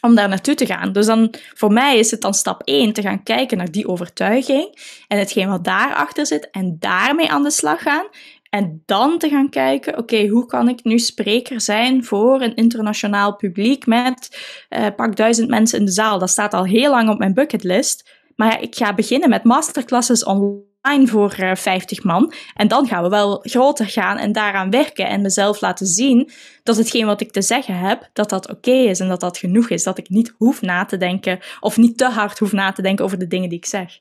om 0.00 0.14
daar 0.14 0.28
naartoe 0.28 0.54
te 0.54 0.66
gaan. 0.66 0.92
Dus 0.92 1.06
dan, 1.06 1.34
voor 1.54 1.72
mij 1.72 1.98
is 1.98 2.10
het 2.10 2.20
dan 2.20 2.34
stap 2.34 2.62
1 2.64 2.92
te 2.92 3.02
gaan 3.02 3.22
kijken 3.22 3.58
naar 3.58 3.70
die 3.70 3.88
overtuiging 3.88 4.78
en 5.08 5.18
hetgeen 5.18 5.48
wat 5.48 5.64
daarachter 5.64 6.26
zit 6.26 6.50
en 6.50 6.76
daarmee 6.78 7.30
aan 7.30 7.42
de 7.42 7.50
slag 7.50 7.82
gaan. 7.82 8.06
En 8.50 8.82
dan 8.86 9.18
te 9.18 9.28
gaan 9.28 9.50
kijken, 9.50 9.98
oké, 9.98 10.26
hoe 10.26 10.46
kan 10.46 10.68
ik 10.68 10.84
nu 10.84 10.98
spreker 10.98 11.60
zijn 11.60 12.04
voor 12.04 12.40
een 12.40 12.54
internationaal 12.54 13.36
publiek 13.36 13.86
met 13.86 14.38
uh, 14.70 14.86
pak 14.96 15.16
duizend 15.16 15.48
mensen 15.48 15.78
in 15.78 15.84
de 15.84 15.92
zaal. 15.92 16.18
Dat 16.18 16.30
staat 16.30 16.54
al 16.54 16.64
heel 16.64 16.90
lang 16.90 17.08
op 17.08 17.18
mijn 17.18 17.34
bucketlist. 17.34 18.10
Maar 18.36 18.62
ik 18.62 18.74
ga 18.74 18.94
beginnen 18.94 19.28
met 19.28 19.44
masterclasses 19.44 20.24
online 20.24 20.67
voor 21.08 21.30
50 21.54 21.98
eh, 21.98 22.04
man. 22.04 22.32
En 22.54 22.68
dan 22.68 22.86
gaan 22.86 23.02
we 23.02 23.08
wel 23.08 23.38
groter 23.42 23.86
gaan 23.86 24.16
en 24.16 24.32
daaraan 24.32 24.70
werken 24.70 25.08
en 25.08 25.22
mezelf 25.22 25.60
laten 25.60 25.86
zien 25.86 26.30
dat 26.62 26.76
hetgeen 26.76 27.06
wat 27.06 27.20
ik 27.20 27.32
te 27.32 27.42
zeggen 27.42 27.78
heb, 27.78 28.10
dat 28.12 28.30
dat 28.30 28.50
oké 28.50 28.70
is 28.70 29.00
en 29.00 29.08
dat 29.08 29.20
dat 29.20 29.38
genoeg 29.38 29.68
is. 29.68 29.82
Dat 29.82 29.98
ik 29.98 30.08
niet 30.08 30.34
hoef 30.36 30.62
na 30.62 30.84
te 30.84 30.96
denken 30.96 31.38
of 31.60 31.76
niet 31.76 31.98
te 31.98 32.08
hard 32.08 32.38
hoef 32.38 32.52
na 32.52 32.72
te 32.72 32.82
denken 32.82 33.04
over 33.04 33.18
de 33.18 33.26
dingen 33.26 33.48
die 33.48 33.58
ik 33.58 33.66
zeg. 33.66 33.98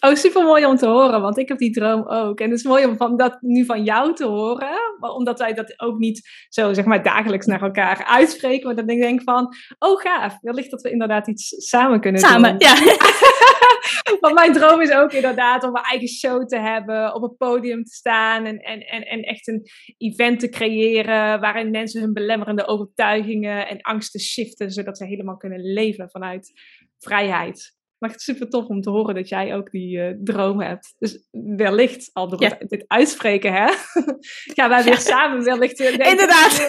Oh, 0.00 0.14
super 0.14 0.42
mooi 0.42 0.66
om 0.66 0.76
te 0.76 0.86
horen, 0.86 1.20
want 1.20 1.38
ik 1.38 1.48
heb 1.48 1.58
die 1.58 1.72
droom 1.72 2.08
ook. 2.08 2.40
En 2.40 2.50
het 2.50 2.58
is 2.58 2.64
mooi 2.64 2.86
om 2.86 2.96
van 2.96 3.16
dat 3.16 3.38
nu 3.40 3.64
van 3.64 3.84
jou 3.84 4.14
te 4.14 4.24
horen, 4.24 4.76
omdat 5.00 5.38
wij 5.38 5.54
dat 5.54 5.80
ook 5.80 5.98
niet 5.98 6.46
zo 6.48 6.72
zeg 6.72 6.84
maar 6.84 7.02
dagelijks 7.02 7.46
naar 7.46 7.62
elkaar 7.62 8.04
uitspreken. 8.04 8.66
Maar 8.66 8.76
dan 8.76 8.86
denk 8.86 9.04
ik 9.04 9.22
van, 9.22 9.54
oh 9.78 10.00
gaaf, 10.00 10.38
wellicht 10.40 10.70
dat 10.70 10.82
we 10.82 10.90
inderdaad 10.90 11.28
iets 11.28 11.48
samen 11.48 12.00
kunnen 12.00 12.20
samen, 12.20 12.58
doen. 12.58 12.68
Samen, 12.68 12.84
ja. 12.84 12.96
Want 14.20 14.34
mijn 14.34 14.52
droom 14.52 14.80
is 14.80 14.92
ook 14.92 15.12
inderdaad 15.12 15.64
om 15.64 15.76
een 15.76 15.82
eigen 15.82 16.08
show 16.08 16.46
te 16.46 16.58
hebben, 16.58 17.14
op 17.14 17.22
een 17.22 17.36
podium 17.36 17.84
te 17.84 17.94
staan 17.94 18.44
en, 18.44 18.58
en, 18.58 18.80
en, 18.80 19.02
en 19.02 19.22
echt 19.22 19.48
een 19.48 19.62
event 19.98 20.40
te 20.40 20.48
creëren 20.48 21.40
waarin 21.40 21.70
mensen 21.70 22.00
hun 22.00 22.12
belemmerende 22.12 22.66
overtuigingen 22.66 23.68
en 23.68 23.80
angsten 23.80 24.20
shiften, 24.20 24.70
zodat 24.70 24.98
ze 24.98 25.04
helemaal 25.04 25.36
kunnen 25.36 25.72
leven 25.72 26.10
vanuit 26.10 26.52
vrijheid. 26.98 27.75
Maar 27.98 28.10
het 28.10 28.18
is 28.18 28.24
super 28.24 28.48
tof 28.48 28.66
om 28.66 28.80
te 28.80 28.90
horen 28.90 29.14
dat 29.14 29.28
jij 29.28 29.54
ook 29.54 29.70
die 29.70 29.98
uh, 29.98 30.14
droom 30.24 30.60
hebt. 30.60 30.94
Dus 30.98 31.26
wellicht 31.30 32.10
al 32.12 32.28
door 32.28 32.42
ja. 32.42 32.58
dit 32.58 32.84
uitspreken, 32.86 33.52
hè? 33.52 33.66
Gaan 34.56 34.68
wij 34.68 34.84
weer 34.84 34.98
samen 34.98 35.44
wellicht... 35.44 35.80
Uh, 35.80 35.92
Inderdaad. 35.92 36.68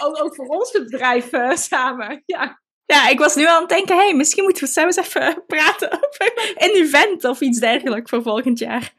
Ook, 0.00 0.24
ook 0.24 0.34
voor 0.34 0.46
ons 0.46 0.70
bedrijf 0.70 1.32
uh, 1.32 1.56
samen, 1.56 2.22
ja. 2.26 2.60
Ja, 2.86 3.08
ik 3.08 3.18
was 3.18 3.34
nu 3.34 3.46
aan 3.46 3.60
het 3.60 3.68
denken, 3.68 3.96
hey, 3.96 4.14
misschien 4.14 4.44
moeten 4.44 4.64
we 4.64 4.70
samen 4.70 4.96
eens 4.96 5.06
even 5.06 5.44
praten 5.46 5.92
over 5.92 6.54
een 6.54 6.82
event 6.82 7.24
of 7.24 7.40
iets 7.40 7.58
dergelijks 7.58 8.10
voor 8.10 8.22
volgend 8.22 8.58
jaar. 8.58 8.92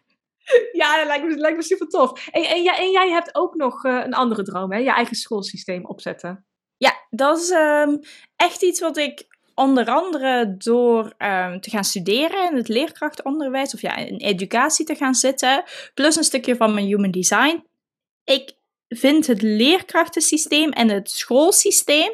Ja, 0.72 0.98
dat 0.98 1.06
lijkt 1.06 1.26
me, 1.26 1.38
lijkt 1.38 1.58
me 1.58 1.64
super 1.64 1.88
tof. 1.88 2.28
En, 2.28 2.44
en, 2.44 2.66
en 2.66 2.92
jij 2.92 3.10
hebt 3.10 3.36
ook 3.36 3.56
nog 3.56 3.84
een 3.84 4.14
andere 4.14 4.44
droom, 4.44 4.72
hè? 4.72 4.78
Je 4.78 4.92
eigen 4.92 5.16
schoolsysteem 5.16 5.86
opzetten. 5.86 6.46
Ja, 6.78 6.94
dat 7.10 7.40
is 7.40 7.50
um, 7.50 8.00
echt 8.36 8.64
iets 8.64 8.80
wat 8.80 8.98
ik 8.98 9.26
onder 9.56 9.86
andere 9.86 10.56
door 10.58 11.04
um, 11.04 11.62
te 11.62 11.70
gaan 11.70 11.84
studeren 11.84 12.50
in 12.50 12.56
het 12.56 12.68
leerkrachtonderwijs 12.68 13.74
of 13.74 13.82
ja, 13.82 13.96
in 13.96 14.18
educatie 14.18 14.86
te 14.86 14.96
gaan 14.96 15.16
zitten, 15.16 15.64
plus 15.94 16.16
een 16.16 16.24
stukje 16.24 16.56
van 16.56 16.74
mijn 16.74 16.86
human 16.86 17.12
design. 17.12 17.64
Ik 18.24 18.54
vind 18.90 19.28
het 19.28 19.42
leerkrachtensysteem 19.42 20.72
en 20.72 20.90
het 20.90 21.12
schoolsysteem 21.12 22.12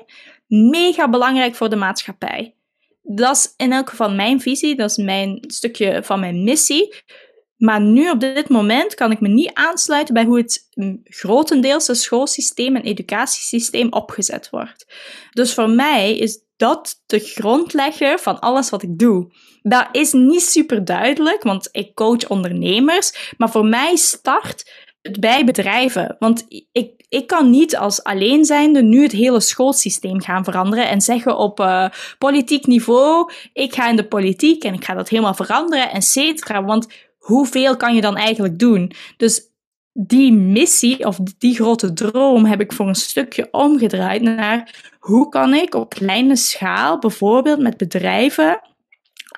mega 0.47 1.09
belangrijk 1.09 1.55
voor 1.55 1.69
de 1.69 1.75
maatschappij. 1.75 2.53
Dat 3.01 3.35
is 3.35 3.53
in 3.57 3.73
elk 3.73 3.89
geval 3.89 4.11
mijn 4.11 4.41
visie, 4.41 4.75
dat 4.75 4.89
is 4.89 4.97
mijn 4.97 5.43
stukje 5.47 6.03
van 6.03 6.19
mijn 6.19 6.43
missie. 6.43 6.95
Maar 7.59 7.81
nu 7.81 8.09
op 8.09 8.19
dit 8.19 8.49
moment 8.49 8.93
kan 8.93 9.11
ik 9.11 9.19
me 9.19 9.27
niet 9.27 9.53
aansluiten 9.53 10.13
bij 10.13 10.23
hoe 10.23 10.37
het 10.37 10.67
grotendeels 11.03 12.01
schoolsysteem 12.01 12.75
en 12.75 12.81
educatiesysteem 12.81 13.93
opgezet 13.93 14.49
wordt. 14.49 14.93
Dus 15.31 15.53
voor 15.53 15.69
mij 15.69 16.17
is 16.17 16.43
dat 16.57 17.01
de 17.05 17.19
grondlegger 17.19 18.19
van 18.19 18.39
alles 18.39 18.69
wat 18.69 18.83
ik 18.83 18.97
doe. 18.99 19.31
Dat 19.61 19.87
is 19.91 20.11
niet 20.11 20.41
super 20.41 20.85
duidelijk, 20.85 21.43
want 21.43 21.69
ik 21.71 21.93
coach 21.93 22.27
ondernemers, 22.27 23.33
maar 23.37 23.49
voor 23.51 23.65
mij 23.65 23.95
start 23.95 24.71
het 25.01 25.19
bij 25.19 25.45
bedrijven. 25.45 26.15
Want 26.19 26.45
ik, 26.71 27.05
ik 27.09 27.27
kan 27.27 27.49
niet 27.49 27.77
als 27.77 28.03
alleenzijnde 28.03 28.81
nu 28.81 29.03
het 29.03 29.11
hele 29.11 29.39
schoolsysteem 29.39 30.21
gaan 30.21 30.43
veranderen 30.43 30.89
en 30.89 31.01
zeggen 31.01 31.37
op 31.37 31.59
uh, 31.59 31.89
politiek 32.17 32.65
niveau, 32.65 33.31
ik 33.53 33.73
ga 33.73 33.89
in 33.89 33.95
de 33.95 34.07
politiek 34.07 34.63
en 34.63 34.73
ik 34.73 34.85
ga 34.85 34.93
dat 34.93 35.09
helemaal 35.09 35.33
veranderen, 35.33 35.91
et 35.91 36.03
cetera. 36.03 36.63
Want 36.63 36.87
hoeveel 37.29 37.77
kan 37.77 37.95
je 37.95 38.01
dan 38.01 38.17
eigenlijk 38.17 38.59
doen? 38.59 38.91
Dus 39.17 39.41
die 39.93 40.33
missie 40.33 41.05
of 41.05 41.19
die 41.37 41.55
grote 41.55 41.93
droom 41.93 42.45
heb 42.45 42.61
ik 42.61 42.73
voor 42.73 42.87
een 42.87 42.95
stukje 42.95 43.47
omgedraaid 43.51 44.21
naar 44.21 44.75
hoe 44.99 45.29
kan 45.29 45.53
ik 45.53 45.75
op 45.75 45.89
kleine 45.89 46.35
schaal, 46.35 46.99
bijvoorbeeld 46.99 47.59
met 47.59 47.77
bedrijven, 47.77 48.61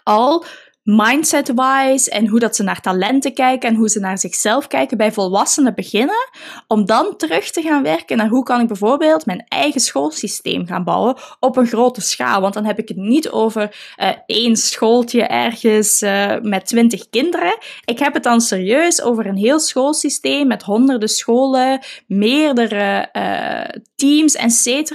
al 0.04 0.46
mindset-wise 0.84 2.12
en 2.12 2.28
hoe 2.28 2.40
dat 2.40 2.56
ze 2.56 2.64
naar 2.64 2.82
talenten 2.82 3.34
kijken 3.34 3.70
en 3.70 3.76
hoe 3.76 3.90
ze 3.90 4.00
naar 4.00 4.18
zichzelf 4.18 4.68
kijken 4.68 4.98
bij 4.98 5.12
volwassenen 5.12 5.76
beginnen, 5.76 6.30
om 6.68 6.86
dan 6.86 7.16
terug 7.18 7.52
te 7.52 7.62
gaan 7.62 7.84
werken 7.84 8.18
naar 8.18 8.28
hoe 8.28 8.44
kan 8.44 8.60
ik 8.60 8.68
bijvoorbeeld 8.68 9.26
mijn 9.26 9.46
eigen 9.48 9.82
schoolsysteem 9.82 10.68
gaan 10.68 10.84
bouwen 10.84 11.16
op 11.40 11.58
een 11.58 11.68
grote 11.68 12.02
schaal. 12.02 12.42
Want 12.42 12.54
dan 12.54 12.66
heb 12.66 12.80
ik 12.80 12.88
het 12.88 12.98
niet 12.98 13.30
over 13.30 13.96
uh, 13.98 14.10
één 14.26 14.56
schooltje 14.56 15.24
ergens 15.24 16.02
uh, 16.02 16.36
met 16.42 16.66
twintig 16.66 17.10
kinderen. 17.10 17.58
Ik 17.86 18.00
heb 18.00 18.14
het 18.14 18.24
dan 18.24 18.42
serieus 18.42 19.02
over 19.02 19.26
een 19.26 19.38
heel 19.38 19.60
schoolsysteem 19.60 20.48
met 20.48 20.64
honderden 20.64 21.10
scholen, 21.10 21.80
meerdere 22.08 23.10
uh, 23.14 23.82
teams, 23.96 24.36
etc. 24.36 24.92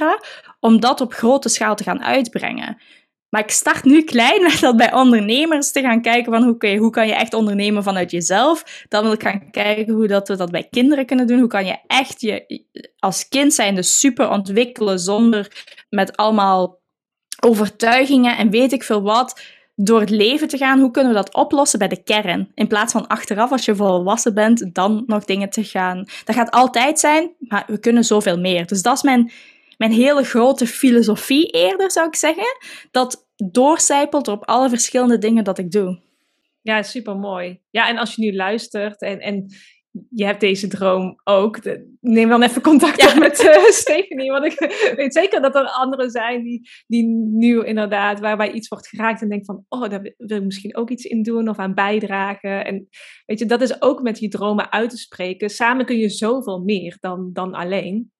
Om 0.60 0.80
dat 0.80 1.00
op 1.00 1.12
grote 1.12 1.48
schaal 1.48 1.74
te 1.74 1.84
gaan 1.84 2.04
uitbrengen. 2.04 2.76
Maar 3.28 3.42
ik 3.42 3.50
start 3.50 3.84
nu 3.84 4.02
klein 4.02 4.42
met 4.42 4.60
dat 4.60 4.76
bij 4.76 4.92
ondernemers 4.92 5.72
te 5.72 5.80
gaan 5.80 6.02
kijken 6.02 6.32
van 6.32 6.42
hoe, 6.42 6.56
kun 6.56 6.70
je, 6.70 6.78
hoe 6.78 6.90
kan 6.90 7.06
je 7.06 7.14
echt 7.14 7.34
ondernemen 7.34 7.82
vanuit 7.82 8.10
jezelf. 8.10 8.84
Dan 8.88 9.02
wil 9.02 9.12
ik 9.12 9.22
gaan 9.22 9.50
kijken 9.50 9.94
hoe 9.94 10.06
dat 10.06 10.28
we 10.28 10.36
dat 10.36 10.50
bij 10.50 10.68
kinderen 10.70 11.06
kunnen 11.06 11.26
doen. 11.26 11.38
Hoe 11.38 11.48
kan 11.48 11.66
je 11.66 11.76
echt 11.86 12.20
je 12.20 12.64
als 12.98 13.28
kind 13.28 13.54
zijnde 13.54 13.82
super 13.82 14.30
ontwikkelen 14.30 14.98
zonder 14.98 15.64
met 15.88 16.16
allemaal 16.16 16.78
overtuigingen 17.40 18.36
en 18.36 18.50
weet 18.50 18.72
ik 18.72 18.82
veel 18.82 19.02
wat 19.02 19.40
door 19.76 20.00
het 20.00 20.10
leven 20.10 20.48
te 20.48 20.56
gaan. 20.56 20.80
Hoe 20.80 20.90
kunnen 20.90 21.12
we 21.12 21.18
dat 21.18 21.34
oplossen 21.34 21.78
bij 21.78 21.88
de 21.88 22.02
kern? 22.02 22.50
In 22.54 22.66
plaats 22.66 22.92
van 22.92 23.06
achteraf, 23.06 23.50
als 23.50 23.64
je 23.64 23.76
volwassen 23.76 24.34
bent, 24.34 24.74
dan 24.74 25.02
nog 25.06 25.24
dingen 25.24 25.50
te 25.50 25.64
gaan. 25.64 26.04
Dat 26.24 26.34
gaat 26.34 26.50
altijd 26.50 26.98
zijn, 26.98 27.30
maar 27.38 27.64
we 27.66 27.78
kunnen 27.78 28.04
zoveel 28.04 28.38
meer. 28.38 28.66
Dus 28.66 28.82
dat 28.82 28.96
is 28.96 29.02
mijn 29.02 29.32
mijn 29.76 29.92
hele 29.92 30.22
grote 30.22 30.66
filosofie 30.66 31.46
eerder, 31.46 31.90
zou 31.90 32.06
ik 32.06 32.16
zeggen, 32.16 32.56
dat 32.90 33.28
doorcijpelt 33.36 34.28
op 34.28 34.44
alle 34.44 34.68
verschillende 34.68 35.18
dingen 35.18 35.44
dat 35.44 35.58
ik 35.58 35.70
doe. 35.70 36.04
Ja, 36.62 36.82
super 36.82 37.16
mooi. 37.16 37.60
Ja, 37.70 37.88
en 37.88 37.98
als 37.98 38.14
je 38.14 38.22
nu 38.22 38.36
luistert 38.36 39.00
en, 39.00 39.20
en 39.20 39.46
je 40.10 40.24
hebt 40.24 40.40
deze 40.40 40.68
droom 40.68 41.20
ook, 41.24 41.58
neem 42.00 42.28
dan 42.28 42.42
even 42.42 42.62
contact 42.62 43.12
op 43.12 43.18
met 43.18 43.42
uh, 43.42 43.64
Stephanie. 43.82 44.30
Want 44.30 44.44
ik 44.44 44.58
weet 44.96 45.14
zeker 45.14 45.40
dat 45.40 45.54
er 45.54 45.68
anderen 45.68 46.10
zijn 46.10 46.42
die, 46.42 46.68
die 46.86 47.06
nu 47.32 47.64
inderdaad, 47.64 48.20
waarbij 48.20 48.52
iets 48.52 48.68
wordt 48.68 48.88
geraakt 48.88 49.22
en 49.22 49.28
denkt 49.28 49.46
van, 49.46 49.64
oh, 49.68 49.88
daar 49.88 50.14
wil 50.16 50.36
ik 50.36 50.44
misschien 50.44 50.76
ook 50.76 50.90
iets 50.90 51.04
in 51.04 51.22
doen 51.22 51.48
of 51.48 51.58
aan 51.58 51.74
bijdragen. 51.74 52.64
En 52.64 52.88
weet 53.26 53.38
je, 53.38 53.46
dat 53.46 53.60
is 53.60 53.82
ook 53.82 54.02
met 54.02 54.18
je 54.18 54.28
dromen 54.28 54.72
uit 54.72 54.90
te 54.90 54.96
spreken. 54.96 55.50
Samen 55.50 55.86
kun 55.86 55.98
je 55.98 56.08
zoveel 56.08 56.58
meer 56.58 56.96
dan, 57.00 57.30
dan 57.32 57.54
alleen 57.54 58.14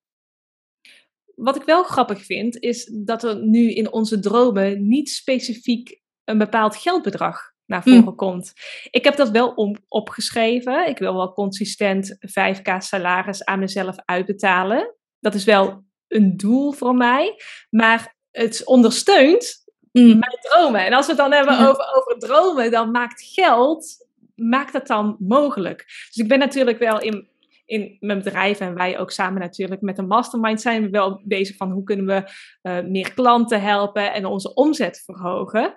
wat 1.37 1.57
ik 1.57 1.63
wel 1.63 1.83
grappig 1.83 2.25
vind, 2.25 2.61
is 2.61 2.91
dat 2.93 3.25
er 3.25 3.45
nu 3.45 3.73
in 3.73 3.93
onze 3.93 4.19
dromen 4.19 4.89
niet 4.89 5.11
specifiek 5.11 6.01
een 6.25 6.39
bepaald 6.39 6.77
geldbedrag 6.77 7.55
naar 7.67 7.83
voren 7.83 8.01
mm. 8.01 8.17
komt. 8.17 8.53
Ik 8.91 9.05
heb 9.05 9.17
dat 9.17 9.31
wel 9.31 9.49
om, 9.49 9.77
opgeschreven. 9.89 10.89
Ik 10.89 10.99
wil 10.99 11.15
wel 11.15 11.33
consistent 11.33 12.17
5k 12.27 12.77
salaris 12.79 13.45
aan 13.45 13.59
mezelf 13.59 13.97
uitbetalen. 14.05 14.95
Dat 15.21 15.35
is 15.35 15.45
wel 15.45 15.85
een 16.09 16.37
doel 16.37 16.73
voor 16.73 16.95
mij. 16.95 17.35
Maar 17.71 18.17
het 18.31 18.65
ondersteunt 18.65 19.65
mm. 19.93 20.19
mijn 20.19 20.39
dromen. 20.41 20.87
En 20.87 20.93
als 20.93 21.07
we 21.07 21.13
het 21.13 21.21
dan 21.21 21.33
hebben 21.33 21.59
over, 21.69 21.95
over 21.95 22.19
dromen, 22.19 22.71
dan 22.71 22.91
maakt 22.91 23.23
geld, 23.23 24.07
maakt 24.35 24.73
dat 24.73 24.87
dan 24.87 25.17
mogelijk. 25.19 25.85
Dus 25.87 26.17
ik 26.17 26.29
ben 26.29 26.39
natuurlijk 26.39 26.79
wel 26.79 27.01
in 27.01 27.29
in 27.67 27.97
mijn 28.01 28.19
bedrijf 28.19 28.61
en 28.61 28.75
wij 28.75 28.99
ook 28.99 29.11
samen 29.11 29.41
natuurlijk 29.41 29.81
met 29.81 29.99
een 29.99 30.07
mastermind 30.07 30.61
zijn 30.61 30.83
we 30.83 30.89
wel 30.89 31.23
bezig 31.25 31.57
van 31.57 31.71
hoe 31.71 31.83
kunnen 31.83 32.07
we 32.07 32.31
uh, 32.63 32.91
meer 32.91 33.15
klanten 33.15 33.63
helpen 33.63 34.13
en 34.13 34.27
onze 34.27 34.55
omzet 34.55 35.03
verhogen. 35.05 35.75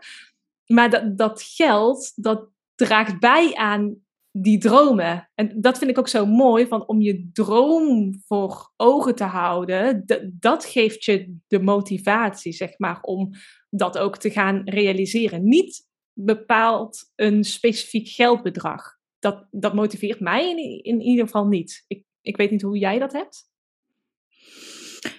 Maar 0.65 0.89
dat, 0.89 1.17
dat 1.17 1.41
geld, 1.41 2.11
dat 2.15 2.49
draagt 2.75 3.19
bij 3.19 3.53
aan 3.55 3.95
die 4.31 4.57
dromen. 4.57 5.29
En 5.35 5.61
dat 5.61 5.77
vind 5.77 5.89
ik 5.89 5.97
ook 5.97 6.07
zo 6.07 6.25
mooi, 6.25 6.67
van 6.67 6.87
om 6.87 7.01
je 7.01 7.29
droom 7.33 8.21
voor 8.25 8.71
ogen 8.75 9.15
te 9.15 9.23
houden, 9.23 10.03
dat 10.39 10.65
geeft 10.65 11.03
je 11.03 11.37
de 11.47 11.59
motivatie, 11.59 12.51
zeg 12.51 12.77
maar, 12.77 13.01
om 13.01 13.29
dat 13.69 13.97
ook 13.97 14.17
te 14.17 14.29
gaan 14.29 14.61
realiseren. 14.65 15.43
Niet 15.43 15.87
bepaald 16.13 17.11
een 17.15 17.43
specifiek 17.43 18.07
geldbedrag 18.07 18.98
dat, 19.19 19.45
dat 19.51 19.73
motiveert 19.73 20.19
mij 20.19 20.49
in, 20.49 20.83
in 20.83 21.01
ieder 21.01 21.25
geval 21.25 21.45
niet. 21.45 21.83
Ik, 21.87 22.03
ik 22.21 22.37
weet 22.37 22.51
niet 22.51 22.61
hoe 22.61 22.77
jij 22.77 22.99
dat 22.99 23.13
hebt. 23.13 23.47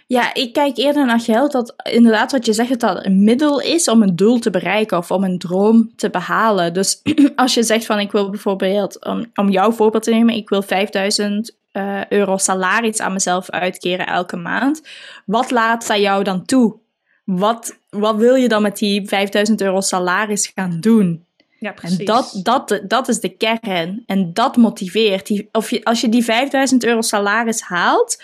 Ja, 0.07 0.34
ik 0.34 0.53
kijk 0.53 0.76
eerder 0.76 1.07
naar 1.07 1.20
geld 1.20 1.53
dat 1.53 1.74
inderdaad 1.92 2.32
wat 2.32 2.46
je 2.46 2.53
zegt, 2.53 2.80
dat 2.80 3.07
een 3.07 3.24
middel 3.24 3.61
is 3.61 3.88
om 3.88 4.03
een 4.03 4.16
doel 4.16 4.38
te 4.38 4.51
bereiken 4.51 4.98
of 4.98 5.11
om 5.11 5.24
een 5.24 5.38
droom 5.38 5.92
te 5.96 6.11
behalen. 6.11 6.72
Dus 6.72 7.03
als 7.36 7.55
je 7.55 7.62
zegt 7.62 7.86
van 7.86 7.98
ik 7.98 8.12
wil 8.12 8.30
bijvoorbeeld, 8.30 9.05
om, 9.05 9.30
om 9.34 9.51
jouw 9.51 9.72
voorbeeld 9.72 10.03
te 10.03 10.11
nemen, 10.11 10.34
ik 10.34 10.48
wil 10.48 10.62
5000 10.62 11.59
uh, 11.72 12.01
eh, 12.01 12.07
euro 12.09 12.36
salaris 12.36 13.01
aan 13.01 13.12
mezelf 13.12 13.51
uitkeren 13.51 14.07
elke 14.07 14.36
maand. 14.36 14.82
Wat 15.26 15.51
laat 15.51 15.86
dat 15.86 15.98
jou 15.98 16.24
dan 16.24 16.44
toe? 16.44 16.78
Wat, 17.24 17.78
wat 17.90 18.16
wil 18.16 18.34
je 18.34 18.48
dan 18.48 18.62
met 18.62 18.78
die 18.78 19.09
5000 19.09 19.61
euro 19.61 19.80
salaris 19.80 20.46
gaan 20.55 20.80
doen? 20.80 21.26
Ja, 21.61 21.72
precies. 21.72 21.98
En 21.98 22.04
dat, 22.04 22.40
dat, 22.42 22.80
dat 22.86 23.08
is 23.08 23.20
de 23.20 23.36
kern. 23.36 24.02
En 24.06 24.32
dat 24.32 24.56
motiveert. 24.56 25.26
Die, 25.26 25.48
of 25.52 25.70
je, 25.70 25.84
als 25.84 26.00
je 26.00 26.08
die 26.08 26.24
5000 26.24 26.84
euro 26.84 27.00
salaris 27.00 27.61
haalt 27.61 28.22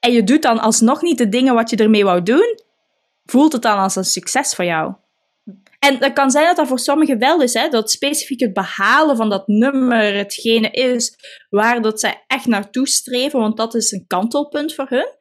en 0.00 0.12
je 0.12 0.24
doet 0.24 0.42
dan 0.42 0.58
alsnog 0.58 1.02
niet 1.02 1.18
de 1.18 1.28
dingen 1.28 1.54
wat 1.54 1.70
je 1.70 1.76
ermee 1.76 2.04
wou 2.04 2.22
doen, 2.22 2.58
voelt 3.24 3.52
het 3.52 3.62
dan 3.62 3.78
als 3.78 3.96
een 3.96 4.04
succes 4.04 4.54
voor 4.54 4.64
jou. 4.64 4.94
En 5.78 5.98
dat 5.98 6.12
kan 6.12 6.30
zijn 6.30 6.46
dat 6.46 6.56
dat 6.56 6.66
voor 6.66 6.78
sommigen 6.78 7.18
wel 7.18 7.42
is, 7.42 7.54
hè, 7.54 7.68
dat 7.68 7.90
specifiek 7.90 8.40
het 8.40 8.52
behalen 8.52 9.16
van 9.16 9.30
dat 9.30 9.46
nummer 9.46 10.14
hetgene 10.14 10.70
is 10.70 11.16
waar 11.50 11.82
dat 11.82 12.00
zij 12.00 12.24
echt 12.26 12.46
naartoe 12.46 12.88
streven, 12.88 13.40
want 13.40 13.56
dat 13.56 13.74
is 13.74 13.92
een 13.92 14.04
kantelpunt 14.06 14.74
voor 14.74 14.86
hun. 14.88 15.16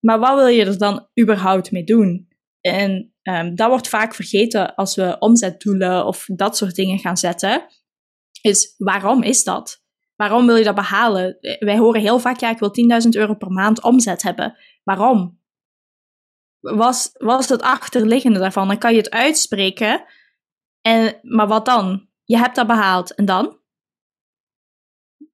Maar 0.00 0.18
wat 0.18 0.34
wil 0.34 0.46
je 0.46 0.64
er 0.64 0.78
dan 0.78 1.08
überhaupt 1.20 1.70
mee 1.70 1.84
doen? 1.84 2.25
En 2.66 3.14
um, 3.22 3.54
dat 3.54 3.68
wordt 3.68 3.88
vaak 3.88 4.14
vergeten 4.14 4.74
als 4.74 4.94
we 4.94 5.16
omzetdoelen 5.18 6.06
of 6.06 6.24
dat 6.26 6.56
soort 6.56 6.74
dingen 6.74 6.98
gaan 6.98 7.16
zetten. 7.16 7.66
Is 8.40 8.74
waarom 8.76 9.22
is 9.22 9.44
dat? 9.44 9.82
Waarom 10.16 10.46
wil 10.46 10.56
je 10.56 10.64
dat 10.64 10.74
behalen? 10.74 11.38
Wij 11.58 11.78
horen 11.78 12.00
heel 12.00 12.18
vaak, 12.18 12.40
ja, 12.40 12.50
ik 12.50 12.58
wil 12.58 13.02
10.000 13.02 13.08
euro 13.08 13.34
per 13.34 13.50
maand 13.50 13.82
omzet 13.82 14.22
hebben. 14.22 14.56
Waarom? 14.84 15.40
Was, 16.60 17.10
was 17.12 17.48
het 17.48 17.62
achterliggende 17.62 18.38
daarvan? 18.38 18.68
Dan 18.68 18.78
kan 18.78 18.92
je 18.92 18.98
het 18.98 19.10
uitspreken 19.10 20.04
En, 20.80 21.18
maar 21.22 21.46
wat 21.46 21.66
dan? 21.66 22.08
Je 22.24 22.38
hebt 22.38 22.56
dat 22.56 22.66
behaald. 22.66 23.14
En 23.14 23.24
dan? 23.24 23.58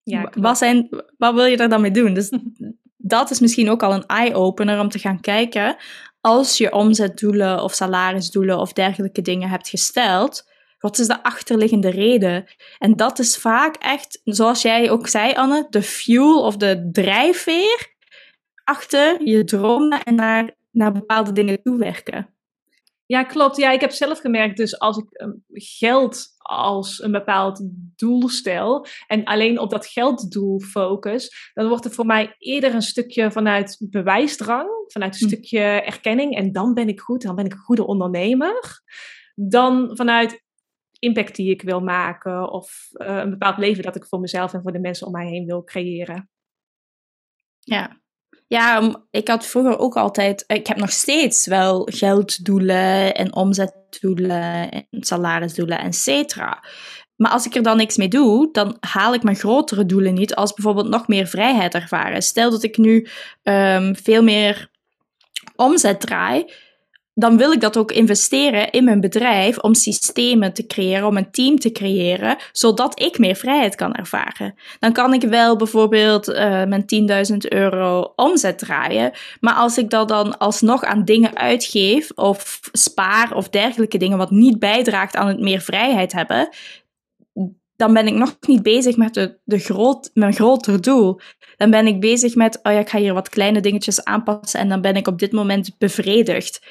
Ja, 0.02 0.32
wat, 0.34 0.58
zijn, 0.58 0.88
wat 1.16 1.34
wil 1.34 1.44
je 1.44 1.56
er 1.56 1.68
dan 1.68 1.80
mee 1.80 1.90
doen? 1.90 2.14
Dus 2.14 2.32
dat 3.14 3.30
is 3.30 3.40
misschien 3.40 3.70
ook 3.70 3.82
al 3.82 3.94
een 3.94 4.06
eye-opener 4.06 4.80
om 4.80 4.88
te 4.88 4.98
gaan 4.98 5.20
kijken. 5.20 5.76
Als 6.22 6.58
je 6.58 6.72
omzetdoelen 6.72 7.62
of 7.62 7.74
salarisdoelen 7.74 8.58
of 8.58 8.72
dergelijke 8.72 9.22
dingen 9.22 9.48
hebt 9.48 9.68
gesteld, 9.68 10.50
wat 10.78 10.98
is 10.98 11.06
de 11.06 11.22
achterliggende 11.22 11.90
reden? 11.90 12.44
En 12.78 12.96
dat 12.96 13.18
is 13.18 13.36
vaak 13.36 13.76
echt, 13.76 14.20
zoals 14.24 14.62
jij 14.62 14.90
ook 14.90 15.08
zei, 15.08 15.32
Anne, 15.32 15.66
de 15.70 15.82
fuel 15.82 16.42
of 16.42 16.56
de 16.56 16.88
drijfveer 16.92 17.90
achter 18.64 19.26
je 19.28 19.44
dromen 19.44 20.02
en 20.02 20.14
naar, 20.14 20.50
naar 20.70 20.92
bepaalde 20.92 21.32
dingen 21.32 21.62
toewerken. 21.62 22.28
Ja, 23.12 23.24
klopt. 23.24 23.56
Ja, 23.56 23.70
ik 23.70 23.80
heb 23.80 23.90
zelf 23.90 24.18
gemerkt, 24.18 24.56
dus 24.56 24.78
als 24.78 24.96
ik 24.96 25.10
ehm, 25.10 25.32
geld 25.52 26.26
als 26.38 27.02
een 27.02 27.12
bepaald 27.12 27.68
doel 27.96 28.28
stel 28.28 28.86
en 29.06 29.24
alleen 29.24 29.58
op 29.58 29.70
dat 29.70 29.86
gelddoel 29.86 30.60
focus, 30.60 31.50
dan 31.54 31.68
wordt 31.68 31.84
het 31.84 31.94
voor 31.94 32.06
mij 32.06 32.34
eerder 32.38 32.74
een 32.74 32.82
stukje 32.82 33.30
vanuit 33.30 33.86
bewijsdrang, 33.90 34.68
vanuit 34.86 35.14
een 35.14 35.28
hm. 35.28 35.34
stukje 35.34 35.60
erkenning 35.60 36.36
en 36.36 36.52
dan 36.52 36.74
ben 36.74 36.88
ik 36.88 37.00
goed, 37.00 37.22
dan 37.22 37.34
ben 37.34 37.44
ik 37.44 37.52
een 37.52 37.58
goede 37.58 37.86
ondernemer, 37.86 38.82
dan 39.34 39.96
vanuit 39.96 40.44
impact 40.98 41.36
die 41.36 41.50
ik 41.50 41.62
wil 41.62 41.80
maken 41.80 42.50
of 42.50 42.88
uh, 42.92 43.16
een 43.16 43.30
bepaald 43.30 43.58
leven 43.58 43.82
dat 43.82 43.96
ik 43.96 44.06
voor 44.06 44.20
mezelf 44.20 44.52
en 44.52 44.62
voor 44.62 44.72
de 44.72 44.80
mensen 44.80 45.06
om 45.06 45.12
mij 45.12 45.26
heen 45.26 45.46
wil 45.46 45.64
creëren. 45.64 46.30
Ja, 47.58 48.01
ja, 48.52 49.02
ik 49.10 49.28
had 49.28 49.46
vroeger 49.46 49.78
ook 49.78 49.96
altijd, 49.96 50.44
ik 50.46 50.66
heb 50.66 50.76
nog 50.76 50.90
steeds 50.90 51.46
wel 51.46 51.88
gelddoelen 51.90 53.14
en 53.14 53.34
omzetdoelen 53.34 54.70
en 54.70 54.86
salarisdoelen, 54.90 55.78
et 55.78 55.94
cetera. 55.94 56.64
Maar 57.16 57.30
als 57.30 57.46
ik 57.46 57.54
er 57.54 57.62
dan 57.62 57.76
niks 57.76 57.96
mee 57.96 58.08
doe, 58.08 58.48
dan 58.52 58.76
haal 58.80 59.14
ik 59.14 59.22
mijn 59.22 59.36
grotere 59.36 59.86
doelen 59.86 60.14
niet, 60.14 60.34
als 60.34 60.54
bijvoorbeeld 60.54 60.88
nog 60.88 61.08
meer 61.08 61.26
vrijheid 61.26 61.74
ervaren. 61.74 62.22
Stel 62.22 62.50
dat 62.50 62.62
ik 62.62 62.76
nu 62.76 63.06
um, 63.42 63.96
veel 63.96 64.22
meer 64.22 64.70
omzet 65.56 66.00
draai, 66.00 66.52
dan 67.14 67.36
wil 67.36 67.52
ik 67.52 67.60
dat 67.60 67.76
ook 67.76 67.92
investeren 67.92 68.70
in 68.70 68.84
mijn 68.84 69.00
bedrijf 69.00 69.58
om 69.58 69.74
systemen 69.74 70.52
te 70.52 70.66
creëren, 70.66 71.06
om 71.06 71.16
een 71.16 71.30
team 71.30 71.58
te 71.58 71.72
creëren, 71.72 72.36
zodat 72.52 73.00
ik 73.00 73.18
meer 73.18 73.36
vrijheid 73.36 73.74
kan 73.74 73.94
ervaren. 73.94 74.54
Dan 74.78 74.92
kan 74.92 75.14
ik 75.14 75.22
wel 75.22 75.56
bijvoorbeeld 75.56 76.28
uh, 76.28 76.36
mijn 76.64 76.84
10.000 77.30 77.36
euro 77.38 78.12
omzet 78.16 78.58
draaien, 78.58 79.12
maar 79.40 79.54
als 79.54 79.78
ik 79.78 79.90
dat 79.90 80.08
dan 80.08 80.38
alsnog 80.38 80.84
aan 80.84 81.04
dingen 81.04 81.36
uitgeef 81.36 82.10
of 82.14 82.60
spaar 82.72 83.34
of 83.34 83.48
dergelijke 83.48 83.98
dingen 83.98 84.18
wat 84.18 84.30
niet 84.30 84.58
bijdraagt 84.58 85.16
aan 85.16 85.28
het 85.28 85.40
meer 85.40 85.60
vrijheid 85.60 86.12
hebben, 86.12 86.48
dan 87.76 87.92
ben 87.92 88.06
ik 88.06 88.14
nog 88.14 88.36
niet 88.40 88.62
bezig 88.62 88.96
met 88.96 89.14
de, 89.14 89.38
de 89.44 89.58
groot, 89.58 90.10
mijn 90.14 90.32
groter 90.32 90.80
doel. 90.80 91.20
Dan 91.56 91.70
ben 91.70 91.86
ik 91.86 92.00
bezig 92.00 92.34
met, 92.34 92.58
oh 92.62 92.72
ja, 92.72 92.78
ik 92.78 92.88
ga 92.88 92.98
hier 92.98 93.14
wat 93.14 93.28
kleine 93.28 93.60
dingetjes 93.60 94.04
aanpassen 94.04 94.60
en 94.60 94.68
dan 94.68 94.80
ben 94.80 94.96
ik 94.96 95.06
op 95.06 95.18
dit 95.18 95.32
moment 95.32 95.78
bevredigd. 95.78 96.66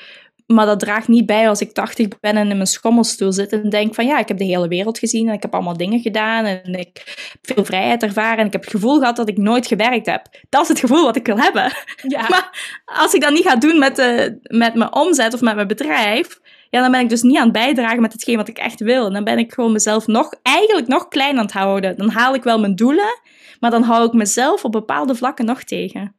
Maar 0.53 0.65
dat 0.65 0.79
draagt 0.79 1.07
niet 1.07 1.25
bij 1.25 1.49
als 1.49 1.61
ik 1.61 1.71
80 1.71 2.07
ben 2.19 2.37
en 2.37 2.49
in 2.49 2.55
mijn 2.55 2.67
schommelstoel 2.67 3.31
zit 3.31 3.51
en 3.51 3.69
denk 3.69 3.95
van 3.95 4.05
ja, 4.05 4.19
ik 4.19 4.27
heb 4.27 4.37
de 4.37 4.43
hele 4.43 4.67
wereld 4.67 4.99
gezien 4.99 5.27
en 5.27 5.33
ik 5.33 5.41
heb 5.41 5.53
allemaal 5.53 5.77
dingen 5.77 5.99
gedaan 5.99 6.45
en 6.45 6.73
ik 6.73 7.01
heb 7.31 7.55
veel 7.55 7.65
vrijheid 7.65 8.03
ervaren 8.03 8.37
en 8.37 8.45
ik 8.45 8.51
heb 8.51 8.61
het 8.61 8.71
gevoel 8.71 8.99
gehad 8.99 9.15
dat 9.15 9.29
ik 9.29 9.37
nooit 9.37 9.67
gewerkt 9.67 10.05
heb. 10.05 10.27
Dat 10.49 10.61
is 10.61 10.67
het 10.67 10.79
gevoel 10.79 11.03
wat 11.03 11.15
ik 11.15 11.25
wil 11.25 11.37
hebben. 11.37 11.71
Ja. 12.07 12.27
Maar 12.29 12.81
als 12.85 13.13
ik 13.13 13.21
dat 13.21 13.31
niet 13.31 13.47
ga 13.47 13.55
doen 13.55 13.79
met, 13.79 13.95
de, 13.95 14.39
met 14.41 14.73
mijn 14.75 14.93
omzet 14.93 15.33
of 15.33 15.41
met 15.41 15.55
mijn 15.55 15.67
bedrijf, 15.67 16.39
ja, 16.69 16.81
dan 16.81 16.91
ben 16.91 17.01
ik 17.01 17.09
dus 17.09 17.21
niet 17.21 17.37
aan 17.37 17.43
het 17.43 17.51
bijdragen 17.51 18.01
met 18.01 18.13
hetgeen 18.13 18.37
wat 18.37 18.47
ik 18.47 18.57
echt 18.57 18.79
wil. 18.79 19.05
En 19.05 19.13
dan 19.13 19.23
ben 19.23 19.37
ik 19.37 19.53
gewoon 19.53 19.71
mezelf 19.71 20.07
nog, 20.07 20.33
eigenlijk 20.41 20.87
nog 20.87 21.07
klein 21.07 21.37
aan 21.37 21.45
het 21.45 21.53
houden. 21.53 21.97
Dan 21.97 22.09
haal 22.09 22.33
ik 22.33 22.43
wel 22.43 22.59
mijn 22.59 22.75
doelen, 22.75 23.19
maar 23.59 23.71
dan 23.71 23.83
hou 23.83 24.05
ik 24.05 24.13
mezelf 24.13 24.65
op 24.65 24.71
bepaalde 24.71 25.15
vlakken 25.15 25.45
nog 25.45 25.63
tegen. 25.63 26.15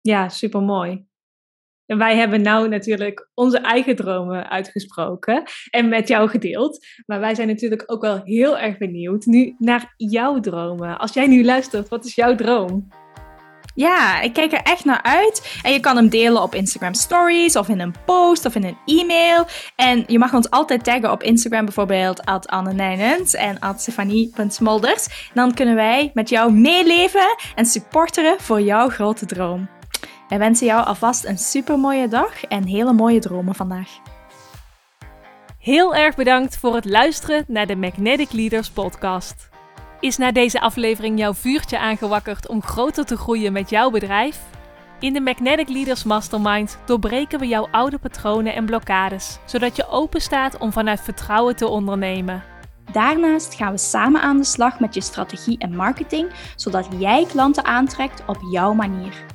Ja, 0.00 0.28
super 0.28 0.62
mooi. 0.62 1.06
En 1.86 1.98
wij 1.98 2.16
hebben 2.16 2.42
nou 2.42 2.68
natuurlijk 2.68 3.28
onze 3.34 3.58
eigen 3.58 3.96
dromen 3.96 4.50
uitgesproken 4.50 5.42
en 5.70 5.88
met 5.88 6.08
jou 6.08 6.28
gedeeld. 6.28 6.86
Maar 7.06 7.20
wij 7.20 7.34
zijn 7.34 7.48
natuurlijk 7.48 7.82
ook 7.86 8.02
wel 8.02 8.20
heel 8.24 8.58
erg 8.58 8.78
benieuwd 8.78 9.24
nu 9.24 9.54
naar 9.58 9.94
jouw 9.96 10.40
dromen. 10.40 10.98
Als 10.98 11.12
jij 11.12 11.26
nu 11.26 11.44
luistert, 11.44 11.88
wat 11.88 12.04
is 12.04 12.14
jouw 12.14 12.34
droom? 12.34 12.88
Ja, 13.74 14.20
ik 14.20 14.32
kijk 14.32 14.52
er 14.52 14.62
echt 14.62 14.84
naar 14.84 15.02
uit. 15.02 15.58
En 15.62 15.72
je 15.72 15.80
kan 15.80 15.96
hem 15.96 16.08
delen 16.08 16.42
op 16.42 16.54
Instagram 16.54 16.94
Stories 16.94 17.56
of 17.56 17.68
in 17.68 17.80
een 17.80 17.94
post 18.04 18.44
of 18.44 18.54
in 18.54 18.64
een 18.64 18.78
e-mail. 18.84 19.46
En 19.76 20.04
je 20.06 20.18
mag 20.18 20.34
ons 20.34 20.50
altijd 20.50 20.84
taggen 20.84 21.10
op 21.10 21.22
Instagram 21.22 21.64
bijvoorbeeld 21.64 22.24
at 22.24 22.46
Anne 22.46 22.72
Nijnens 22.72 23.34
en 23.34 23.58
at 23.58 23.80
Stefanie.smolders. 23.80 25.30
Dan 25.34 25.54
kunnen 25.54 25.74
wij 25.74 26.10
met 26.14 26.28
jou 26.28 26.52
meeleven 26.52 27.36
en 27.54 27.66
supporteren 27.66 28.40
voor 28.40 28.60
jouw 28.60 28.88
grote 28.88 29.26
droom. 29.26 29.68
Wij 30.28 30.38
wensen 30.38 30.66
jou 30.66 30.86
alvast 30.86 31.24
een 31.24 31.38
super 31.38 31.78
mooie 31.78 32.08
dag 32.08 32.44
en 32.44 32.64
hele 32.64 32.92
mooie 32.92 33.20
dromen 33.20 33.54
vandaag. 33.54 33.90
Heel 35.58 35.94
erg 35.94 36.16
bedankt 36.16 36.56
voor 36.56 36.74
het 36.74 36.84
luisteren 36.84 37.44
naar 37.48 37.66
de 37.66 37.76
Magnetic 37.76 38.32
Leaders 38.32 38.70
podcast. 38.70 39.48
Is 40.00 40.16
na 40.16 40.32
deze 40.32 40.60
aflevering 40.60 41.18
jouw 41.18 41.34
vuurtje 41.34 41.78
aangewakkerd 41.78 42.48
om 42.48 42.62
groter 42.62 43.04
te 43.04 43.16
groeien 43.16 43.52
met 43.52 43.70
jouw 43.70 43.90
bedrijf? 43.90 44.40
In 45.00 45.12
de 45.12 45.20
Magnetic 45.20 45.68
Leaders 45.68 46.04
Mastermind 46.04 46.78
doorbreken 46.86 47.38
we 47.38 47.46
jouw 47.46 47.68
oude 47.70 47.98
patronen 47.98 48.54
en 48.54 48.64
blokkades, 48.64 49.38
zodat 49.44 49.76
je 49.76 49.88
open 49.88 50.20
staat 50.20 50.58
om 50.58 50.72
vanuit 50.72 51.00
vertrouwen 51.00 51.56
te 51.56 51.68
ondernemen. 51.68 52.42
Daarnaast 52.92 53.54
gaan 53.54 53.72
we 53.72 53.78
samen 53.78 54.20
aan 54.20 54.36
de 54.36 54.44
slag 54.44 54.80
met 54.80 54.94
je 54.94 55.00
strategie 55.00 55.58
en 55.58 55.76
marketing, 55.76 56.30
zodat 56.56 56.88
jij 56.98 57.26
klanten 57.26 57.64
aantrekt 57.64 58.22
op 58.26 58.38
jouw 58.50 58.72
manier. 58.72 59.33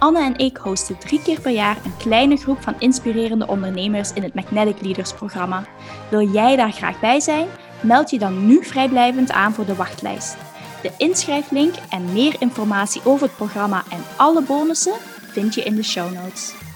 Anne 0.00 0.20
en 0.20 0.38
ik 0.38 0.56
hosten 0.56 0.98
drie 0.98 1.22
keer 1.22 1.40
per 1.40 1.52
jaar 1.52 1.76
een 1.84 1.96
kleine 1.96 2.36
groep 2.36 2.62
van 2.62 2.74
inspirerende 2.78 3.46
ondernemers 3.46 4.12
in 4.12 4.22
het 4.22 4.34
Magnetic 4.34 4.80
Leaders 4.80 5.12
programma. 5.12 5.64
Wil 6.10 6.30
jij 6.30 6.56
daar 6.56 6.72
graag 6.72 7.00
bij 7.00 7.20
zijn? 7.20 7.48
Meld 7.80 8.10
je 8.10 8.18
dan 8.18 8.46
nu 8.46 8.64
vrijblijvend 8.64 9.32
aan 9.32 9.52
voor 9.52 9.66
de 9.66 9.74
wachtlijst. 9.74 10.36
De 10.82 10.92
inschrijflink 10.96 11.74
en 11.90 12.12
meer 12.12 12.36
informatie 12.38 13.00
over 13.04 13.26
het 13.26 13.36
programma 13.36 13.82
en 13.90 14.02
alle 14.16 14.42
bonussen 14.42 14.94
vind 15.20 15.54
je 15.54 15.62
in 15.62 15.74
de 15.74 15.84
show 15.84 16.12
notes. 16.12 16.69